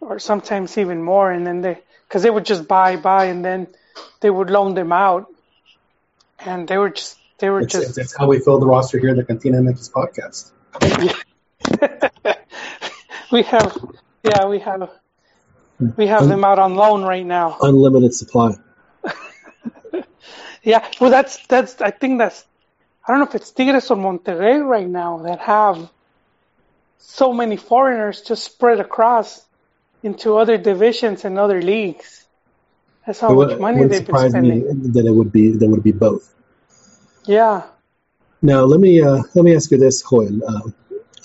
or 0.00 0.18
sometimes 0.18 0.78
even 0.78 1.02
more, 1.02 1.30
and 1.30 1.46
then 1.46 1.60
they 1.62 1.78
because 2.08 2.22
they 2.22 2.30
would 2.30 2.44
just 2.44 2.68
buy 2.68 2.96
buy 2.96 3.26
and 3.26 3.44
then 3.44 3.66
they 4.20 4.30
would 4.30 4.50
loan 4.50 4.74
them 4.74 4.92
out, 4.92 5.26
and 6.38 6.68
they 6.68 6.78
were 6.78 6.90
just 6.90 7.18
they 7.38 7.50
were 7.50 7.60
It's, 7.60 7.72
just 7.72 7.98
it's 7.98 8.16
how 8.16 8.26
we 8.26 8.40
fill 8.40 8.58
the 8.58 8.66
roster 8.66 8.98
here 8.98 9.10
at 9.10 9.16
the 9.16 9.24
Cantina 9.24 9.58
MX 9.58 9.92
podcast. 9.92 10.50
we 13.32 13.42
have 13.42 13.76
yeah 14.22 14.46
we 14.46 14.58
have 14.60 14.90
we 15.96 16.06
have 16.06 16.28
them 16.28 16.44
out 16.44 16.58
on 16.58 16.74
loan 16.74 17.02
right 17.02 17.26
now. 17.26 17.58
Unlimited 17.60 18.14
supply. 18.14 18.56
Yeah, 20.66 20.84
well, 21.00 21.10
that's 21.10 21.46
that's. 21.46 21.80
I 21.80 21.92
think 21.92 22.18
that's. 22.18 22.44
I 23.06 23.12
don't 23.12 23.20
know 23.20 23.28
if 23.28 23.36
it's 23.36 23.52
Tigres 23.52 23.88
or 23.92 23.96
Monterrey 23.96 24.66
right 24.66 24.88
now 24.88 25.18
that 25.18 25.38
have 25.38 25.88
so 26.98 27.32
many 27.32 27.56
foreigners 27.56 28.22
just 28.22 28.42
spread 28.42 28.80
across 28.80 29.46
into 30.02 30.36
other 30.36 30.58
divisions 30.58 31.24
and 31.24 31.38
other 31.38 31.62
leagues. 31.62 32.25
That's 33.06 33.20
how 33.20 33.32
It 33.32 33.36
much 33.36 33.58
money 33.60 33.84
they've 33.84 34.06
been 34.06 34.16
spending. 34.30 34.92
that 34.92 35.06
it 35.06 35.12
would 35.12 35.32
be 35.32 35.52
that 35.52 35.68
would 35.68 35.82
be 35.82 35.92
both. 35.92 36.34
Yeah, 37.24 37.62
Now 38.42 38.64
let 38.64 38.80
me 38.80 39.00
uh, 39.02 39.22
let 39.34 39.44
me 39.44 39.54
ask 39.56 39.70
you 39.70 39.78
this, 39.78 40.02
Joel. 40.08 40.40
Uh, 40.48 40.70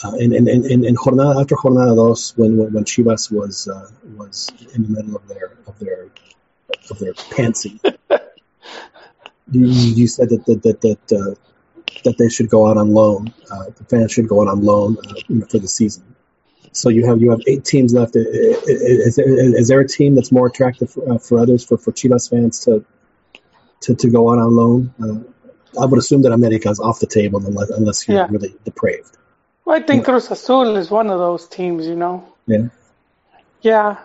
uh, 0.04 0.16
in, 0.16 0.34
in, 0.34 0.48
in, 0.48 0.84
in 0.84 0.96
jornada 0.96 1.42
after 1.42 1.56
jornada 1.56 1.96
dos, 1.96 2.36
when 2.38 2.58
when, 2.58 2.74
when 2.74 2.84
Chivas 2.86 3.32
was 3.32 3.68
uh, 3.68 3.90
was 4.18 4.50
in 4.74 4.84
the 4.84 4.90
middle 4.90 5.16
of 5.16 5.28
their 5.28 5.58
of 5.68 5.78
their 5.80 6.08
of 6.90 7.00
their 7.00 7.14
pantsy, 7.14 7.80
you, 9.52 9.66
you 9.68 10.08
said 10.08 10.30
that 10.30 10.46
that 10.46 10.64
that 10.64 10.82
that, 10.82 11.14
uh, 11.14 11.36
that 12.04 12.18
they 12.18 12.30
should 12.30 12.50
go 12.50 12.68
out 12.70 12.78
on 12.78 12.92
loan. 12.94 13.34
Uh, 13.52 13.66
the 13.78 13.84
fans 13.86 14.12
should 14.12 14.28
go 14.28 14.42
out 14.42 14.48
on 14.48 14.62
loan 14.64 14.98
uh, 15.08 15.46
for 15.48 15.60
the 15.60 15.68
season. 15.68 16.04
So 16.74 16.90
you 16.90 17.06
have 17.06 17.22
you 17.22 17.32
have 17.32 17.42
eight 17.48 17.66
teams 17.66 17.94
left. 17.94 18.16
I- 18.16 18.20
I- 18.20 18.24
Is, 18.68 19.68
there 19.68 19.80
a 19.82 19.88
team 19.88 20.16
that's 20.16 20.32
more 20.32 20.48
attractive 20.48 20.90
for, 20.92 21.14
uh, 21.14 21.18
for 21.18 21.40
others 21.40 21.66
for, 21.66 21.78
for 21.78 21.92
Chivas 21.92 22.30
fans 22.30 22.60
to 22.66 22.86
to, 23.82 23.96
to 23.96 24.10
go 24.10 24.32
out 24.32 24.40
on 24.40 24.56
loan? 24.56 24.94
Uh, 25.02 25.82
I 25.82 25.86
would 25.86 26.00
assume 26.00 26.22
that 26.24 26.32
America 26.32 26.70
is 26.70 26.80
off 26.80 27.00
the 27.00 27.08
table 27.08 27.46
unless 27.46 27.70
unless 27.70 28.08
you're 28.08 28.18
Yeah. 28.18 28.28
really 28.30 28.56
depraved. 28.64 29.18
well, 29.66 29.78
I 29.78 29.82
think 29.82 30.06
Cruz 30.06 30.32
Azul 30.32 30.76
is 30.78 30.90
one 30.90 31.10
of 31.10 31.20
those 31.20 31.48
teams. 31.48 31.86
You 31.88 31.96
know. 31.96 32.28
Yeah. 32.48 32.68
Yeah, 33.62 33.98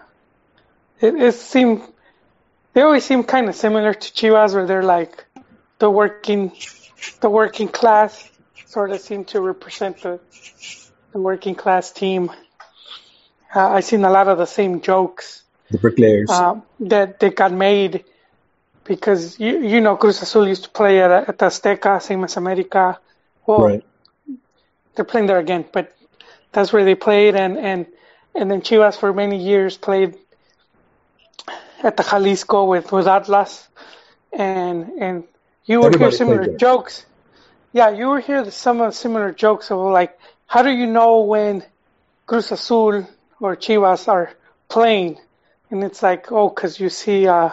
it, 1.01 1.14
it 1.14 1.33
seem 1.35 1.83
they 2.73 2.83
always 2.83 3.05
seem 3.05 3.23
kind 3.25 3.49
of 3.49 3.55
similar 3.55 3.95
to 3.95 4.12
Chivas, 4.12 4.55
where 4.55 4.67
they're 4.67 4.83
like 4.83 5.25
the 5.79 5.89
working, 5.91 6.53
the 7.21 7.31
working 7.31 7.69
class 7.69 8.29
sort 8.67 8.91
of 8.91 9.01
seem 9.01 9.25
to 9.27 9.41
represent 9.41 10.03
the 10.03 10.21
the 11.12 11.19
working 11.21 11.55
class 11.55 11.93
team. 11.93 12.31
Uh, 13.55 13.68
I've 13.68 13.84
seen 13.84 14.05
a 14.05 14.11
lot 14.11 14.28
of 14.28 14.38
the 14.38 14.47
same 14.47 14.80
jokes 14.80 15.42
The 15.70 15.78
bricklayers. 15.78 16.30
uh, 16.30 16.61
that 16.80 17.20
that 17.20 17.36
got 17.36 17.53
made 17.53 18.05
because 18.84 19.38
you 19.38 19.61
you 19.61 19.80
know 19.80 19.97
Cruz 19.97 20.22
Azul 20.22 20.49
used 20.49 20.64
to 20.64 20.70
play 20.70 21.01
at 21.01 21.11
at 21.11 21.38
Azteca, 21.38 22.01
same 22.03 22.24
as 22.24 22.36
America. 22.36 22.99
Well, 23.47 23.62
right. 23.62 23.84
they're 24.94 25.05
playing 25.05 25.26
there 25.26 25.38
again, 25.38 25.64
but 25.72 25.94
that's 26.53 26.72
where 26.72 26.84
they 26.84 26.94
played, 26.94 27.34
and 27.34 27.59
and 27.59 27.86
and 28.34 28.51
then 28.51 28.61
Chivas 28.62 28.97
for 28.99 29.12
many 29.12 29.38
years 29.42 29.76
played 29.76 30.16
at 31.82 31.97
the 31.97 32.03
Jalisco 32.03 32.64
with 32.64 32.92
with 32.92 33.07
Atlas, 33.07 33.68
and 34.32 34.90
and 35.01 35.24
you 35.64 35.80
would 35.80 35.94
hear 35.94 36.07
Everybody 36.07 36.16
similar 36.16 36.44
played 36.44 36.59
jokes. 36.59 37.07
Yeah, 37.72 37.90
you 37.90 38.09
would 38.09 38.24
hear 38.24 38.51
some 38.51 38.80
of 38.80 38.92
the 38.92 38.97
similar 38.97 39.32
jokes 39.32 39.70
of 39.70 39.78
like, 39.78 40.18
how 40.47 40.62
do 40.62 40.70
you 40.70 40.86
know 40.86 41.20
when 41.20 41.62
Cruz 42.24 42.51
Azul 42.51 43.07
or 43.41 43.57
Chivas 43.57 44.09
are 44.09 44.32
playing? 44.68 45.18
And 45.70 45.82
it's 45.82 46.03
like, 46.03 46.30
oh, 46.30 46.49
because 46.49 46.78
you 46.78 46.89
see, 46.89 47.26
uh, 47.26 47.51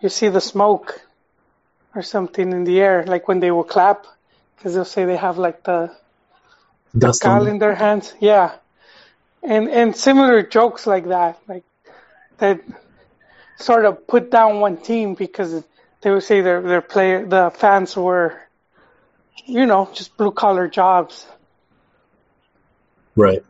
you 0.00 0.08
see 0.08 0.28
the 0.28 0.40
smoke 0.40 1.00
or 1.94 2.02
something 2.02 2.52
in 2.52 2.64
the 2.64 2.80
air, 2.80 3.04
like 3.06 3.28
when 3.28 3.40
they 3.40 3.50
will 3.50 3.64
clap, 3.64 4.06
because 4.56 4.74
they'll 4.74 4.84
say 4.84 5.04
they 5.04 5.16
have 5.16 5.38
like 5.38 5.62
the 5.64 5.94
gal 6.98 7.46
in 7.46 7.58
their 7.58 7.74
hands. 7.74 8.14
Yeah, 8.20 8.54
and 9.42 9.68
and 9.68 9.96
similar 9.96 10.42
jokes 10.42 10.86
like 10.86 11.08
that, 11.08 11.38
like 11.48 11.64
that, 12.38 12.60
sort 13.56 13.84
of 13.84 14.06
put 14.06 14.30
down 14.30 14.60
one 14.60 14.76
team 14.76 15.14
because 15.14 15.62
they 16.00 16.10
would 16.10 16.22
say 16.22 16.40
their 16.40 16.62
their 16.62 16.80
player 16.80 17.26
the 17.26 17.50
fans 17.54 17.96
were, 17.96 18.40
you 19.44 19.66
know, 19.66 19.90
just 19.92 20.16
blue 20.16 20.32
collar 20.32 20.68
jobs. 20.68 21.26
Right. 23.16 23.44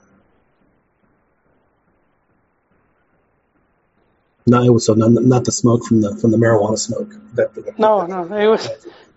No, 4.51 4.61
it 4.62 4.70
was 4.70 4.84
so 4.86 4.94
not, 4.94 5.12
not 5.12 5.44
the 5.44 5.53
smoke 5.53 5.84
from 5.84 6.01
the 6.01 6.16
from 6.16 6.32
the 6.32 6.36
marijuana 6.36 6.76
smoke. 6.76 7.14
That, 7.34 7.55
that, 7.55 7.78
No, 7.78 8.05
no, 8.05 8.24
it 8.36 8.48
was 8.48 8.68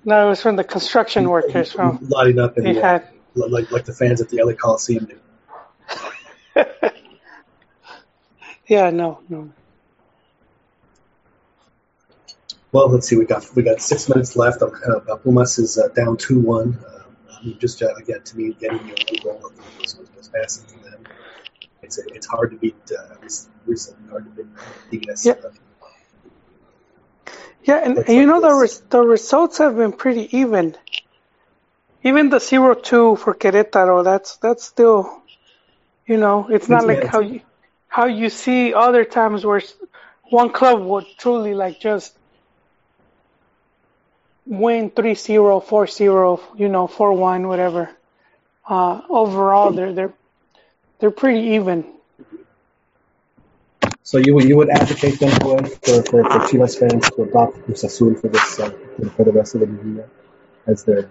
no, 0.05 0.27
it 0.27 0.29
was 0.29 0.41
from 0.43 0.57
the 0.57 0.63
construction 0.63 1.27
workers. 1.27 1.71
From 1.71 1.97
lighting 2.07 2.39
up 2.39 2.53
the, 2.53 2.73
had 2.75 3.07
like 3.33 3.71
like 3.71 3.85
the 3.85 3.93
fans 3.93 4.21
at 4.21 4.29
the 4.29 4.43
LA 4.43 4.53
Coliseum 4.53 5.05
do. 5.05 5.19
yeah, 8.67 8.91
no, 8.91 9.21
no. 9.27 9.51
Well, 12.71 12.89
let's 12.89 13.07
see. 13.07 13.17
We 13.17 13.25
got 13.25 13.43
we 13.55 13.63
got 13.63 13.81
six 13.81 14.07
minutes 14.07 14.35
left. 14.35 14.61
Uh, 14.61 14.67
uh, 14.67 15.15
Pumas 15.15 15.57
is 15.57 15.79
uh, 15.79 15.87
down 15.87 16.17
two 16.17 16.39
one. 16.39 16.77
Uh, 16.87 17.03
I 17.31 17.43
mean, 17.43 17.57
just 17.57 17.81
uh, 17.81 17.91
again 17.95 18.21
to 18.21 18.37
me, 18.37 18.53
getting 18.53 18.85
the 18.85 19.19
goal 19.23 19.51
was, 19.79 19.97
was, 20.15 20.29
massive. 20.31 20.65
It's 21.83 21.97
it's 21.97 22.25
hard 22.27 22.51
to 22.51 22.57
beat. 22.57 22.75
Uh, 22.91 23.15
recently, 23.65 24.09
hard 24.09 24.25
to 24.25 24.31
beat 24.43 24.47
Tigres. 24.91 25.25
Yeah. 25.25 25.35
Yeah, 27.65 27.77
and, 27.77 27.97
and 27.97 28.09
you 28.09 28.25
like 28.25 28.27
know 28.27 28.41
the 28.41 28.53
res- 28.53 28.79
the 28.89 28.99
results 29.01 29.57
have 29.59 29.77
been 29.77 29.93
pretty 29.93 30.35
even. 30.37 30.75
Even 32.03 32.29
the 32.29 32.39
zero 32.39 32.73
two 32.73 33.15
for 33.15 33.33
Querétaro, 33.33 34.03
that's 34.03 34.35
that's 34.37 34.65
still, 34.65 35.21
you 36.05 36.17
know, 36.17 36.47
it's 36.49 36.67
not 36.67 36.81
Yeah, 36.81 36.87
like 36.87 36.97
it's- 36.97 37.11
how 37.11 37.21
you 37.21 37.41
how 37.87 38.05
you 38.05 38.29
see 38.29 38.73
other 38.73 39.05
times 39.05 39.45
where 39.45 39.61
one 40.29 40.49
club 40.51 40.81
would 40.81 41.05
truly 41.17 41.53
like 41.53 41.79
just 41.79 42.17
win 44.45 44.89
3-0, 44.91 45.63
4-0, 45.63 46.41
you 46.59 46.67
know, 46.67 46.87
4-1, 46.87 47.47
whatever. 47.47 47.89
Uh, 48.67 49.01
overall, 49.09 49.71
they're 49.71 49.93
they're 49.93 50.13
they're 51.03 51.11
pretty 51.11 51.55
even. 51.59 51.83
So 54.03 54.19
you 54.19 54.33
would 54.35 54.45
you 54.45 54.55
would 54.55 54.69
advocate 54.69 55.19
then 55.19 55.35
for 55.41 55.57
for, 55.83 56.01
for, 56.03 56.23
Chivas 56.47 56.79
fans 56.79 57.09
to 57.09 57.23
adopt 57.23 57.61
Cruz 57.65 57.83
Azul 57.83 58.15
for 58.15 58.29
this 58.29 58.57
uh, 58.57 58.71
for 59.17 59.25
the 59.25 59.33
rest 59.33 59.55
of 59.55 59.59
the 59.61 59.67
year 59.67 60.09
as 60.65 60.85
their 60.85 61.09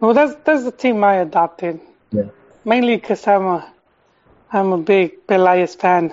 Well, 0.00 0.12
that's 0.12 0.34
that's 0.44 0.64
the 0.64 0.72
team 0.72 1.04
I 1.04 1.14
adopted. 1.26 1.78
Yeah. 2.10 2.30
Mainly 2.64 2.96
because 2.96 3.24
I'm 3.28 3.46
a 3.46 3.72
I'm 4.50 4.72
a 4.72 4.78
big 4.78 5.24
Pelaez 5.28 5.76
fan. 5.76 6.12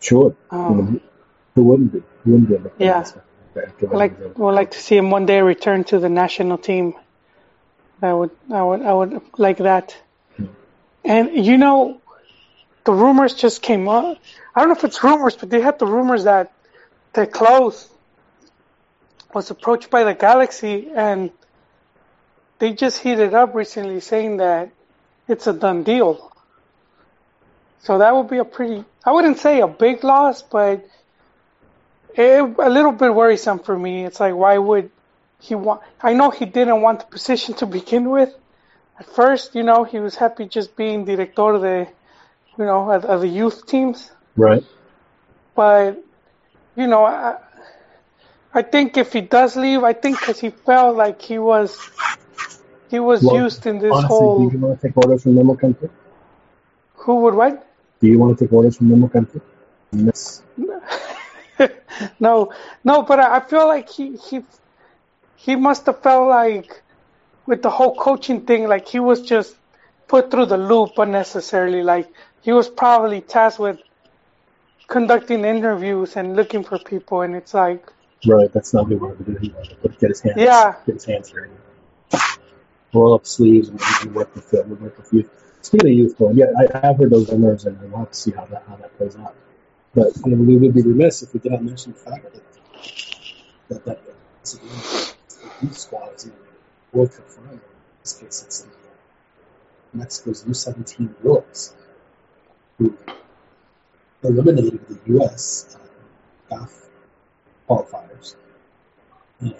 sure. 0.00 0.34
Um, 0.50 1.00
Who 1.54 1.62
wouldn't 1.62 1.92
be? 1.92 2.02
Who 2.24 2.32
wouldn't 2.32 2.48
be? 2.48 2.56
a 2.56 2.72
Yeah. 2.84 3.04
fan 3.04 3.22
I 3.92 3.94
like 4.02 4.18
would 4.36 4.56
like 4.60 4.72
to 4.72 4.80
see 4.80 4.96
him 4.96 5.10
one 5.10 5.26
day 5.26 5.40
return 5.42 5.84
to 5.92 6.00
the 6.00 6.08
national 6.08 6.58
team. 6.58 6.94
I 8.02 8.12
would 8.12 8.32
I 8.50 8.62
would 8.62 8.82
I 8.82 8.92
would 8.92 9.22
like 9.38 9.58
that. 9.58 9.96
And 11.04 11.46
you 11.46 11.56
know, 11.56 12.00
the 12.88 12.94
rumors 12.94 13.34
just 13.34 13.60
came 13.60 13.86
up. 13.86 14.16
I 14.54 14.60
don't 14.60 14.70
know 14.70 14.74
if 14.74 14.82
it's 14.82 15.04
rumors, 15.04 15.36
but 15.36 15.50
they 15.50 15.60
had 15.60 15.78
the 15.78 15.84
rumors 15.84 16.24
that 16.24 16.54
that 17.12 17.32
Kloese 17.32 17.86
was 19.34 19.50
approached 19.50 19.90
by 19.90 20.04
the 20.04 20.14
Galaxy, 20.14 20.88
and 20.94 21.30
they 22.58 22.72
just 22.72 22.96
heated 23.02 23.34
up 23.34 23.54
recently, 23.54 24.00
saying 24.00 24.38
that 24.38 24.70
it's 25.28 25.46
a 25.46 25.52
done 25.52 25.82
deal. 25.82 26.32
So 27.80 27.98
that 27.98 28.16
would 28.16 28.30
be 28.30 28.38
a 28.38 28.46
pretty, 28.46 28.82
I 29.04 29.12
wouldn't 29.12 29.36
say 29.36 29.60
a 29.60 29.68
big 29.68 30.02
loss, 30.02 30.40
but 30.40 30.88
it, 32.14 32.40
a 32.40 32.70
little 32.70 32.92
bit 32.92 33.14
worrisome 33.14 33.58
for 33.58 33.78
me. 33.78 34.06
It's 34.06 34.18
like, 34.18 34.34
why 34.34 34.56
would 34.56 34.90
he 35.40 35.54
want? 35.54 35.82
I 36.00 36.14
know 36.14 36.30
he 36.30 36.46
didn't 36.46 36.80
want 36.80 37.00
the 37.00 37.06
position 37.06 37.52
to 37.56 37.66
begin 37.66 38.08
with. 38.08 38.32
At 38.98 39.04
first, 39.14 39.54
you 39.54 39.62
know, 39.62 39.84
he 39.84 39.98
was 39.98 40.14
happy 40.14 40.46
just 40.46 40.74
being 40.74 41.04
director 41.04 41.58
de, 41.58 41.97
you 42.58 42.64
know, 42.64 42.90
as, 42.90 43.04
of 43.04 43.20
the 43.20 43.28
youth 43.28 43.66
teams. 43.66 44.10
Right. 44.36 44.64
But, 45.54 46.02
you 46.76 46.86
know, 46.86 47.04
I, 47.04 47.38
I 48.52 48.62
think 48.62 48.96
if 48.96 49.12
he 49.12 49.20
does 49.20 49.56
leave, 49.56 49.84
I 49.84 49.92
think 49.92 50.18
because 50.18 50.40
he 50.40 50.50
felt 50.50 50.96
like 50.96 51.22
he 51.22 51.38
was, 51.38 51.78
he 52.90 52.98
was 52.98 53.22
Well, 53.22 53.36
used 53.36 53.66
in 53.66 53.78
this 53.78 53.92
Honestly, 53.92 54.08
whole. 54.08 54.48
do 54.48 54.56
you 54.56 54.62
want 54.62 54.80
to 54.80 54.86
take 54.88 54.96
orders 54.96 55.22
from 55.22 55.34
Memo 55.36 55.54
Cantú? 55.54 55.88
Who 56.94 57.16
would 57.22 57.34
what? 57.34 57.66
Do 58.00 58.06
you 58.06 58.18
want 58.18 58.38
to 58.38 58.44
take 58.44 58.52
orders 58.52 58.76
from 58.76 58.90
Memo 58.90 59.08
Cantú? 59.08 59.40
Miss 59.92 60.42
no, 62.20 62.52
no, 62.84 63.02
but 63.02 63.18
I, 63.18 63.36
I 63.36 63.40
feel 63.40 63.66
like 63.66 63.88
he 63.88 64.16
he 64.16 64.42
he 65.36 65.56
must 65.56 65.86
have 65.86 66.02
felt 66.02 66.28
like 66.28 66.82
with 67.46 67.62
the 67.62 67.70
whole 67.70 67.94
coaching 67.94 68.42
thing, 68.42 68.68
like 68.68 68.86
he 68.86 69.00
was 69.00 69.22
just 69.22 69.56
put 70.06 70.30
through 70.30 70.46
the 70.46 70.56
loop 70.58 70.98
unnecessarily. 70.98 71.82
Like 71.82 72.08
he 72.48 72.52
was 72.52 72.70
probably 72.70 73.20
tasked 73.20 73.58
with 73.58 73.78
conducting 74.86 75.44
interviews 75.44 76.16
and 76.16 76.34
looking 76.34 76.64
for 76.64 76.78
people, 76.78 77.20
and 77.20 77.36
it's 77.36 77.52
like 77.52 77.92
right. 78.26 78.50
That's 78.54 78.72
not 78.72 78.84
what 78.84 78.92
he 78.92 78.96
wanted 78.96 79.18
to 79.18 79.32
do. 79.32 79.38
He 79.38 79.50
wanted 79.50 79.82
to 79.82 79.88
get 80.00 80.08
his 80.08 80.22
hands, 80.22 80.36
yeah, 80.38 80.76
get 80.86 80.94
his 80.94 81.04
hands 81.04 81.30
dirty, 81.30 81.52
roll 82.94 83.12
up 83.12 83.26
sleeves, 83.26 83.68
and, 83.68 83.78
work 84.14 84.34
with 84.34 84.48
the, 84.48 84.62
work 84.62 84.96
with 84.96 85.12
youth. 85.12 85.30
Speaking 85.60 85.90
of 85.90 85.94
youth, 85.94 86.16
though, 86.16 86.30
yeah, 86.30 86.46
I 86.58 86.86
have 86.86 86.96
heard 86.96 87.10
those 87.10 87.30
rumors, 87.30 87.66
and 87.66 87.78
we'll 87.82 87.98
have 87.98 88.12
to 88.12 88.16
see 88.16 88.30
how 88.30 88.46
that 88.46 88.62
how 88.66 88.76
that 88.76 88.96
plays 88.96 89.14
out. 89.16 89.34
But 89.94 90.16
you 90.24 90.34
know, 90.34 90.42
we 90.42 90.56
would 90.56 90.72
be 90.72 90.80
remiss 90.80 91.22
if 91.22 91.34
we 91.34 91.40
did 91.40 91.52
not 91.52 91.62
mention 91.62 91.92
the 91.92 91.98
fact 91.98 92.32
that 92.32 93.84
that 93.84 93.84
that, 93.84 95.14
youth 95.60 95.76
squad 95.76 96.14
is 96.14 96.24
in 96.24 96.32
World 96.94 97.12
final. 97.12 97.52
In 97.52 97.60
this 98.02 98.14
case, 98.14 98.42
it's 98.46 98.60
the, 98.62 98.68
uh, 98.68 98.72
Mexico's 99.92 100.44
U17 100.44 101.22
girls 101.22 101.74
who 102.78 102.96
eliminated 104.22 104.80
the 104.88 104.98
U.S. 105.14 105.76
Uh, 106.50 106.56
GAF 106.56 106.88
qualifiers 107.68 108.36
and 109.40 109.54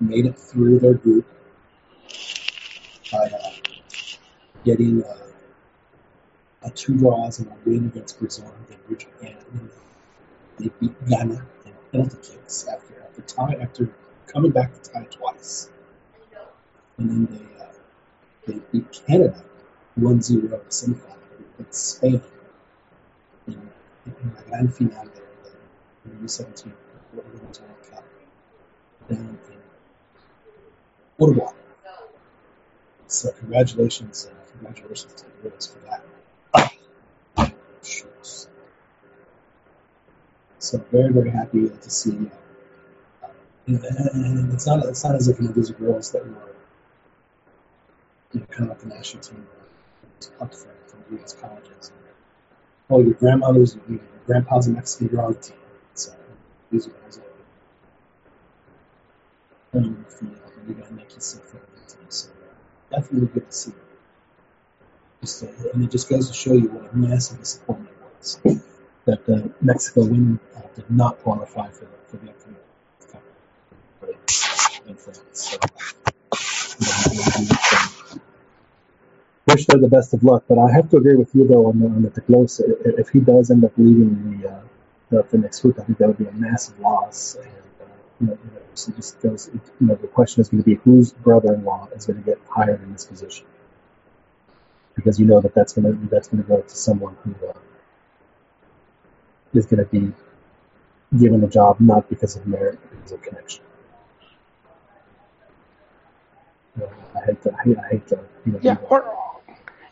made 0.00 0.26
it 0.26 0.38
through 0.38 0.78
their 0.78 0.94
group 0.94 1.26
by 3.12 3.18
uh, 3.18 3.50
getting 4.64 5.02
uh, 5.04 5.16
a 6.62 6.70
two 6.70 6.96
draws 6.96 7.38
and 7.38 7.48
a 7.48 7.56
win 7.64 7.86
against 7.86 8.18
Brazil 8.18 8.52
and 8.70 8.98
Japan. 8.98 9.36
And 9.52 9.70
they 10.58 10.70
beat 10.80 11.08
Ghana 11.08 11.46
in 11.64 11.72
penalty 11.92 12.16
kicks 12.22 12.66
after 12.66 13.02
after 13.02 13.22
tie 13.22 13.56
after 13.60 13.90
coming 14.26 14.50
back 14.50 14.80
to 14.80 14.90
tie 14.90 15.06
twice. 15.10 15.70
And 16.98 17.10
then 17.10 17.26
they 17.30 17.64
uh, 17.64 17.68
they 18.46 18.60
beat 18.72 19.00
Canada 19.06 19.44
1-0 19.98 20.30
in 20.30 20.50
the 20.50 20.56
semifinal. 20.68 21.25
Spain 21.70 22.20
in, 23.46 23.54
in 24.06 24.32
la 24.34 24.42
gran 24.48 24.68
final 24.68 25.04
the 26.04 26.10
U17 26.24 26.72
Women's 27.14 27.60
World 27.60 27.82
Cup 27.90 28.04
down 29.08 29.38
in 29.50 29.58
Uruguay. 31.18 31.52
So 33.08 33.32
congratulations, 33.32 34.28
uh, 34.30 34.50
congratulations 34.52 35.14
to 35.14 35.24
the 35.24 35.48
girls 35.48 35.66
for 35.66 35.78
that. 35.88 36.02
So 40.58 40.78
very, 40.90 41.12
very 41.12 41.30
happy 41.30 41.68
to 41.68 41.90
see. 41.90 42.30
Uh, 43.22 43.28
and 43.68 44.52
it's 44.52 44.66
not 44.66 44.84
it's 44.86 45.04
not 45.04 45.14
as 45.14 45.28
if 45.28 45.38
you 45.38 45.46
know, 45.46 45.52
these 45.52 45.70
girls 45.70 46.10
that 46.12 46.24
were 46.24 46.54
you 48.32 48.40
know 48.40 48.46
kind 48.46 48.70
of 48.70 48.76
like 48.76 48.80
the 48.80 48.86
national 48.88 49.22
team 49.22 49.46
were 49.46 50.44
up 50.44 50.54
from 50.54 50.75
from 51.04 51.18
U.S. 51.18 51.34
colleges. 51.34 51.92
And, 51.94 52.14
oh, 52.90 53.02
your 53.02 53.14
grandmother's, 53.14 53.76
your 53.88 54.00
grandpa's 54.26 54.66
a 54.66 54.70
Mexican 54.70 55.16
the 55.16 55.34
team. 55.34 55.56
So 55.94 56.12
these 56.70 56.86
are 56.86 56.90
guys 56.90 57.16
that 57.16 57.26
the 59.72 59.80
Liga 60.66 60.82
MX 60.82 61.14
team. 61.88 62.06
So 62.08 62.28
uh, 62.28 62.96
definitely 62.96 63.28
good 63.28 63.50
to 63.50 63.56
see. 63.56 63.72
Just, 65.20 65.44
uh, 65.44 65.48
and 65.72 65.84
it 65.84 65.90
just 65.90 66.08
goes 66.08 66.28
to 66.28 66.34
show 66.34 66.52
you 66.52 66.68
what 66.68 66.92
a 66.92 66.96
massive 66.96 67.38
disappointment 67.38 67.90
it 67.90 68.18
was 68.18 68.60
that 69.06 69.28
uh, 69.28 69.48
Mexico 69.60 70.04
women 70.04 70.40
uh, 70.56 70.60
did 70.74 70.90
not 70.90 71.18
qualify 71.20 71.70
for 71.70 71.84
the, 71.84 71.90
for 72.06 72.16
the 72.18 72.30
upcoming 72.30 72.56
Cup 73.10 73.22
in 74.86 74.96
France. 74.96 75.58
So, 76.72 77.92
wish 79.46 79.66
her 79.70 79.78
the 79.78 79.88
best 79.88 80.12
of 80.14 80.24
luck, 80.24 80.44
but 80.48 80.58
I 80.58 80.72
have 80.72 80.90
to 80.90 80.96
agree 80.96 81.16
with 81.16 81.34
you 81.34 81.46
though 81.46 81.66
on 81.66 81.78
the, 81.78 81.86
on 81.86 82.02
the 82.02 82.10
Te 82.10 82.20
Kloese. 82.20 82.60
If 82.84 83.10
he 83.10 83.20
does 83.20 83.50
end 83.50 83.64
up 83.64 83.72
leaving 83.76 84.40
the 84.40 84.48
uh, 84.48 85.22
next 85.32 85.62
week, 85.64 85.78
I 85.78 85.84
think 85.84 85.98
that 85.98 86.08
would 86.08 86.18
be 86.18 86.26
a 86.26 86.32
massive 86.32 86.78
loss. 86.80 87.36
And 87.36 87.48
uh, 87.48 87.86
you 88.20 88.26
know, 88.28 88.38
so 88.74 88.92
just 88.92 89.20
goes, 89.20 89.50
you 89.52 89.86
know, 89.86 89.94
the 89.94 90.08
question 90.08 90.40
is 90.40 90.48
going 90.48 90.62
to 90.62 90.68
be 90.68 90.76
whose 90.76 91.12
brother-in-law 91.12 91.88
is 91.94 92.06
going 92.06 92.22
to 92.22 92.24
get 92.24 92.40
hired 92.48 92.82
in 92.82 92.92
this 92.92 93.04
position, 93.04 93.46
because 94.94 95.20
you 95.20 95.26
know 95.26 95.40
that 95.40 95.54
that's 95.54 95.72
going 95.74 95.86
to 95.92 96.08
that's 96.08 96.28
going 96.28 96.42
to 96.42 96.48
go 96.48 96.60
to 96.60 96.76
someone 96.76 97.16
who 97.22 97.34
uh, 97.46 97.52
is 99.54 99.66
going 99.66 99.84
to 99.84 99.90
be 99.90 100.12
given 101.18 101.40
the 101.40 101.46
job 101.46 101.80
not 101.80 102.08
because 102.10 102.36
of 102.36 102.46
merit, 102.46 102.78
but 102.82 102.90
because 102.90 103.12
of 103.12 103.22
connection. 103.22 103.62
I 106.78 107.24
hate 107.24 107.42
to, 107.42 107.54
I 107.54 107.62
hate, 107.62 107.78
I 107.78 107.88
hate 107.88 108.06
to, 108.08 108.18
you 108.44 108.52
know, 108.52 108.58
yeah, 108.60 108.76
or, 108.90 109.02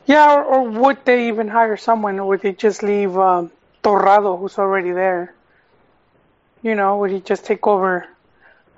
yeah, 0.06 0.34
or, 0.34 0.44
or, 0.44 0.68
would 0.68 1.04
they 1.04 1.28
even 1.28 1.48
hire 1.48 1.76
someone, 1.76 2.18
or 2.18 2.28
would 2.28 2.42
they 2.42 2.52
just 2.52 2.82
leave 2.82 3.16
um, 3.16 3.50
Torrado, 3.82 4.36
who's 4.36 4.58
already 4.58 4.92
there? 4.92 5.34
You 6.62 6.74
know, 6.74 6.98
would 6.98 7.10
he 7.10 7.20
just 7.20 7.44
take 7.44 7.66
over 7.66 8.06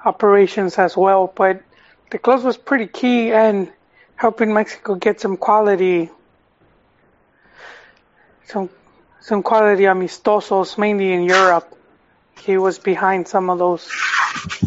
operations 0.04 0.78
as 0.78 0.96
well? 0.96 1.32
But 1.34 1.62
Te 2.10 2.18
Kloese 2.18 2.44
was 2.44 2.56
pretty 2.56 2.86
key 2.86 3.32
and 3.32 3.72
helping 4.14 4.52
Mexico 4.52 4.94
get 4.94 5.20
some 5.20 5.36
quality, 5.36 6.10
some 8.46 8.70
some 9.20 9.42
quality 9.42 9.84
amistosos, 9.84 10.78
mainly 10.78 11.12
in 11.12 11.22
Europe. 11.22 11.76
He 12.40 12.56
was 12.58 12.78
behind 12.78 13.26
some 13.26 13.50
of 13.50 13.58
those 13.58 13.90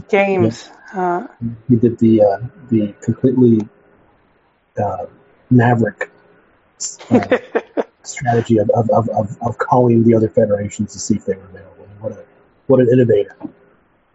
games. 0.09 0.69
Uh, 0.93 1.27
he 1.69 1.75
did 1.77 1.97
the 1.99 2.21
uh, 2.21 2.47
the 2.69 2.93
completely 3.01 3.67
uh, 4.77 5.05
maverick 5.49 6.09
uh, 7.11 7.37
strategy 8.03 8.57
of, 8.57 8.69
of, 8.71 8.89
of, 9.09 9.37
of, 9.41 9.57
calling 9.57 10.03
the 10.03 10.15
other 10.15 10.29
federations 10.29 10.93
to 10.93 10.99
see 10.99 11.15
if 11.15 11.25
they 11.25 11.35
were 11.35 11.45
available. 11.45 11.87
What 11.99 12.11
a 12.13 12.25
what 12.67 12.79
an 12.79 12.89
innovator 12.91 13.35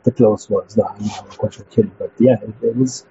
te 0.05 0.11
Kloese 0.11 0.49
was. 0.51 0.77
No, 0.77 0.85
I'm 0.85 1.07
not 1.07 1.35
a 1.35 1.37
question 1.37 1.65
kidding, 1.71 1.93
but 1.99 2.13
yeah, 2.19 2.37
it, 2.43 2.55
it 2.63 2.77
was 2.77 3.05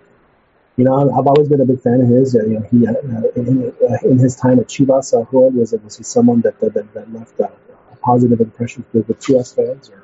you 0.76 0.86
know, 0.86 1.12
I've 1.12 1.28
always 1.28 1.50
been 1.50 1.62
a 1.62 1.66
big 1.66 1.82
fan 1.82 2.02
of 2.02 2.08
his. 2.08 2.36
Uh, 2.36 2.44
you 2.46 2.60
know, 2.60 2.68
he 2.72 2.88
uh, 2.88 2.94
in, 3.36 3.74
uh, 3.90 3.98
in, 4.10 4.18
his 4.18 4.36
time 4.36 4.60
at 4.60 4.68
Chivas, 4.68 5.14
uh, 5.14 5.26
was 5.32 5.74
was 5.84 5.98
he 5.98 6.04
someone 6.04 6.42
that 6.42 6.60
that, 6.62 6.74
that 6.74 7.14
left 7.14 7.40
a, 7.40 7.52
a 7.92 7.96
positive 8.02 8.42
impression 8.42 8.84
with 8.92 9.06
the 9.06 9.14
Chivas 9.14 9.56
fans, 9.56 9.92
or 9.92 10.04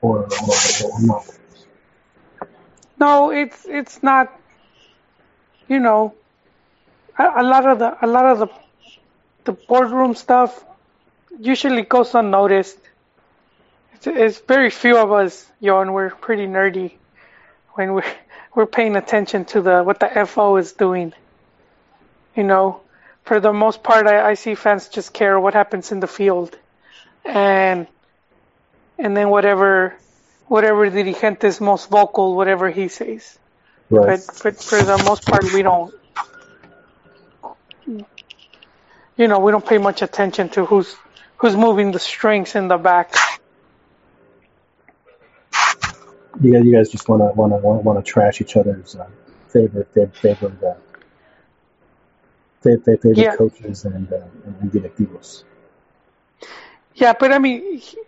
or, 0.00 0.24
or, 0.24 0.92
or 0.92 1.02
not? 1.02 1.26
No, 2.98 3.30
it's 3.30 3.64
it's 3.66 4.02
not. 4.02 4.32
You 5.68 5.80
know, 5.80 6.14
a, 7.18 7.42
a 7.42 7.42
lot 7.42 7.66
of 7.66 7.78
the 7.78 8.04
a 8.04 8.06
lot 8.06 8.26
of 8.26 8.38
the 8.38 8.48
the 9.44 9.52
boardroom 9.52 10.14
stuff 10.14 10.64
usually 11.38 11.82
goes 11.82 12.14
unnoticed. 12.14 12.78
It's, 13.94 14.06
it's 14.06 14.38
very 14.40 14.70
few 14.70 14.96
of 14.96 15.12
us, 15.12 15.46
yo, 15.60 15.80
and 15.80 15.94
we're 15.94 16.10
pretty 16.10 16.46
nerdy 16.46 16.92
when 17.74 17.94
we're 17.94 18.12
we're 18.54 18.66
paying 18.66 18.96
attention 18.96 19.44
to 19.46 19.60
the 19.60 19.82
what 19.82 20.00
the 20.00 20.26
FO 20.26 20.56
is 20.56 20.72
doing. 20.72 21.12
You 22.34 22.44
know, 22.44 22.80
for 23.24 23.40
the 23.40 23.52
most 23.52 23.82
part, 23.82 24.06
I, 24.06 24.30
I 24.30 24.34
see 24.34 24.54
fans 24.54 24.88
just 24.88 25.12
care 25.12 25.38
what 25.40 25.54
happens 25.54 25.92
in 25.92 26.00
the 26.00 26.06
field, 26.06 26.56
and 27.24 27.86
and 28.98 29.16
then 29.16 29.30
whatever 29.30 29.94
whatever 30.48 30.88
the 30.90 31.02
dirigente 31.02 31.44
is 31.44 31.60
most 31.60 31.90
vocal, 31.90 32.36
whatever 32.36 32.70
he 32.70 32.88
says. 32.88 33.38
Right. 33.90 34.20
But 34.26 34.40
but 34.42 34.62
for 34.62 34.82
the 34.82 34.98
most 34.98 35.24
part, 35.26 35.44
we 35.52 35.62
don't. 35.62 35.94
You 39.16 39.28
know, 39.28 39.38
we 39.38 39.52
don't 39.52 39.64
pay 39.64 39.78
much 39.78 40.02
attention 40.02 40.48
to 40.50 40.66
who's 40.66 40.94
who's 41.38 41.56
moving 41.56 41.92
the 41.92 41.98
strings 41.98 42.54
in 42.54 42.68
the 42.68 42.76
back 42.78 43.14
you 46.40 46.52
guys, 46.52 46.64
you 46.64 46.72
guys 46.72 46.90
just 46.90 47.08
want 47.08 47.22
to 47.22 47.26
want 47.34 47.52
to 47.52 47.58
want 47.58 48.04
to 48.04 48.10
trash 48.10 48.40
each 48.40 48.56
other's 48.56 48.96
uh, 48.96 49.08
favorite 49.48 49.88
favorite 50.16 50.62
uh, 50.62 50.74
favorite, 52.62 53.02
favorite 53.02 53.18
yeah. 53.18 53.36
coaches 53.36 53.84
and 53.84 54.12
uh, 54.12 54.20
and 54.44 54.70
directivos. 54.70 55.44
Yeah, 56.94 57.14
but 57.18 57.32
I 57.32 57.38
mean, 57.38 57.78
he, 57.78 57.98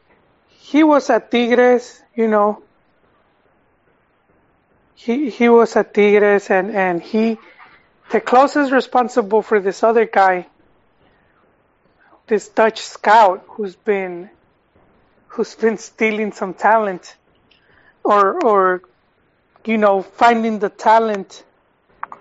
he 0.48 0.84
was 0.84 1.10
at 1.10 1.30
Tigres, 1.30 2.02
you 2.14 2.28
know. 2.28 2.62
He 4.94 5.30
he 5.30 5.48
was 5.48 5.76
at 5.76 5.94
Tigres, 5.94 6.50
and 6.50 6.70
and 6.70 7.02
he, 7.02 7.38
the 8.10 8.20
closest 8.20 8.72
responsible 8.72 9.42
for 9.42 9.60
this 9.60 9.82
other 9.82 10.06
guy, 10.06 10.46
this 12.28 12.48
Dutch 12.48 12.80
scout 12.80 13.44
who's 13.48 13.76
been, 13.76 14.30
who's 15.28 15.54
been 15.54 15.78
stealing 15.78 16.32
some 16.32 16.54
talent 16.54 17.16
or 18.04 18.44
or 18.44 18.82
you 19.64 19.78
know 19.78 20.02
finding 20.02 20.58
the 20.58 20.68
talent 20.68 21.44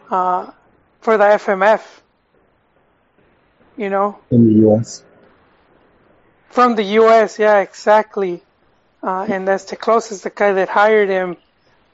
uh, 0.10 0.51
for 1.01 1.18
the 1.18 1.24
FMF. 1.24 1.82
You 3.78 3.89
know, 3.91 4.18
in 4.32 4.47
the 4.47 4.53
U.S. 4.62 5.03
From 6.49 6.76
the 6.76 6.84
U.S., 6.84 7.38
yeah, 7.38 7.60
exactly. 7.60 8.41
Uh, 9.03 9.28
and 9.30 9.47
that's 9.47 9.66
the 9.66 9.76
closest 9.76 10.24
the 10.24 10.32
guy 10.32 10.53
that 10.53 10.70
hired 10.70 11.10
him 11.10 11.38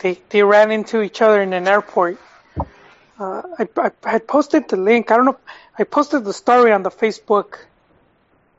they 0.03 0.19
they 0.29 0.43
ran 0.43 0.69
into 0.69 1.01
each 1.01 1.21
other 1.21 1.41
in 1.41 1.53
an 1.53 1.67
airport. 1.67 2.19
Uh, 3.19 3.41
I, 3.57 3.67
I 4.03 4.09
had 4.09 4.27
posted 4.27 4.67
the 4.67 4.77
link. 4.77 5.11
I 5.11 5.15
don't 5.15 5.25
know. 5.25 5.39
I 5.79 5.85
posted 5.85 6.25
the 6.25 6.33
story 6.33 6.71
on 6.71 6.83
the 6.83 6.91
Facebook, 6.91 7.59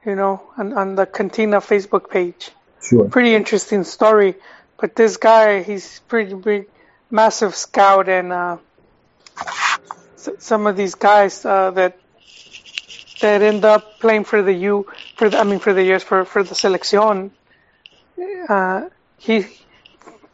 you 0.04 0.14
know, 0.14 0.42
on, 0.56 0.72
on 0.72 0.94
the 0.94 1.06
Cantina 1.06 1.60
Facebook 1.60 2.10
page. 2.10 2.50
Sure. 2.82 3.08
Pretty 3.08 3.34
interesting 3.34 3.84
story. 3.84 4.34
But 4.78 4.96
this 4.96 5.16
guy, 5.16 5.62
he's 5.62 6.00
pretty 6.08 6.34
big, 6.34 6.66
massive 7.10 7.54
scout, 7.54 8.08
and 8.08 8.32
uh, 8.32 8.56
some 10.38 10.66
of 10.66 10.76
these 10.76 10.94
guys 10.94 11.44
uh, 11.44 11.70
that 11.72 11.96
that 13.20 13.42
end 13.42 13.64
up 13.64 14.00
playing 14.00 14.24
for 14.24 14.42
the 14.42 14.52
U 14.52 14.86
for 15.16 15.30
the 15.30 15.38
I 15.38 15.44
mean 15.44 15.60
for 15.60 15.72
the 15.72 15.82
years 15.82 16.02
for 16.02 16.24
for 16.24 16.42
the 16.42 16.54
selección. 16.54 17.30
Uh, 18.48 18.88
he, 19.16 19.46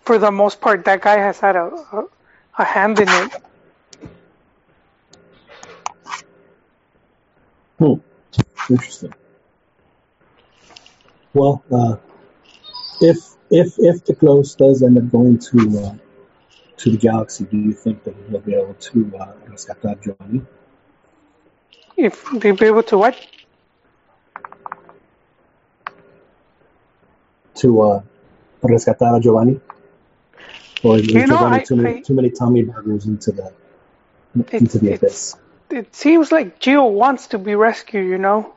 for 0.02 0.18
the 0.18 0.30
most 0.30 0.60
part, 0.60 0.84
that 0.86 1.02
guy 1.02 1.18
has 1.18 1.38
had 1.38 1.56
a 1.56 1.66
a, 1.92 2.04
a 2.58 2.64
hand 2.64 2.98
in 2.98 3.08
it. 3.08 3.32
Hmm. 7.78 7.94
Interesting. 8.68 9.14
Well, 11.32 11.62
uh, 11.70 11.96
if 13.00 13.18
if 13.50 13.74
if 13.78 14.04
te 14.04 14.14
Kloese 14.14 14.56
does 14.56 14.82
end 14.82 14.98
up 14.98 15.10
going 15.10 15.38
to 15.38 15.58
uh, 15.84 15.94
to 16.78 16.90
the 16.90 16.96
Galaxy, 16.96 17.44
do 17.44 17.56
you 17.56 17.72
think 17.72 18.04
that 18.04 18.14
he'll 18.28 18.40
be 18.40 18.54
able 18.54 18.74
to 18.74 19.12
uh, 19.18 19.32
rescatar 19.48 20.02
Giovanni? 20.02 20.42
If 21.96 22.24
they'll 22.32 22.56
be 22.56 22.66
able 22.66 22.82
to 22.84 22.98
what? 22.98 23.26
To 27.56 27.80
uh, 27.82 28.02
rescatar 28.62 29.16
a 29.18 29.20
Giovanni? 29.20 29.60
Or 30.82 30.96
is 30.96 31.06
You 31.08 31.26
know, 31.26 31.36
Giovanni 31.36 31.56
I- 31.56 31.62
too 31.64 31.76
many 31.76 31.98
I- 31.98 32.00
too 32.02 32.14
many 32.14 32.30
Tommy 32.30 32.62
burgers 32.62 33.06
into 33.06 33.32
the 33.32 33.52
into 34.52 34.78
the 34.78 34.94
abyss? 34.94 35.36
it 35.70 35.94
seems 35.94 36.32
like 36.32 36.58
Gio 36.60 36.90
wants 36.90 37.28
to 37.28 37.38
be 37.38 37.54
rescued, 37.54 38.08
you 38.08 38.18
know. 38.18 38.54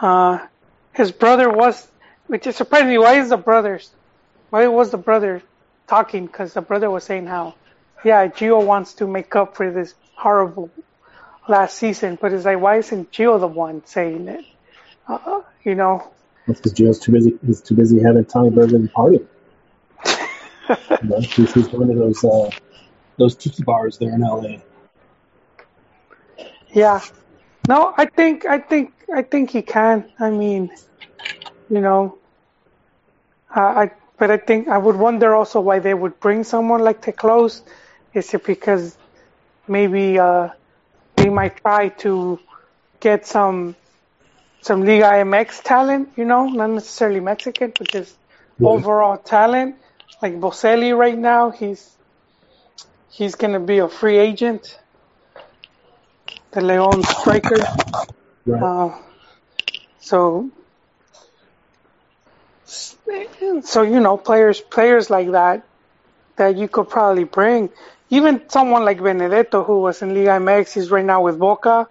Uh, 0.00 0.38
his 0.92 1.12
brother 1.12 1.50
was, 1.50 1.86
which 2.26 2.46
is 2.46 2.56
surprising 2.56 2.88
me. 2.88 2.98
Why 2.98 3.20
is 3.20 3.30
the 3.30 3.36
brothers? 3.36 3.90
Why 4.50 4.66
was 4.68 4.90
the 4.90 4.98
brother 4.98 5.42
talking? 5.86 6.26
Because 6.26 6.54
the 6.54 6.62
brother 6.62 6.90
was 6.90 7.04
saying 7.04 7.26
how, 7.26 7.54
yeah, 8.04 8.26
Gio 8.28 8.64
wants 8.64 8.94
to 8.94 9.06
make 9.06 9.34
up 9.36 9.56
for 9.56 9.70
this 9.70 9.94
horrible 10.14 10.70
last 11.48 11.76
season. 11.76 12.18
But 12.20 12.32
it's 12.32 12.44
like, 12.44 12.60
why 12.60 12.76
isn't 12.78 13.12
Gio 13.12 13.38
the 13.40 13.46
one 13.46 13.84
saying 13.86 14.28
it? 14.28 14.44
Uh, 15.08 15.42
you 15.64 15.74
know. 15.74 16.10
Because 16.46 16.72
Gio's 16.72 16.98
too 16.98 17.12
busy. 17.12 17.38
He's 17.44 17.60
too 17.60 17.74
busy 17.74 18.00
having 18.00 18.24
Tommy 18.24 18.50
burgers 18.50 18.74
and 18.74 18.92
partying. 18.92 19.26
you 20.06 21.08
know, 21.08 21.20
he's, 21.20 21.52
he's 21.52 21.68
going 21.68 21.88
to 21.88 21.94
those 21.94 22.24
uh, 22.24 22.50
those 23.18 23.34
tiki 23.34 23.62
bars 23.62 23.98
there 23.98 24.14
in 24.14 24.20
LA. 24.20 24.58
Yeah. 26.72 27.00
No, 27.68 27.94
I 27.96 28.06
think 28.06 28.46
I 28.46 28.58
think 28.58 28.92
I 29.12 29.22
think 29.22 29.50
he 29.50 29.62
can. 29.62 30.12
I 30.20 30.30
mean, 30.30 30.70
you 31.68 31.80
know, 31.80 32.18
uh, 33.56 33.60
I 33.60 33.90
but 34.18 34.30
I 34.30 34.38
think 34.38 34.68
I 34.68 34.78
would 34.78 34.96
wonder 34.96 35.34
also 35.34 35.60
why 35.60 35.78
they 35.80 35.94
would 35.94 36.20
bring 36.20 36.44
someone 36.44 36.80
like 36.82 37.02
Te 37.02 37.12
Kloese. 37.12 37.62
Is 38.14 38.32
it 38.34 38.44
because 38.44 38.98
maybe 39.68 40.18
uh, 40.18 40.50
they 41.16 41.30
might 41.30 41.56
try 41.58 41.88
to 42.04 42.40
get 43.00 43.26
some 43.26 43.76
some 44.62 44.82
Liga 44.84 45.08
MX 45.18 45.62
talent, 45.62 46.10
you 46.16 46.24
know, 46.24 46.48
not 46.48 46.70
necessarily 46.70 47.20
Mexican, 47.20 47.72
but 47.78 47.90
just 47.90 48.18
Right. 48.58 48.84
overall 48.84 49.18
talent. 49.18 49.76
Like 50.22 50.34
Boselli 50.40 50.96
right 50.96 51.18
now, 51.18 51.50
he's 51.50 51.98
he's 53.08 53.34
gonna 53.36 53.60
be 53.60 53.78
a 53.78 53.88
free 53.88 54.18
agent. 54.18 54.66
The 56.52 56.60
Leon 56.62 57.04
striker. 57.04 57.70
Right. 58.46 58.66
Uh, 58.66 58.90
so, 59.98 60.50
so 62.66 63.82
you 63.82 64.00
know, 64.00 64.16
players 64.16 64.60
players 64.60 65.10
like 65.10 65.30
that 65.32 65.66
that 66.36 66.56
you 66.56 66.68
could 66.68 66.88
probably 66.88 67.24
bring. 67.24 67.70
Even 68.10 68.48
someone 68.48 68.84
like 68.84 69.02
Benedetto, 69.02 69.64
who 69.64 69.80
was 69.80 70.02
in 70.02 70.14
Liga 70.14 70.38
MX, 70.38 70.90
right 70.90 71.04
now 71.04 71.22
with 71.22 71.38
Boca. 71.38 71.88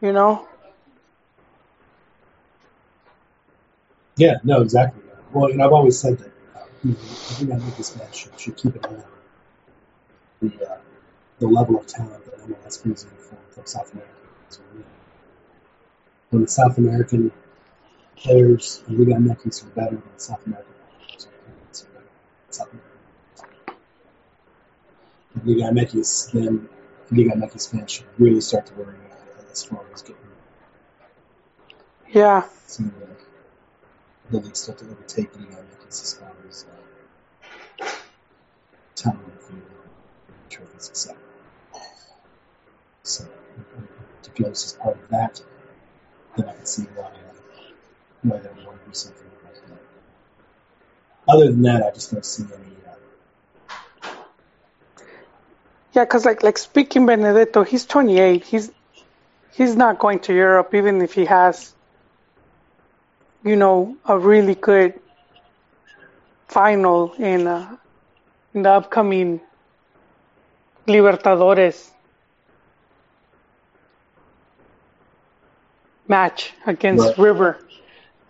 You 0.00 0.12
know, 0.12 0.48
Yeah, 4.20 4.36
no, 4.44 4.60
exactly. 4.60 5.02
Well, 5.32 5.48
know, 5.56 5.64
I've 5.64 5.72
always 5.72 5.98
said 5.98 6.18
that 6.18 6.32
uh, 6.54 6.64
you 6.84 6.90
know, 6.90 6.98
I 7.00 7.32
think 7.34 7.52
I 7.52 7.58
think 7.58 7.76
this 7.78 7.96
match 7.96 8.16
should, 8.18 8.38
should 8.38 8.56
keep 8.56 8.74
an 8.74 8.84
eye 8.84 9.02
on 10.42 10.48
the 10.48 10.70
uh, 10.70 10.76
the 11.38 11.46
level 11.46 11.78
of 11.78 11.86
talent 11.86 12.26
that 12.26 12.38
MLS 12.46 12.82
brings 12.82 13.04
in 13.04 13.08
from, 13.10 13.38
from 13.50 13.64
South 13.64 13.90
America. 13.94 14.12
So, 14.50 14.60
know, 14.80 14.84
when 16.28 16.42
the 16.42 16.48
South 16.48 16.76
American 16.76 17.32
players 18.22 18.82
in 18.88 18.98
Liga 18.98 19.14
MX 19.14 19.64
are 19.64 19.70
better 19.70 19.96
than 19.96 20.18
South 20.18 20.46
American 20.46 20.72
players, 20.98 21.26
than 21.26 22.04
South 22.50 22.68
American 22.72 22.98
players. 23.36 23.78
Liga 25.44 25.62
MX, 25.70 26.32
then 26.32 26.68
Liga 27.10 27.30
MX 27.30 27.70
fans 27.70 27.90
should 27.90 28.06
really 28.18 28.40
start 28.40 28.66
to 28.66 28.74
worry 28.74 28.94
uh, 29.10 29.50
as 29.50 29.64
far 29.64 29.80
as 29.92 30.02
getting 30.02 30.16
yeah, 32.12 32.42
some 32.66 32.86
of 32.86 32.98
the, 32.98 33.06
the 34.30 34.44
league 34.44 34.56
start 34.56 34.78
to 34.78 34.84
overtake 34.86 35.34
Liga 35.36 35.56
MX 35.56 35.88
as 35.88 36.14
far 36.14 36.32
as 36.48 36.66
uh, 37.80 37.86
talent 38.96 39.20
and 39.48 39.62
trophies, 40.48 40.90
etc. 40.90 41.16
So, 43.04 43.24
if 43.24 44.22
Te 44.22 44.42
Kloese 44.42 44.66
is 44.66 44.72
part 44.72 44.96
of 44.96 45.08
that, 45.10 45.40
then 46.36 46.48
I 46.48 46.52
can 46.54 46.66
see 46.66 46.82
why, 46.96 47.10
want 48.24 48.42
to 48.42 48.48
do 48.48 48.92
something 48.92 49.26
like 49.44 49.54
that. 49.68 51.32
Other 51.32 51.46
than 51.46 51.62
that, 51.62 51.82
I 51.82 51.90
just 51.90 52.12
don't 52.12 52.24
see 52.24 52.44
any. 52.44 52.54
Uh, 52.86 54.10
yeah. 55.92 56.04
Because 56.04 56.24
like 56.24 56.42
like 56.42 56.58
speaking 56.58 57.06
Benedetto, 57.06 57.64
he's 57.64 57.86
28. 57.86 58.44
He's 58.44 58.70
he's 59.52 59.76
not 59.76 59.98
going 59.98 60.20
to 60.20 60.34
Europe, 60.34 60.74
even 60.74 61.00
if 61.02 61.14
he 61.14 61.24
has, 61.26 61.74
you 63.44 63.56
know, 63.56 63.96
a 64.04 64.18
really 64.18 64.54
good 64.54 64.94
final 66.48 67.12
in 67.14 67.46
uh, 67.46 67.76
in 68.54 68.62
the 68.62 68.70
upcoming 68.70 69.40
Libertadores 70.86 71.90
match 76.08 76.52
against 76.66 77.06
Right. 77.06 77.18
River. 77.18 77.58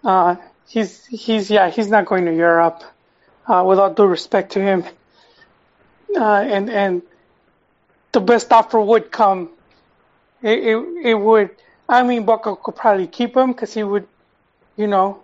Uh, 0.05 0.37
he's 0.69 1.05
he's 1.07 1.51
yeah 1.51 1.71
he's 1.71 1.89
not 1.89 2.07
going 2.07 2.25
to 2.27 2.35
Europe. 2.35 2.83
Uh, 3.47 3.65
with 3.65 3.79
all 3.79 3.93
due 3.93 4.05
respect 4.05 4.53
to 4.53 4.61
him, 4.61 4.85
uh, 6.17 6.23
and 6.23 6.71
and 6.71 7.03
the 8.13 8.21
best 8.21 8.53
offer 8.53 8.81
would 8.81 9.11
come. 9.11 9.51
It 10.43 10.59
it, 10.61 10.77
it 11.05 11.15
would. 11.15 11.51
I 11.89 12.03
mean, 12.05 12.25
Boca 12.25 12.55
could 12.55 12.77
probably 12.77 13.09
keep 13.09 13.37
him 13.37 13.51
because 13.53 13.75
he 13.75 13.83
would, 13.83 14.07
you 14.77 14.87
know, 14.87 15.21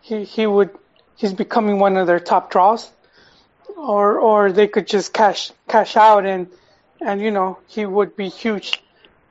he 0.00 0.24
he 0.24 0.46
would. 0.46 0.70
He's 1.16 1.34
becoming 1.34 1.78
one 1.78 1.96
of 1.96 2.06
their 2.06 2.18
top 2.18 2.50
draws, 2.50 2.90
or 3.76 4.18
or 4.18 4.50
they 4.50 4.66
could 4.66 4.86
just 4.86 5.12
cash 5.12 5.52
cash 5.68 5.96
out 5.96 6.24
and 6.24 6.48
and 7.00 7.20
you 7.20 7.30
know 7.30 7.58
he 7.66 7.84
would 7.84 8.16
be 8.16 8.28
huge 8.28 8.82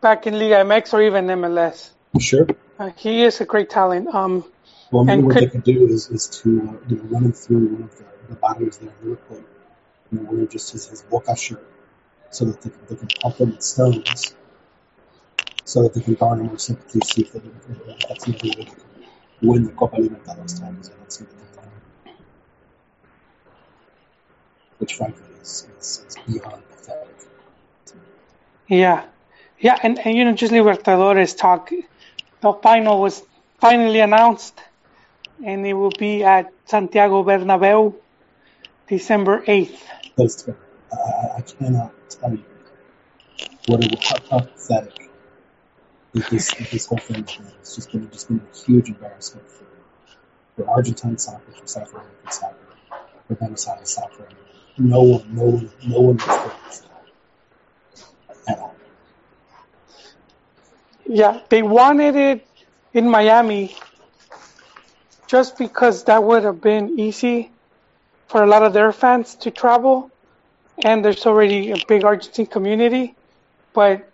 back 0.01 0.27
in 0.27 0.37
Liga 0.37 0.57
MX 0.63 0.93
or 0.93 1.01
even 1.01 1.25
MLS. 1.27 1.89
sure. 2.19 2.47
Uh, 2.77 2.91
he 2.95 3.23
is 3.23 3.41
a 3.41 3.45
great 3.45 3.69
talent. 3.69 4.13
Um, 4.13 4.45
Well, 4.93 5.05
maybe 5.05 5.17
And 5.17 5.25
what 5.25 5.33
could- 5.33 5.43
they 5.45 5.49
could 5.49 5.63
do 5.63 5.87
is, 5.87 6.11
is 6.11 6.27
to 6.41 6.49
uh, 6.49 6.87
you 6.87 6.97
know, 6.97 7.03
run 7.05 7.23
him 7.23 7.33
through 7.33 7.65
one 7.65 7.83
of 7.83 7.97
the, 7.97 8.05
the 8.29 8.35
barriers 8.35 8.77
there 8.77 8.91
in 9.01 9.09
Liverpool, 9.09 9.43
you 10.11 10.19
know, 10.19 10.45
just 10.45 10.71
his, 10.71 10.85
his 10.87 11.01
Boca 11.01 11.35
shirt, 11.35 11.65
so 12.29 12.45
that 12.45 12.61
they 12.61 12.69
can, 12.69 12.79
they 12.87 12.95
can 12.97 13.07
pump 13.19 13.37
him 13.37 13.49
with 13.53 13.63
stones, 13.63 14.35
so 15.65 15.81
that 15.81 15.95
they 15.95 16.01
can 16.01 16.13
garner 16.13 16.43
more 16.43 16.59
sympathy, 16.59 16.99
see 17.03 17.21
if, 17.23 17.31
they, 17.33 17.39
if 17.39 18.07
that's 18.07 18.27
a 18.27 18.31
way 18.33 18.37
they 18.43 18.65
can 18.65 18.75
win 19.41 19.63
the 19.63 19.71
Copa 19.71 19.95
Libertadores 19.97 20.59
titles. 20.59 20.91
I 20.91 20.97
don't 20.99 21.11
see 21.11 21.23
that 21.25 21.39
they 21.39 21.61
can. 21.61 22.13
Which, 24.77 24.93
frankly, 24.93 25.23
is, 25.41 25.67
is, 25.79 26.05
is 26.07 26.15
beyond 26.27 26.61
pathetic. 26.69 27.15
Yeah, 28.67 29.05
yeah, 29.57 29.79
and, 29.81 29.97
and 30.05 30.15
you 30.15 30.23
know, 30.23 30.33
just 30.33 30.53
Libertadores 30.53 31.35
talk. 31.35 31.71
The 32.41 32.53
final 32.53 33.01
was 33.01 33.23
finally 33.59 33.99
announced, 33.99 34.61
and 35.43 35.67
it 35.67 35.73
will 35.73 35.91
be 35.91 36.23
at 36.23 36.51
Santiago 36.65 37.23
Bernabeu, 37.23 37.93
December 38.87 39.43
eighth. 39.47 39.85
Terrible. 40.17 40.55
I, 40.91 41.37
I- 41.37 41.41
cannot 41.41 41.91
tell 42.09 42.31
you 42.31 42.45
what 43.67 43.83
it, 43.83 44.03
how, 44.03 44.15
how 44.29 44.39
pathetic 44.39 45.09
that 46.13 46.29
this, 46.29 46.53
that 46.53 46.69
this 46.71 46.85
whole 46.85 46.97
thing 46.97 47.23
been. 47.23 47.47
It's 47.59 47.75
just 47.75 47.91
been, 47.91 48.09
just 48.11 48.27
been 48.29 48.41
a 48.41 48.57
huge 48.57 48.89
embarrassment 48.89 49.47
for, 49.49 49.65
for 50.55 50.69
Argentine 50.69 51.17
soccer, 51.17 51.51
for 51.51 51.67
South 51.67 51.91
American 51.91 52.31
soccer. 52.31 52.57
for 53.27 53.35
Buenos 53.35 53.67
Aires 53.67 53.89
soccer. 53.89 54.27
No 54.77 55.01
one, 55.03 55.35
no 55.35 55.43
one, 55.43 55.71
no 55.87 55.99
one 56.01 56.17
was 56.17 56.83
at 58.47 58.59
all. 58.59 58.75
Yeah, 61.05 61.41
they 61.49 61.63
wanted 61.63 62.15
it 62.15 62.47
in 62.93 63.09
Miami 63.09 63.75
just 65.27 65.57
because 65.57 66.05
that 66.05 66.23
would 66.23 66.43
have 66.43 66.61
been 66.61 66.99
easy 66.99 67.51
for 68.27 68.43
a 68.43 68.47
lot 68.47 68.63
of 68.63 68.73
their 68.73 68.91
fans 68.91 69.35
to 69.37 69.51
travel, 69.51 70.11
and 70.83 71.03
there's 71.05 71.25
already 71.25 71.71
a 71.71 71.77
big 71.77 72.03
Argentine 72.03 72.47
community. 72.47 73.15
But 73.73 74.11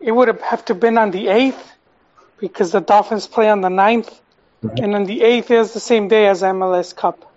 it 0.00 0.12
would 0.12 0.28
have 0.28 0.40
have 0.42 0.64
to 0.66 0.74
been 0.74 0.98
on 0.98 1.10
the 1.10 1.28
eighth 1.28 1.72
because 2.38 2.72
the 2.72 2.80
Dolphins 2.80 3.26
play 3.26 3.48
on 3.50 3.60
the 3.60 3.68
9th, 3.68 4.20
Right. 4.62 4.80
Mm-hmm. 4.80 4.84
and 4.84 4.94
on 4.94 5.04
the 5.04 5.22
eighth 5.22 5.50
is 5.50 5.72
the 5.72 5.80
same 5.80 6.08
day 6.08 6.26
as 6.28 6.42
MLS 6.42 6.94
Cup. 6.96 7.32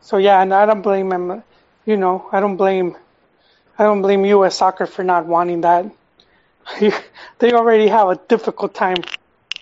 So 0.00 0.16
yeah, 0.18 0.40
and 0.42 0.54
I 0.54 0.66
don't 0.66 0.82
blame 0.82 1.08
them. 1.10 1.42
You 1.84 1.96
know, 1.96 2.28
I 2.32 2.40
don't 2.40 2.56
blame, 2.56 2.96
I 3.78 3.84
don't 3.84 4.02
blame 4.02 4.24
U.S. 4.26 4.56
Soccer 4.56 4.86
for 4.86 5.04
not 5.04 5.26
wanting 5.26 5.62
that. 5.62 5.86
they 7.38 7.52
already 7.52 7.88
have 7.88 8.08
a 8.08 8.16
difficult 8.28 8.74
time 8.74 8.96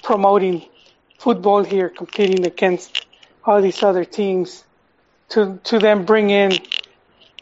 promoting 0.02 0.66
football 1.18 1.64
here, 1.64 1.88
competing 1.88 2.46
against 2.46 3.06
all 3.44 3.60
these 3.60 3.82
other 3.82 4.04
teams. 4.04 4.64
To 5.30 5.58
to 5.64 5.78
then 5.78 6.04
bring 6.04 6.30
in, 6.30 6.52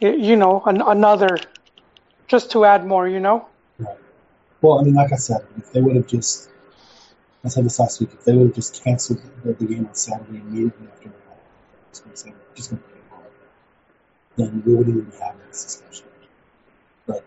you 0.01 0.37
know, 0.37 0.63
an, 0.65 0.81
another, 0.81 1.37
just 2.27 2.51
to 2.51 2.63
add 2.65 2.85
more. 2.87 3.07
You 3.07 3.19
know. 3.19 3.47
Right. 3.77 3.97
Well, 4.61 4.79
I 4.79 4.83
mean, 4.83 4.93
like 4.95 5.11
I 5.11 5.17
said, 5.17 5.45
if 5.57 5.73
they 5.73 5.81
would 5.81 5.97
have 5.97 6.07
just, 6.07 6.49
I 7.43 7.49
said 7.49 7.65
this 7.65 7.77
last 7.79 7.99
week, 7.99 8.11
if 8.13 8.23
they 8.23 8.33
would 8.33 8.47
have 8.47 8.55
just 8.55 8.81
canceled 8.81 9.21
the, 9.43 9.53
the 9.53 9.65
game 9.65 9.85
on 9.85 9.93
Saturday 9.93 10.39
immediately 10.39 10.87
after 10.87 11.09
the 11.09 12.23
game, 12.23 12.35
just 12.55 12.69
going 12.69 12.81
to 12.81 12.89
hard, 13.09 13.25
then 14.37 14.63
we 14.65 14.73
wouldn't 14.73 14.95
even 14.95 15.11
having 15.19 15.41
this 15.49 15.65
discussion. 15.65 16.05
But 17.05 17.25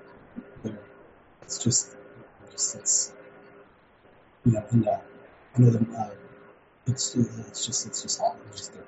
it's 1.42 1.58
just, 1.58 1.94
just 2.50 2.76
it's, 2.76 3.12
you 4.46 4.52
know, 4.52 4.64
and 4.70 4.88
uh, 4.88 4.96
I 5.54 5.60
know 5.60 5.96
uh, 5.98 6.10
it's 6.86 7.14
it's 7.16 7.66
just 7.66 7.86
it's 7.86 8.02
just 8.02 8.20
all 8.20 8.36
it's 8.48 8.60
just 8.60 8.72
they're- 8.74 8.82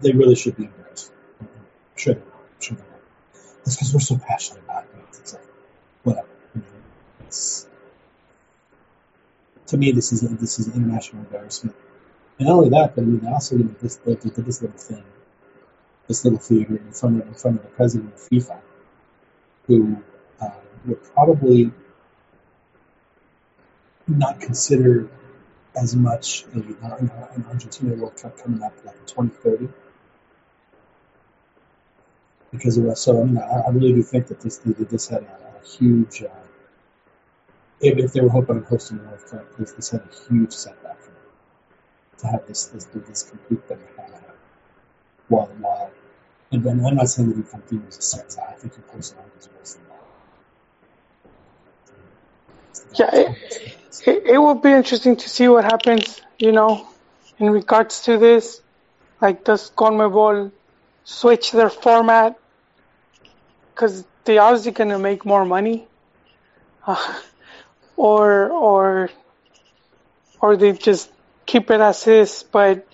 they 0.00 0.12
really 0.12 0.34
should 0.34 0.56
be 0.56 0.64
embarrassed. 0.64 1.12
Should? 1.96 2.22
Should 2.60 2.78
they? 2.78 2.84
It's 3.66 3.76
because 3.76 3.92
we're 3.92 4.00
so 4.00 4.16
passionate 4.16 4.62
about 4.64 4.84
it. 4.84 4.90
It's 5.18 5.34
like 5.34 5.42
whatever. 6.02 6.28
It's, 7.26 7.68
to 9.66 9.76
me, 9.76 9.92
this 9.92 10.12
is 10.12 10.20
this 10.22 10.58
is 10.58 10.68
an 10.68 10.74
international 10.74 11.22
embarrassment. 11.22 11.76
And 12.38 12.48
not 12.48 12.56
only 12.56 12.70
that, 12.70 12.94
but 12.94 13.02
I 13.02 13.04
mean, 13.04 13.26
also 13.26 13.56
you 13.56 13.64
know, 13.64 13.74
this 13.80 13.96
they 13.96 14.14
did 14.14 14.34
this 14.34 14.62
little 14.62 14.78
thing, 14.78 15.04
this 16.08 16.24
little 16.24 16.38
theater 16.38 16.76
in 16.76 16.92
front 16.92 17.20
of 17.20 17.28
in 17.28 17.34
front 17.34 17.56
of 17.58 17.62
the 17.62 17.68
president 17.68 18.14
of 18.14 18.20
FIFA, 18.20 18.58
who 19.66 20.02
uh, 20.40 20.50
would 20.86 21.02
probably 21.14 21.70
not 24.08 24.40
consider 24.40 25.08
as 25.74 25.94
much 25.94 26.44
a, 26.54 26.58
an, 26.58 27.10
an 27.34 27.44
Argentina 27.48 27.94
World 27.94 28.16
Cup 28.16 28.38
coming 28.38 28.62
up 28.62 28.74
like 28.84 28.96
in 28.96 29.06
2030 29.06 29.68
because 32.52 32.76
of 32.78 32.86
us. 32.86 33.00
So 33.00 33.20
I 33.20 33.24
mean, 33.24 33.38
I, 33.38 33.60
I 33.66 33.70
really 33.70 33.92
do 33.92 34.02
think 34.02 34.28
that 34.28 34.40
this 34.40 34.58
that 34.58 34.88
this 34.88 35.08
had 35.08 35.22
a, 35.22 35.60
a 35.62 35.66
huge. 35.66 36.22
Uh, 36.22 36.28
if, 37.80 37.96
if 37.98 38.12
they 38.12 38.20
were 38.20 38.28
hoping 38.28 38.56
on 38.56 38.62
hosting 38.64 38.98
the 38.98 39.04
World 39.04 39.24
Cup, 39.30 39.56
this, 39.56 39.72
this 39.72 39.90
had 39.90 40.02
a 40.02 40.32
huge 40.32 40.52
setback 40.52 41.00
for 41.00 41.10
them 41.10 41.22
to 42.18 42.26
have 42.26 42.46
this 42.46 42.66
this 42.66 42.84
this 42.86 43.22
complete 43.22 43.64
thing 43.66 43.78
happen. 43.96 44.14
While 45.28 45.46
while, 45.60 45.90
and 46.50 46.64
then 46.64 46.84
I'm 46.84 46.96
not 46.96 47.08
saying 47.08 47.28
that 47.30 47.38
Infantino 47.38 47.86
was 47.86 47.98
a 47.98 48.02
sex. 48.02 48.36
I 48.36 48.52
think 48.52 48.74
he 48.74 48.82
personally 48.82 49.24
was 49.36 49.48
worse 49.56 49.74
than 49.74 49.84
that. 49.88 49.99
Yeah, 52.94 53.10
it, 53.14 53.76
it, 54.06 54.22
it 54.26 54.38
will 54.38 54.54
be 54.54 54.70
interesting 54.70 55.16
to 55.16 55.28
see 55.28 55.48
what 55.48 55.64
happens, 55.64 56.20
you 56.38 56.52
know, 56.52 56.86
in 57.38 57.50
regards 57.50 58.02
to 58.02 58.18
this. 58.18 58.60
Like, 59.20 59.44
does 59.44 59.70
CONMEBOL 59.70 60.50
switch 61.04 61.52
their 61.52 61.70
format? 61.70 62.38
Because 63.74 64.04
they're 64.24 64.40
obviously 64.42 64.72
going 64.72 64.90
to 64.90 64.98
make 64.98 65.24
more 65.24 65.44
money. 65.44 65.86
Uh, 66.86 67.14
or, 67.96 68.50
or, 68.50 69.10
or 70.40 70.56
they 70.56 70.72
just 70.72 71.10
keep 71.46 71.70
it 71.70 71.80
as 71.80 72.06
is. 72.06 72.44
But 72.50 72.86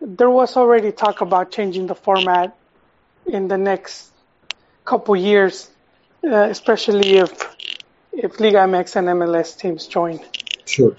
there 0.00 0.30
was 0.30 0.56
already 0.56 0.92
talk 0.92 1.20
about 1.20 1.50
changing 1.50 1.86
the 1.86 1.94
format 1.94 2.56
in 3.26 3.48
the 3.48 3.56
next 3.56 4.10
couple 4.84 5.16
years, 5.16 5.70
uh, 6.24 6.48
especially 6.50 7.16
if 7.16 7.30
if 8.12 8.40
Liga 8.40 8.58
MX 8.58 8.96
and 8.96 9.08
MLS 9.08 9.58
teams 9.58 9.86
join. 9.86 10.20
Sure. 10.66 10.96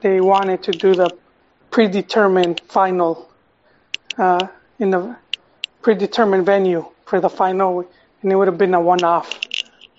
They 0.00 0.20
wanted 0.20 0.62
to 0.64 0.72
do 0.72 0.94
the 0.94 1.10
predetermined 1.70 2.60
final 2.68 3.30
uh, 4.16 4.46
in 4.78 4.90
the 4.90 5.16
predetermined 5.82 6.46
venue 6.46 6.86
for 7.04 7.20
the 7.20 7.28
final, 7.28 7.88
and 8.22 8.32
it 8.32 8.36
would 8.36 8.48
have 8.48 8.58
been 8.58 8.74
a 8.74 8.80
one-off. 8.80 9.40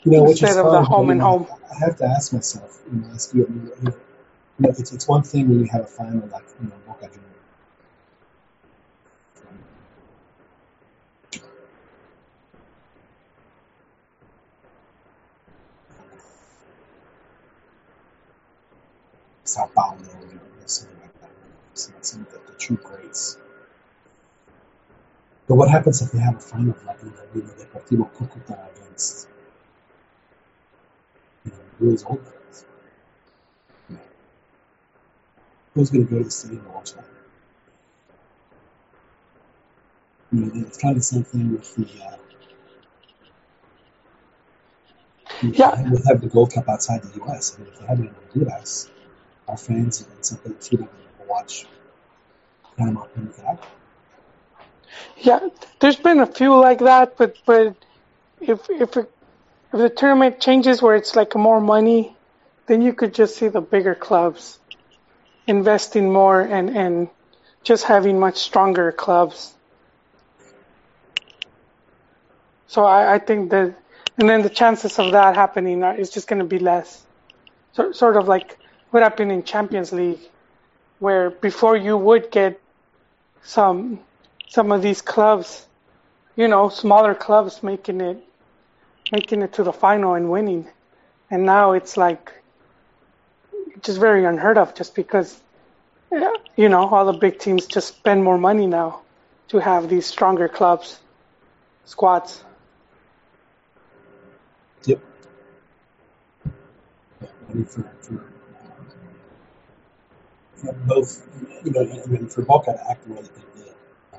You 0.04 0.12
know, 0.12 0.26
Instead 0.30 0.58
of 0.58 0.72
the 0.72 0.82
home 0.82 1.10
and 1.10 1.22
home. 1.22 1.48
I 1.72 1.80
have 1.86 1.98
to 1.98 2.06
ask 2.06 2.34
myself, 2.34 2.82
you 2.92 3.00
know, 3.00 3.08
you 3.34 3.74
you 3.82 3.94
know, 4.60 4.70
it's, 4.70 4.92
it's 4.92 5.08
one 5.08 5.24
thing 5.24 5.48
when 5.50 5.60
you 5.60 5.68
have 5.72 5.82
a 5.82 5.86
final 5.86 6.28
like, 6.28 6.46
you 6.62 6.68
know, 6.68 6.76
Boca 6.86 7.08
Juniors. 7.08 7.30
Sao 19.50 19.66
Paulo, 19.76 19.98
you 20.00 20.36
know, 20.36 20.42
something 20.66 21.00
like 21.02 21.20
that. 21.22 21.32
Some, 21.74 21.96
some 22.02 22.22
of 22.22 22.32
the, 22.32 22.40
the 22.52 22.58
true 22.58 22.78
greats. 22.78 23.38
But 25.48 25.56
what 25.56 25.70
happens 25.70 26.02
if 26.02 26.12
they 26.12 26.20
have 26.20 26.36
a 26.38 26.40
final 26.40 26.76
like, 26.86 26.98
you 27.02 27.42
know 27.42 27.50
Deportivo 27.60 28.10
Cucuta 28.14 28.58
against, 28.76 29.28
you 31.46 31.52
know, 31.52 31.58
Ruiz 31.80 32.04
old? 32.06 32.22
You 33.90 33.96
know, 33.96 34.02
who's 35.74 35.90
going 35.90 36.06
to 36.06 36.12
go 36.12 36.18
to 36.20 36.24
the 36.26 36.32
stadium 36.32 36.64
to 36.66 36.70
watch 36.70 36.94
that? 36.94 37.06
You 40.32 40.42
know, 40.42 40.52
it's 40.68 40.78
kind 40.78 40.92
of 40.96 41.00
the 41.00 41.04
same 41.04 41.24
thing 41.24 41.52
with 41.54 41.76
the, 41.76 42.04
uh, 42.06 42.18
Yeah. 45.42 45.82
We'll 45.90 46.04
have 46.06 46.22
the 46.22 46.28
Gold 46.28 46.54
Cup 46.54 46.68
outside 46.70 47.02
the 47.02 47.16
U.S. 47.20 47.56
I 47.56 47.62
mean, 47.62 47.72
if 47.72 47.80
they 47.80 47.86
have 47.86 48.00
it 48.00 48.08
in 48.08 48.16
Honduras, 48.32 48.90
our 49.50 49.58
fans 49.58 50.02
and 50.02 50.26
something 50.26 50.54
that 50.54 50.70
people 50.70 50.88
will 51.20 51.26
watch 51.28 51.66
Panama 52.78 53.06
and 53.16 53.26
Nicaragua. 53.26 53.68
Yeah, 55.18 55.50
there's 55.80 55.96
been 55.98 56.20
a 56.20 56.26
few 56.26 56.56
like 56.60 56.80
that, 56.80 57.18
but 57.18 57.36
but 57.46 57.76
if 58.40 58.70
if 58.70 58.96
it, 58.98 59.12
if 59.74 59.80
the 59.80 59.90
tournament 59.90 60.40
changes 60.40 60.82
where 60.82 60.96
it's 60.96 61.16
like 61.16 61.36
more 61.36 61.60
money, 61.60 62.16
then 62.68 62.82
you 62.82 62.94
could 62.94 63.14
just 63.14 63.38
see 63.38 63.48
the 63.48 63.62
bigger 63.62 63.96
clubs 63.96 64.60
investing 65.48 66.12
more 66.12 66.42
and 66.42 66.70
and 66.70 67.10
just 67.64 67.84
having 67.86 68.20
much 68.20 68.38
stronger 68.38 68.92
clubs. 68.92 69.54
So 72.68 72.86
I, 72.86 73.16
I 73.16 73.20
think 73.20 73.50
that, 73.50 73.76
and 74.18 74.30
then 74.30 74.44
the 74.44 74.50
chances 74.50 75.00
of 75.00 75.12
that 75.14 75.36
happening 75.36 75.84
are, 75.84 75.96
is 75.96 76.12
just 76.12 76.28
going 76.28 76.40
to 76.40 76.46
be 76.46 76.60
less. 76.60 77.04
So, 77.74 77.92
sort 77.92 78.16
of 78.16 78.28
like 78.28 78.60
what 78.92 79.04
happened 79.04 79.32
in 79.32 79.44
Champions 79.44 79.92
League, 79.92 80.20
where 81.00 81.30
before 81.30 81.78
you 81.78 81.98
would 81.98 82.32
get 82.32 82.60
some 83.44 84.00
some 84.48 84.72
of 84.72 84.82
these 84.82 85.02
clubs, 85.02 85.68
you 86.36 86.48
know, 86.48 86.70
smaller 86.70 87.14
clubs 87.14 87.62
making 87.64 88.02
it 88.02 88.18
making 89.12 89.42
it 89.42 89.54
to 89.54 89.64
the 89.64 89.74
final 89.74 90.14
and 90.14 90.30
winning. 90.30 90.68
And 91.32 91.46
now 91.46 91.74
it's 91.74 91.98
like 91.98 92.32
just 93.82 94.00
very 94.00 94.26
unheard 94.26 94.58
of 94.58 94.76
just 94.76 94.96
because 94.96 95.40
you 96.56 96.70
know, 96.70 96.88
all 96.90 97.06
the 97.06 97.18
big 97.18 97.40
teams 97.40 97.66
just 97.66 97.88
spend 97.88 98.24
more 98.24 98.38
money 98.38 98.68
now 98.68 99.02
to 99.50 99.60
have 99.60 99.90
these 99.90 100.06
stronger 100.06 100.48
clubs, 100.48 101.00
squads. 101.86 102.44
Yep. 104.86 105.00
Yeah, 107.22 108.18
both, 110.64 111.28
you 111.64 111.72
know, 111.72 111.82
I 111.82 112.08
mean, 112.08 112.28
for 112.28 112.42
Buckeye 112.42 112.74
to 112.74 112.90
act 112.90 113.08
the 113.08 113.14
way 113.14 113.22
that 113.22 113.36
they 113.36 113.64
did, 113.64 113.74
uh, 114.14 114.18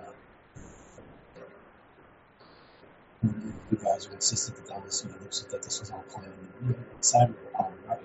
um, 3.25 3.55
the 3.71 3.77
guys 3.77 4.07
who 4.07 4.15
insisted 4.15 4.57
that 4.57 4.67
that 4.69 4.85
was, 4.85 5.05
you 5.05 5.11
know, 5.11 5.17
that 5.19 5.63
this 5.63 5.81
was 5.81 5.91
all 5.91 6.05
planned, 6.09 6.33
and 6.63 6.75
Cyber 7.01 7.29
were 7.31 7.57
all 7.59 7.73
right. 7.87 8.01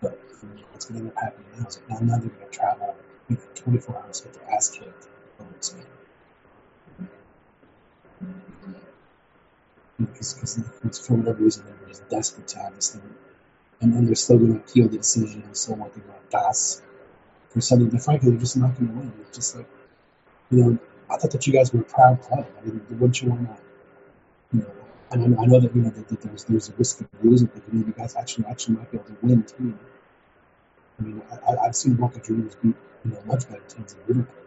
But 0.00 0.20
you 0.42 0.48
know, 0.48 0.62
what's 0.72 0.86
going 0.86 1.00
to 1.00 1.06
end 1.06 1.16
up 1.16 1.22
happening 1.22 1.46
now 1.58 1.66
is 1.66 1.76
that 1.76 2.02
now, 2.02 2.18
they're 2.18 2.28
going 2.28 2.50
to 2.50 2.56
travel, 2.56 2.94
you 3.28 3.36
know, 3.36 3.42
24 3.54 4.02
hours 4.04 4.20
get 4.20 4.34
their 4.34 4.50
ass 4.52 4.70
kicked 4.70 5.08
over 5.40 5.50
Spain. 5.60 5.84
Because 9.98 11.06
for 11.06 11.14
whatever 11.14 11.42
reason, 11.42 11.64
everybody's 11.68 12.00
desperate 12.10 12.48
to 12.48 12.58
have 12.58 12.74
this 12.74 12.90
thing. 12.92 13.14
And 13.80 13.92
then 13.92 14.06
they're 14.06 14.14
still 14.14 14.38
going 14.38 14.54
to 14.54 14.60
appeal 14.60 14.88
the 14.88 14.98
decision, 14.98 15.42
and 15.42 15.56
so 15.56 15.74
what 15.74 15.94
they 15.94 16.00
want, 16.00 16.30
Das 16.30 16.80
for 17.54 17.60
something 17.60 17.88
that 17.88 18.02
frankly 18.02 18.30
they're 18.30 18.40
just 18.40 18.56
not 18.56 18.74
going 18.76 18.88
to 18.88 18.94
win. 18.94 19.12
It's 19.20 19.36
just 19.36 19.56
like 19.56 19.66
you 20.50 20.58
know, 20.58 20.78
I 21.08 21.16
thought 21.16 21.30
that 21.30 21.46
you 21.46 21.52
guys 21.52 21.72
were 21.72 21.80
a 21.80 21.84
proud 21.84 22.20
club. 22.20 22.46
I 22.60 22.66
mean, 22.66 22.84
wouldn't 22.90 23.22
you 23.22 23.30
want 23.30 23.48
to? 23.48 23.62
You 24.52 24.62
know, 24.62 24.70
and 25.12 25.38
I, 25.38 25.44
know 25.46 25.60
that 25.60 25.74
you 25.74 25.82
know 25.82 25.90
that, 25.90 26.08
that 26.08 26.20
there's 26.20 26.44
there's 26.44 26.68
a 26.68 26.72
risk 26.74 27.00
of 27.00 27.08
losing, 27.22 27.48
but 27.48 27.62
you 27.72 27.78
know, 27.78 27.86
you 27.86 27.92
guys 27.92 28.16
actually 28.16 28.46
actually 28.46 28.76
might 28.76 28.90
be 28.90 28.98
able 28.98 29.06
to 29.06 29.16
win 29.22 29.42
too. 29.44 29.78
I 30.98 31.02
mean, 31.02 31.22
I, 31.30 31.56
I've 31.66 31.76
seen 31.76 31.94
Boca 31.94 32.20
Juniors 32.20 32.56
beat 32.56 32.74
you 33.04 33.12
know 33.12 33.22
much 33.24 33.48
better 33.48 33.62
teams 33.68 33.94
than 33.94 34.02
River 34.06 34.22
Plate. 34.24 34.44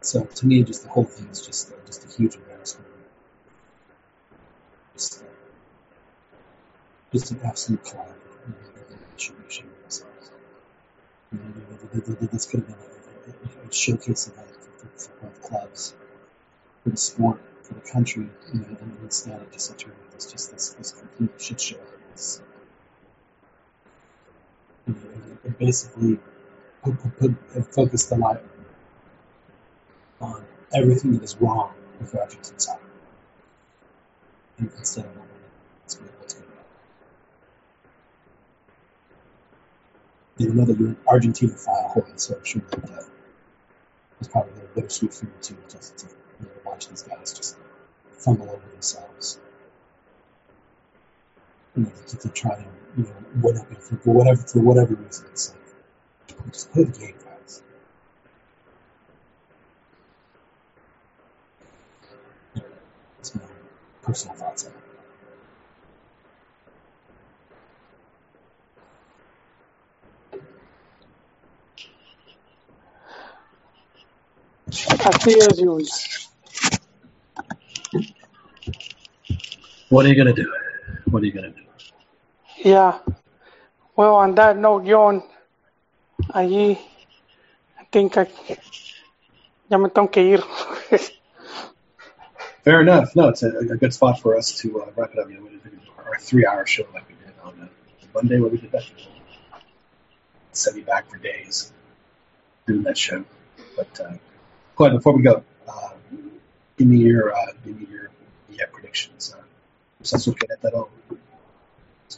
So 0.00 0.24
to 0.24 0.46
me, 0.46 0.62
just 0.62 0.84
the 0.84 0.88
whole 0.90 1.04
thing 1.04 1.28
is 1.28 1.44
just 1.44 1.72
uh, 1.72 1.74
just 1.86 2.04
a 2.04 2.16
huge 2.16 2.34
embarrassment. 2.36 2.86
Just, 4.94 5.22
uh, 5.22 5.26
just 7.12 7.30
an 7.30 7.40
absolute. 7.44 7.80
You 11.30 11.38
know, 11.38 12.28
this 12.32 12.46
could 12.46 12.60
have 12.60 12.68
been 12.68 12.76
a, 12.76 13.68
a, 13.68 13.72
showcase 13.72 14.28
event 14.28 14.48
for, 14.78 14.86
for, 14.98 15.10
both 15.22 15.42
clubs, 15.42 15.94
for 16.82 16.90
the 16.90 16.96
sport, 16.96 17.40
for 17.62 17.74
the 17.74 17.80
country, 17.80 18.28
you 18.52 18.60
know, 18.60 18.76
and 18.80 18.98
instead 19.02 19.40
it 19.42 19.52
just 19.52 19.78
turned 19.78 19.94
into 20.12 20.30
just 20.30 20.52
this, 20.52 20.70
this 20.70 20.92
complete 20.92 21.40
shit 21.40 21.60
show. 21.60 21.76
It's, 22.12 22.40
you 24.86 24.94
know, 24.94 25.00
it 25.44 25.58
basically 25.58 26.18
put, 26.82 26.98
put, 26.98 27.18
put, 27.18 27.30
uh, 27.56 27.62
focused 27.62 28.08
the 28.08 28.16
light 28.16 28.40
on 30.20 30.44
everything 30.72 31.12
that 31.12 31.22
is 31.22 31.36
wrong 31.40 31.72
with 32.00 32.14
Argentine 32.14 32.58
soccer 32.58 32.80
instead 34.58 35.04
of 35.04 35.16
what's 35.16 35.94
good. 36.34 36.47
You 40.38 40.54
know 40.54 40.64
that 40.64 40.78
you're 40.78 40.90
an 40.90 40.96
Argentina 41.06 41.52
file, 41.52 42.04
so 42.14 42.36
I'm 42.36 42.44
sure 42.44 42.62
that 42.70 42.90
uh, 42.90 43.02
it's 44.20 44.28
probably 44.28 44.52
a 44.62 44.74
bittersweet 44.74 45.12
for 45.12 45.26
you 45.26 45.32
too, 45.42 45.56
just 45.68 45.98
to 45.98 46.06
you 46.40 46.46
know, 46.46 46.52
watch 46.64 46.88
these 46.88 47.02
guys 47.02 47.32
just 47.32 47.56
fumble 48.12 48.48
over 48.48 48.66
themselves. 48.72 49.40
You 51.76 51.82
know, 51.84 51.90
to, 52.06 52.16
to 52.18 52.28
try 52.28 52.54
to 52.54 52.64
you 52.96 53.02
know 53.02 53.14
win 53.42 53.58
up 53.58 53.68
for, 53.82 53.96
for 53.96 54.10
whatever 54.12 54.42
for 54.42 54.60
whatever 54.60 54.94
reason. 54.94 55.26
It's 55.32 55.54
like 56.30 56.52
just 56.52 56.72
play 56.72 56.84
the 56.84 56.96
game, 56.96 57.14
guys. 57.24 57.62
That's 63.16 63.34
my 63.34 63.42
personal 64.02 64.36
thoughts 64.36 64.66
on 64.66 64.70
it. 64.70 64.87
Así 74.70 75.32
es, 75.38 75.56
Jules. 75.58 76.30
What 79.88 80.04
are 80.04 80.08
you 80.10 80.16
gonna 80.16 80.34
do? 80.34 80.52
What 81.10 81.22
are 81.22 81.26
you 81.26 81.32
gonna 81.32 81.50
do? 81.50 81.62
Yeah. 82.58 82.98
Well, 83.96 84.16
on 84.16 84.34
that 84.34 84.58
note, 84.58 84.84
John, 84.84 85.22
allí, 86.34 86.78
I 87.78 87.84
think 87.90 88.18
I, 88.18 88.28
ya 89.70 89.78
me 89.78 89.88
tengo 89.88 90.10
que 90.10 90.22
ir. 90.22 90.44
Fair 92.64 92.82
enough. 92.82 93.16
No, 93.16 93.28
it's 93.28 93.42
a, 93.42 93.48
a 93.48 93.76
good 93.76 93.94
spot 93.94 94.20
for 94.20 94.36
us 94.36 94.52
to 94.60 94.82
uh, 94.82 94.90
wrap 94.94 95.12
it 95.14 95.18
up. 95.18 95.30
You 95.30 95.36
know, 95.36 95.44
we 95.44 95.50
did 95.50 95.80
our 96.06 96.18
three-hour 96.18 96.66
show 96.66 96.84
like 96.92 97.08
we 97.08 97.14
did 97.14 97.32
on 97.42 97.58
uh, 97.62 97.68
Monday 98.14 98.38
where 98.38 98.50
we 98.50 98.58
did 98.58 98.72
that. 98.72 98.84
Set 100.52 100.74
me 100.74 100.82
back 100.82 101.08
for 101.08 101.16
days 101.16 101.72
doing 102.66 102.82
that 102.82 102.98
show. 102.98 103.24
But 103.74 104.00
uh, 104.00 104.12
go 104.78 104.84
ahead 104.84 104.96
before 104.96 105.12
we 105.14 105.22
go. 105.22 105.42
Uh, 105.68 105.90
give 106.78 106.86
me 106.86 106.98
your 106.98 107.34
uh, 107.34 107.46
give 107.64 107.78
me 107.78 107.86
your 107.90 108.10
yeah 108.50 108.66
predictions. 108.72 109.34
Uh, 109.36 109.42
Cruz 109.98 110.12
Azul 110.14 110.34
Querétaro. 110.34 110.88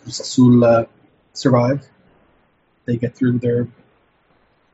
Cruz 0.03 0.21
Azul 0.21 0.65
uh, 0.65 0.85
survive? 1.33 1.87
They 2.85 2.97
get 2.97 3.17
through 3.17 3.39
their 3.39 3.67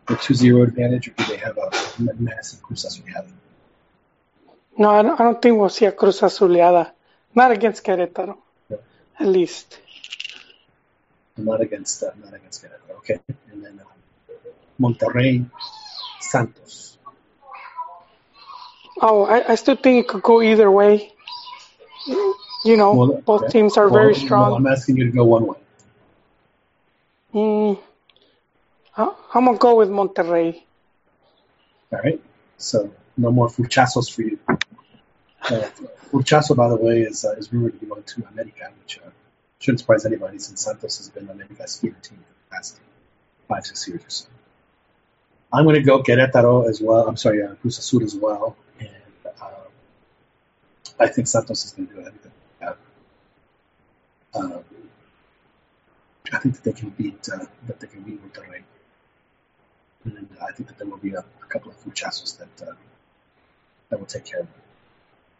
their 0.09 0.17
2-0 0.17 0.63
advantage, 0.69 1.09
or 1.09 1.13
do 1.13 1.25
they 1.25 1.37
have 1.39 1.59
a 1.59 1.71
massive 2.19 2.63
Cruz 2.63 2.85
Azul 2.85 3.05
No, 4.79 4.91
I 4.91 5.03
don't, 5.03 5.21
I 5.21 5.25
don't 5.25 5.41
think 5.43 5.59
we'll 5.59 5.69
see 5.69 5.87
a 5.87 5.93
Cruz 5.93 6.21
Azuleada. 6.21 6.91
Not 7.35 7.51
against 7.53 7.85
Querétaro, 7.85 8.37
No. 8.71 8.79
at 9.21 9.27
least. 9.27 9.79
Not 11.37 11.61
against 11.61 12.03
uh, 12.03 12.11
not 12.25 12.35
against 12.35 12.63
Querétaro. 12.65 12.97
Okay, 12.99 13.19
and 13.53 13.65
then 13.65 13.81
uh, 13.81 14.33
Monterrey, 14.81 15.49
Santos. 16.21 16.96
Oh, 19.01 19.25
I, 19.25 19.53
I 19.53 19.55
still 19.57 19.77
think 19.77 20.05
it 20.05 20.09
could 20.09 20.23
go 20.23 20.41
either 20.43 20.71
way. 20.71 21.13
You 22.65 22.77
know, 22.77 22.95
Well, 22.95 23.23
both 23.25 23.43
okay. 23.43 23.53
teams 23.53 23.77
are 23.77 23.89
Well, 23.89 23.93
very 24.01 24.13
well, 24.15 24.21
strong. 24.25 24.53
I'm 24.55 24.67
asking 24.67 24.97
you 24.97 25.05
to 25.07 25.11
go 25.13 25.25
one 25.25 25.47
way. 25.47 25.59
Mm, 27.35 27.79
I- 28.97 29.15
I'm 29.35 29.45
gonna 29.45 29.59
go 29.59 29.77
with 29.77 29.89
Monterrey. 29.89 30.63
All 31.93 32.01
right. 32.01 32.21
So 32.59 32.91
no 33.17 33.31
more 33.31 33.49
furchazos 33.49 34.13
for 34.13 34.23
you. 34.23 34.39
Uh, 34.49 35.69
Furchazo, 36.11 36.57
by 36.57 36.69
the 36.69 36.77
way, 36.77 37.03
is 37.03 37.25
uh, 37.25 37.33
is 37.33 37.53
rumored 37.53 37.75
to 37.75 37.79
be 37.81 37.87
going 37.87 38.03
to 38.03 38.25
America, 38.33 38.71
which 38.81 38.99
uh, 38.99 39.11
shouldn't 39.61 39.81
surprise 39.81 40.07
anybody 40.07 40.39
since 40.39 40.63
Santos 40.65 40.99
has 40.99 41.09
been 41.11 41.29
America's 41.29 41.79
favorite 41.79 42.03
team 42.03 42.19
for 42.19 42.25
the 42.51 42.57
past 42.57 42.81
five 43.49 43.65
six 43.67 43.87
years 43.87 44.03
or 44.05 44.11
so. 44.11 44.27
I'm 45.53 45.65
going 45.65 45.77
to 45.77 45.83
go 45.83 46.03
Querétaro 46.03 46.69
as 46.69 46.81
well. 46.81 47.07
I'm 47.07 47.17
sorry, 47.17 47.43
uh, 47.43 47.55
Cruz 47.57 47.79
Azul 47.79 48.03
as 48.03 48.15
well, 48.17 48.57
I 50.99 51.09
think 51.09 51.29
Santos 51.29 51.65
is 51.65 51.73
going 51.73 51.89
to 51.89 51.95
do 51.95 52.01
it. 52.01 52.15
Um, 54.35 54.65
I 56.33 56.39
think 56.39 56.55
that 56.57 56.65
they 56.65 56.73
can 56.73 56.91
beat 56.91 57.29
uh, 57.33 57.47
that 57.67 57.81
they 57.81 57.87
can 57.87 58.03
beat 58.03 58.21
Monterrey, 58.23 58.63
and 60.05 60.29
I 60.43 60.53
think 60.53 60.69
that 60.69 60.79
there 60.79 60.87
will 60.87 60.99
be 60.99 61.15
a, 61.15 61.21
a 61.21 61.47
couple 61.49 61.71
of 61.71 61.79
furchazos 61.79 62.39
that 62.39 62.69
uh, 62.69 62.75
that 63.89 63.99
will 63.99 64.07
take 64.07 64.25
care 64.25 64.41
of 64.41 64.47
it. 64.47 64.63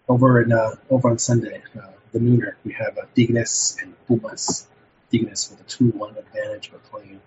Over 0.09 0.43
in 0.43 0.53
uh, 0.53 0.77
over 0.89 1.11
on 1.11 1.19
Sunday, 1.19 1.63
uh, 1.79 1.89
the 2.13 2.21
nooner, 2.21 2.55
we 2.65 2.73
have 2.73 2.97
uh, 2.97 3.03
Tigres 3.15 3.77
and 3.83 3.95
Pumas. 4.07 4.67
Tigres 5.11 5.51
with 5.51 5.61
a 5.61 5.65
two-one 5.65 6.17
advantage, 6.17 6.71
but 6.73 6.83
playing 6.85 7.21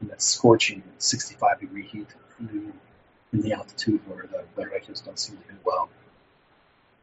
in 0.00 0.08
that 0.08 0.22
scorching 0.22 0.82
65 0.98 1.60
degree 1.60 1.86
heat 1.86 2.08
in, 2.38 2.72
in 3.32 3.40
the 3.42 3.52
altitude 3.52 4.00
where 4.06 4.26
the, 4.26 4.44
the 4.54 4.66
Regios 4.68 5.04
don't 5.04 5.18
seem 5.18 5.36
to 5.36 5.48
do 5.48 5.58
well. 5.64 5.90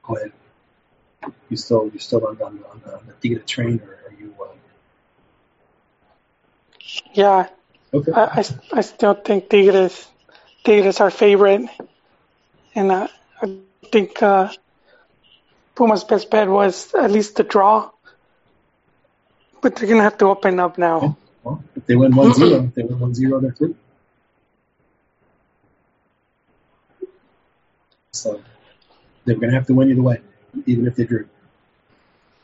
Go 0.03 0.15
ahead. 0.15 0.31
You 1.49 1.57
still 1.57 1.89
you 1.93 1.99
still 1.99 2.25
on, 2.25 2.41
on, 2.41 2.59
on 2.71 2.81
the, 2.85 2.99
the 3.07 3.13
Tigre 3.21 3.45
train, 3.45 3.81
or 3.83 3.93
are 3.93 4.13
you? 4.19 4.33
Uh, 4.39 4.47
Yeah, 7.13 7.47
okay. 7.93 8.11
I, 8.11 8.23
I, 8.23 8.43
I 8.73 8.81
still 8.81 9.13
think 9.13 9.49
Tigres 9.49 10.07
Tigres 10.63 10.99
are 10.99 11.09
favorite, 11.11 11.69
and 12.75 12.91
uh, 12.91 13.07
I 13.41 13.57
think 13.91 14.21
uh, 14.21 14.51
Puma's 15.75 16.03
best 16.03 16.29
bet 16.29 16.47
was 16.47 16.93
at 16.93 17.11
least 17.11 17.35
the 17.35 17.43
draw. 17.43 17.89
But 19.61 19.75
they're 19.75 19.87
gonna 19.89 20.03
have 20.03 20.17
to 20.19 20.25
open 20.25 20.59
up 20.59 20.77
now. 20.77 21.17
Well, 21.43 21.63
if 21.77 21.85
they 21.85 21.95
win 21.95 22.11
1-0, 22.11 22.67
if 22.67 22.75
they 22.75 22.83
win 22.83 22.99
1-0, 22.99 23.41
they're 23.41 23.51
through. 23.51 23.75
So 28.11 28.41
they're 29.23 29.35
going 29.35 29.49
to 29.51 29.55
have 29.55 29.67
to 29.67 29.73
win 29.73 29.89
either 29.91 30.01
way, 30.01 30.19
even 30.65 30.87
if 30.87 30.95
they 30.95 31.05
drew. 31.05 31.27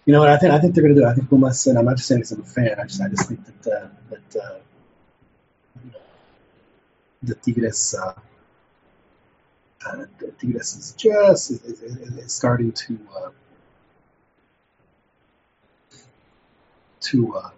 You 0.06 0.14
know 0.14 0.20
what? 0.20 0.30
I 0.30 0.38
think 0.38 0.54
I 0.54 0.60
think 0.60 0.76
they're 0.76 0.84
going 0.84 0.95
to 0.95 1.01
do. 1.01 1.08
it. 1.08 1.10
I 1.10 1.14
think 1.14 1.30
Pumas, 1.30 1.68
and 1.68 1.78
I'm 1.78 1.86
not 1.86 1.95
just 1.97 2.08
saying 2.08 2.22
this 2.22 2.32
as 2.32 2.39
a 2.39 2.43
fan. 2.43 2.80
I 2.80 2.84
just 2.84 3.01
I 3.01 3.08
just 3.08 3.28
think 3.28 3.41
that 3.45 3.74
uh, 3.74 3.88
that 4.10 4.43
uh, 4.43 4.60
the 7.22 7.36
Tigres, 7.36 7.95
uh, 7.95 8.14
uh, 9.86 10.06
the 10.20 10.32
Tigres 10.39 10.76
is 10.76 10.93
just 10.97 11.51
is, 11.51 11.64
is, 11.64 12.18
is 12.18 12.34
starting 12.34 12.74
to 12.74 12.99
uh, 13.16 13.30
to 16.99 17.36
uh, 17.38 17.49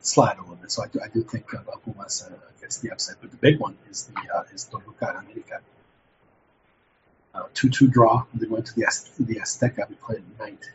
slide 0.00 0.38
a 0.38 0.40
little 0.40 0.56
bit. 0.56 0.72
So 0.72 0.82
I 0.82 0.88
do, 0.88 1.00
I 1.04 1.08
do 1.08 1.22
think 1.22 1.54
uh, 1.54 1.58
Pumas 1.84 2.28
uh, 2.28 2.34
the 2.82 2.90
upset. 2.90 3.16
But 3.20 3.30
the 3.30 3.36
big 3.36 3.60
one 3.60 3.76
is 3.90 4.04
the 4.06 4.34
uh, 4.34 4.42
is 4.52 4.64
Toluca 4.64 5.08
and 5.08 5.18
America 5.18 5.60
two-two 7.54 7.88
draw. 7.88 8.24
They 8.34 8.46
went 8.46 8.66
to 8.66 8.74
the 8.74 8.86
the 9.18 9.36
Azteca. 9.36 9.88
We 9.88 9.94
played 9.96 10.18
at 10.18 10.38
night. 10.38 10.70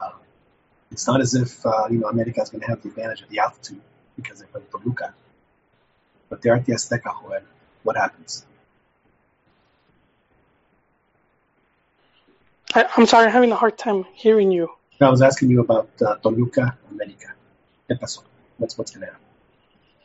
Um, 0.00 0.12
it's 0.90 1.06
not 1.06 1.20
as 1.20 1.34
if 1.34 1.64
uh, 1.64 1.86
you 1.90 1.98
know 1.98 2.08
America 2.08 2.40
is 2.42 2.50
going 2.50 2.62
to 2.62 2.66
have 2.68 2.82
the 2.82 2.88
advantage 2.88 3.22
of 3.22 3.28
the 3.28 3.38
altitude 3.40 3.80
because 4.16 4.40
they 4.40 4.46
played 4.46 4.64
at 4.64 4.70
Toluca, 4.70 5.14
but 6.28 6.42
they're 6.42 6.54
at 6.54 6.66
the 6.66 6.72
Azteca. 6.72 7.12
Joel. 7.22 7.40
What 7.82 7.96
happens? 7.96 8.44
I, 12.74 12.84
am 12.98 13.06
sorry, 13.06 13.26
I'm 13.26 13.32
having 13.32 13.52
a 13.52 13.56
hard 13.56 13.78
time 13.78 14.04
hearing 14.12 14.50
you. 14.50 14.70
I 15.00 15.08
was 15.08 15.22
asking 15.22 15.50
you 15.50 15.60
about 15.60 15.90
uh, 16.04 16.16
Toluca, 16.16 16.76
America. 16.90 17.34
¿Qué 17.88 17.98
pasó? 17.98 18.22
That's 18.58 18.76
what's 18.76 18.90
going 18.90 19.06
to 19.06 19.12
happen. 19.12 19.22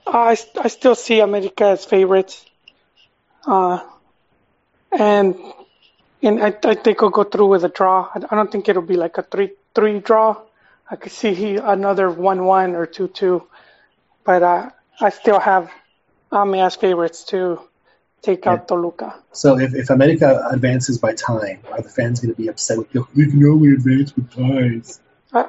Uh, 0.05 0.11
I, 0.11 0.63
I 0.63 0.67
still 0.67 0.95
see 0.95 1.19
America 1.19 1.65
as 1.65 1.85
favorite. 1.85 2.43
Uh, 3.45 3.79
and 4.91 5.35
and 6.23 6.43
I, 6.43 6.55
I 6.63 6.75
think 6.75 7.01
we'll 7.01 7.09
go 7.09 7.23
through 7.23 7.47
with 7.47 7.63
a 7.63 7.69
draw. 7.69 8.09
I, 8.13 8.21
I 8.29 8.35
don't 8.35 8.51
think 8.51 8.69
it'll 8.69 8.81
be 8.81 8.97
like 8.97 9.17
a 9.17 9.23
three 9.23 9.51
three 9.73 9.99
draw. 9.99 10.41
I 10.89 10.95
could 10.97 11.11
see 11.11 11.33
he, 11.33 11.55
another 11.55 12.09
one 12.09 12.43
one 12.45 12.75
or 12.75 12.85
two 12.85 13.07
two, 13.07 13.47
but 14.23 14.43
uh, 14.43 14.69
I 14.99 15.09
still 15.09 15.39
have 15.39 15.71
Ame 16.33 16.55
as 16.55 16.75
favorites 16.75 17.23
to 17.25 17.59
take 18.21 18.45
out 18.45 18.67
Toluca. 18.67 19.15
So 19.31 19.59
if, 19.59 19.73
if 19.73 19.89
America 19.89 20.47
advances 20.51 20.97
by 20.97 21.13
time, 21.13 21.59
are 21.71 21.81
the 21.81 21.89
fans 21.89 22.19
going 22.19 22.33
to 22.33 22.37
be 22.37 22.49
upset 22.49 22.77
with 22.77 22.93
you? 22.93 23.07
We 23.15 23.29
can 23.29 23.43
only 23.45 23.73
advance 23.73 24.15
with 24.15 24.31
ties. 24.31 24.99
Uh, 25.33 25.47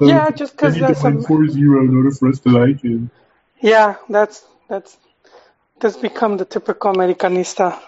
yeah, 0.00 0.30
just 0.30 0.52
because 0.52 0.78
that's 0.78 1.04
a 1.04 1.20
4 1.20 1.48
0 1.48 1.84
in 1.84 1.96
order 1.96 2.10
for 2.10 2.28
us 2.28 2.40
to 2.40 2.50
like 2.50 2.82
him. 2.82 3.10
Yeah, 3.60 3.96
that's 4.08 4.44
that's 4.68 4.96
that's 5.80 5.96
become 5.96 6.36
the 6.36 6.44
typical 6.44 6.92
Americanista. 6.92 7.80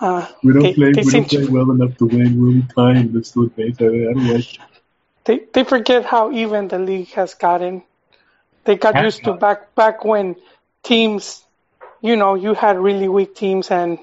Uh, 0.00 0.26
we 0.42 0.52
don't 0.52 0.62
they, 0.62 0.74
play. 0.74 0.92
They 0.92 1.02
we 1.02 1.10
don't 1.10 1.28
play 1.28 1.46
well 1.46 1.70
enough 1.70 1.96
to 1.98 2.06
win. 2.06 2.40
We're 2.40 2.62
tying. 2.74 3.12
Let's 3.12 3.30
do. 3.30 3.50
I, 3.58 3.62
I 3.62 3.70
don't 3.70 4.28
like. 4.28 4.58
They 5.24 5.40
they 5.52 5.64
forget 5.64 6.04
how 6.04 6.32
even 6.32 6.68
the 6.68 6.78
league 6.78 7.12
has 7.12 7.34
gotten. 7.34 7.82
They 8.64 8.76
got 8.76 8.94
That's 8.94 9.04
used 9.04 9.24
to 9.24 9.34
back 9.34 9.74
back 9.74 10.04
when 10.04 10.36
teams, 10.82 11.42
you 12.00 12.16
know, 12.16 12.34
you 12.34 12.54
had 12.54 12.78
really 12.78 13.08
weak 13.08 13.34
teams 13.34 13.70
and 13.70 13.98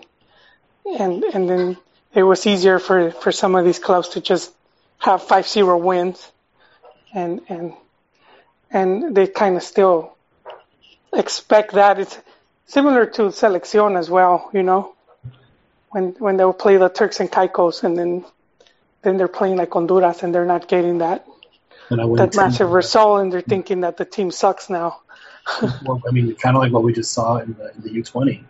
and 0.86 1.24
and 1.24 1.50
then 1.50 1.78
it 2.14 2.24
was 2.24 2.46
easier 2.48 2.80
for 2.80 3.12
for 3.12 3.32
some 3.32 3.56
of 3.56 3.66
these 3.66 3.80
clubs 3.80 4.10
to 4.10 4.22
just 4.22 4.54
have 4.98 5.24
five 5.24 5.48
zero 5.48 5.78
wins, 5.78 6.32
and 7.14 7.42
and 7.50 7.74
and 8.72 9.16
they 9.16 9.28
kind 9.28 9.58
of 9.58 9.64
still 9.64 10.16
expect 11.14 11.74
that. 11.74 12.00
It's 12.00 12.18
similar 12.66 13.06
to 13.06 13.24
Selección 13.24 13.98
as 13.98 14.10
well, 14.10 14.50
you 14.54 14.64
know, 14.64 14.96
when 15.92 16.16
when 16.20 16.38
they'll 16.38 16.54
play 16.54 16.78
the 16.78 16.90
Turks 16.90 17.20
and 17.20 17.32
Caicos 17.32 17.84
and 17.84 17.98
then 17.98 18.26
then 19.04 19.18
they're 19.18 19.28
playing 19.28 19.58
like 19.58 19.72
Honduras 19.72 20.24
and 20.24 20.34
they're 20.34 20.46
not 20.46 20.68
getting 20.68 21.00
that 21.00 21.28
that 21.90 22.36
massive 22.36 22.72
result 22.72 23.22
and 23.22 23.32
they're 23.32 23.42
thinking 23.42 23.82
that 23.82 23.98
the 23.98 24.06
team 24.06 24.32
sucks 24.32 24.70
now. 24.70 25.02
well, 25.86 26.02
I 26.08 26.12
mean, 26.12 26.34
kind 26.36 26.56
of 26.56 26.62
like 26.62 26.72
what 26.72 26.84
we 26.84 26.94
just 26.94 27.12
saw 27.12 27.38
in 27.38 27.54
the, 27.54 27.74
in 27.76 27.82
the 27.82 27.90
U20. 27.90 28.44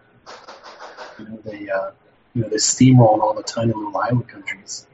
You 1.20 1.26
know, 1.26 1.40
they 1.44 1.70
uh, 1.70 1.92
you 2.34 2.42
know 2.42 2.50
they 2.50 2.58
steamroll 2.58 3.20
all 3.22 3.34
the 3.34 3.44
tiny 3.44 3.74
little 3.74 3.96
island 3.98 4.28
countries, 4.28 4.86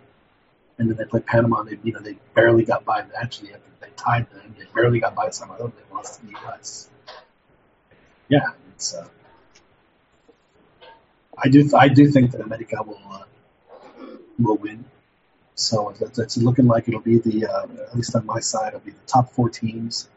and 0.78 0.90
then 0.90 0.98
they 0.98 1.06
play 1.06 1.20
Panama. 1.20 1.64
They 1.64 1.78
you 1.84 1.94
know 1.94 2.00
they 2.00 2.18
barely 2.34 2.64
got 2.64 2.86
by. 2.86 3.04
Actually, 3.20 3.52
they 3.82 3.88
tied 3.96 4.30
them. 4.30 4.56
They 4.58 4.66
barely 4.74 5.00
got 5.00 5.16
by 5.16 5.30
some 5.32 5.52
of 5.52 5.58
them. 5.58 5.74
They 5.76 5.96
lost 5.96 6.20
to 6.20 6.26
the 6.26 6.32
U.S. 6.32 6.90
Yeah, 8.30 8.52
it's. 8.74 8.94
Uh, 8.94 9.08
I 11.38 11.50
do 11.50 11.70
I 11.76 11.88
do 11.88 12.10
think 12.12 12.32
that 12.32 12.42
America 12.42 12.78
will 12.84 13.02
uh, 13.12 13.24
will 14.40 14.58
win. 14.58 14.86
So 15.58 15.90
it's, 16.00 16.38
looking 16.38 16.68
like 16.68 16.88
it'll 16.88 17.02
be 17.02 17.18
the, 17.18 17.48
uh, 17.48 17.64
at 17.90 17.96
least 17.96 18.16
on 18.16 18.28
my 18.28 18.40
side, 18.40 18.70
it'll 18.70 18.80
be 18.82 18.92
the 18.92 19.08
top 19.08 19.32
four 19.32 19.50
teams. 19.50 20.08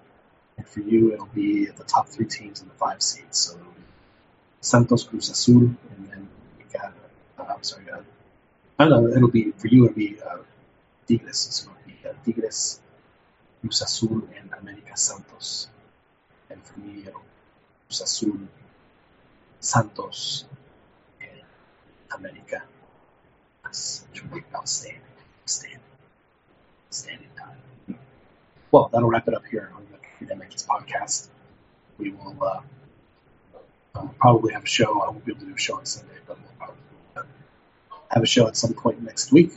And 0.58 0.68
for 0.68 0.80
you, 0.80 1.14
it'll 1.14 1.34
be 1.34 1.64
the 1.64 1.84
top 1.84 2.08
three 2.08 2.26
teams 2.26 2.60
in 2.60 2.68
the 2.68 2.74
five 2.74 3.00
seeds. 3.00 3.38
So 3.38 3.56
be 3.56 3.82
Santos, 4.60 5.04
Cruz 5.04 5.30
Azul, 5.30 5.62
and 5.62 6.08
then 6.10 6.28
you 6.58 6.66
got, 6.70 6.92
uh, 7.38 7.54
I'm 7.54 7.62
sorry, 7.62 7.90
uh, 7.90 8.02
I 8.78 8.86
don't 8.86 9.04
know, 9.04 9.16
it'll 9.16 9.30
be, 9.30 9.52
for 9.52 9.68
you, 9.68 9.86
it'll 9.86 9.96
be 9.96 10.20
uh, 10.20 10.36
Tigres. 11.08 11.38
So 11.38 11.70
it'll 11.70 11.88
be 11.88 12.06
uh, 12.06 12.12
Tigres, 12.22 12.80
Cruz 13.62 13.80
Azul, 13.80 14.28
and 14.38 14.50
America 14.60 14.94
Santos. 14.94 15.68
And 16.50 16.62
for 16.62 16.78
me, 16.80 17.04
it'll 17.06 17.22
Cruz 17.86 18.02
Azul, 18.02 18.40
Santos, 19.60 20.44
America. 22.14 22.62
That's 23.64 24.04
outstanding 24.54 25.00
standing, 25.50 25.80
standing 26.90 27.28
time. 27.36 27.98
Well, 28.70 28.88
that'll 28.92 29.08
wrap 29.08 29.26
it 29.28 29.34
up 29.34 29.44
here 29.50 29.72
on 29.74 29.86
the 29.90 30.26
CantinaMX 30.26 30.66
podcast. 30.66 31.28
We 31.98 32.10
will 32.10 32.36
uh, 32.40 32.60
uh, 33.94 34.08
probably 34.18 34.52
have 34.52 34.64
a 34.64 34.66
show. 34.66 35.02
I 35.02 35.10
won't 35.10 35.24
be 35.24 35.32
able 35.32 35.40
to 35.40 35.46
do 35.46 35.54
a 35.54 35.58
show 35.58 35.76
on 35.76 35.86
Sunday, 35.86 36.14
but 36.26 36.38
we'll 36.38 36.52
probably 36.58 36.82
uh, 37.16 37.22
have 38.10 38.22
a 38.22 38.26
show 38.26 38.46
at 38.46 38.56
some 38.56 38.74
point 38.74 39.02
next 39.02 39.32
week. 39.32 39.52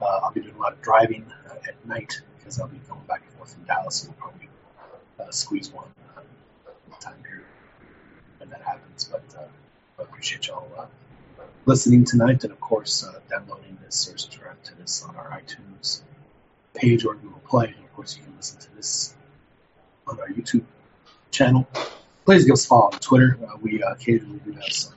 Uh, 0.00 0.20
I'll 0.22 0.32
be 0.32 0.40
doing 0.40 0.54
a 0.56 0.58
lot 0.58 0.72
of 0.72 0.82
driving 0.82 1.26
uh, 1.48 1.54
at 1.68 1.86
night 1.86 2.20
because 2.38 2.58
I'll 2.58 2.68
be 2.68 2.78
going 2.88 3.00
back 3.06 3.22
and 3.22 3.32
forth 3.34 3.54
from 3.54 3.64
Dallas, 3.64 4.04
and 4.04 4.12
we'll 4.12 4.28
probably 4.28 4.48
uh, 5.20 5.30
squeeze 5.30 5.70
one 5.70 5.86
time 6.98 7.14
period 7.22 7.46
when 8.38 8.50
that 8.50 8.62
happens. 8.62 9.04
But 9.04 9.22
I 9.98 10.02
appreciate 10.02 10.48
y'all 10.48 10.88
listening 11.66 12.04
tonight, 12.04 12.44
and 12.44 12.52
of 12.52 12.60
course, 12.60 13.04
downloading 13.28 13.78
this 13.84 14.08
or 14.12 14.18
subscribe 14.18 14.62
to 14.64 14.74
this 14.76 15.04
on 15.04 15.16
our 15.16 15.28
iTunes 15.30 16.02
page 16.74 17.04
or 17.04 17.14
Google 17.14 17.40
Play. 17.46 17.66
And 17.66 17.84
of 17.84 17.94
course, 17.94 18.16
you 18.16 18.22
can 18.22 18.34
listen 18.36 18.58
to 18.60 18.76
this 18.76 19.14
on 20.06 20.18
our 20.20 20.28
YouTube 20.28 20.64
channel. 21.30 21.68
Please 22.24 22.44
give 22.44 22.52
us 22.52 22.64
a 22.64 22.68
follow 22.68 22.90
on 22.92 22.98
Twitter. 23.00 23.38
Uh, 23.46 23.56
we 23.60 23.82
uh, 23.82 23.92
occasionally 23.92 24.40
do 24.44 24.52
have 24.52 24.72
some, 24.72 24.94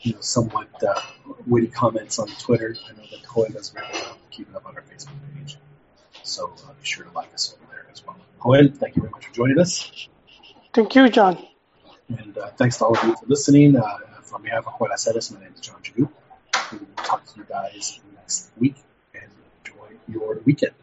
you 0.00 0.14
know, 0.14 0.20
somewhat 0.20 0.68
uh, 0.82 1.00
witty 1.46 1.68
comments 1.68 2.18
on 2.18 2.28
Twitter. 2.28 2.76
I 2.88 2.92
know 2.92 3.06
that 3.10 3.24
Hoy 3.24 3.48
does 3.48 3.70
very 3.70 3.86
well 3.92 4.18
keeping 4.30 4.54
up 4.54 4.66
on 4.66 4.74
our 4.76 4.82
Facebook 4.82 5.12
page. 5.36 5.56
So 6.22 6.52
uh, 6.66 6.72
be 6.72 6.84
sure 6.84 7.04
to 7.04 7.12
like 7.12 7.32
us 7.34 7.54
over 7.54 7.70
there 7.72 7.86
as 7.92 8.04
well. 8.06 8.16
Joel, 8.42 8.68
thank 8.68 8.96
you 8.96 9.02
very 9.02 9.12
much 9.12 9.26
for 9.26 9.34
joining 9.34 9.58
us. 9.58 10.08
Thank 10.72 10.94
you, 10.94 11.08
John. 11.08 11.38
And 12.08 12.36
uh, 12.36 12.48
thanks 12.56 12.78
to 12.78 12.84
all 12.84 12.96
of 12.96 13.04
you 13.04 13.16
for 13.16 13.26
listening. 13.26 13.76
On 14.34 14.42
behalf 14.42 14.66
of 14.66 14.76
Joel 14.78 14.88
Aceres, 14.88 15.32
my 15.32 15.38
name 15.40 15.52
is 15.54 15.60
John 15.60 15.80
Chagu. 15.80 16.08
We 16.72 16.78
will 16.78 16.86
talk 16.96 17.24
to 17.24 17.38
you 17.38 17.46
guys 17.48 18.00
next 18.16 18.50
week 18.58 18.74
and 19.14 19.30
enjoy 19.64 19.96
your 20.08 20.40
weekend. 20.44 20.74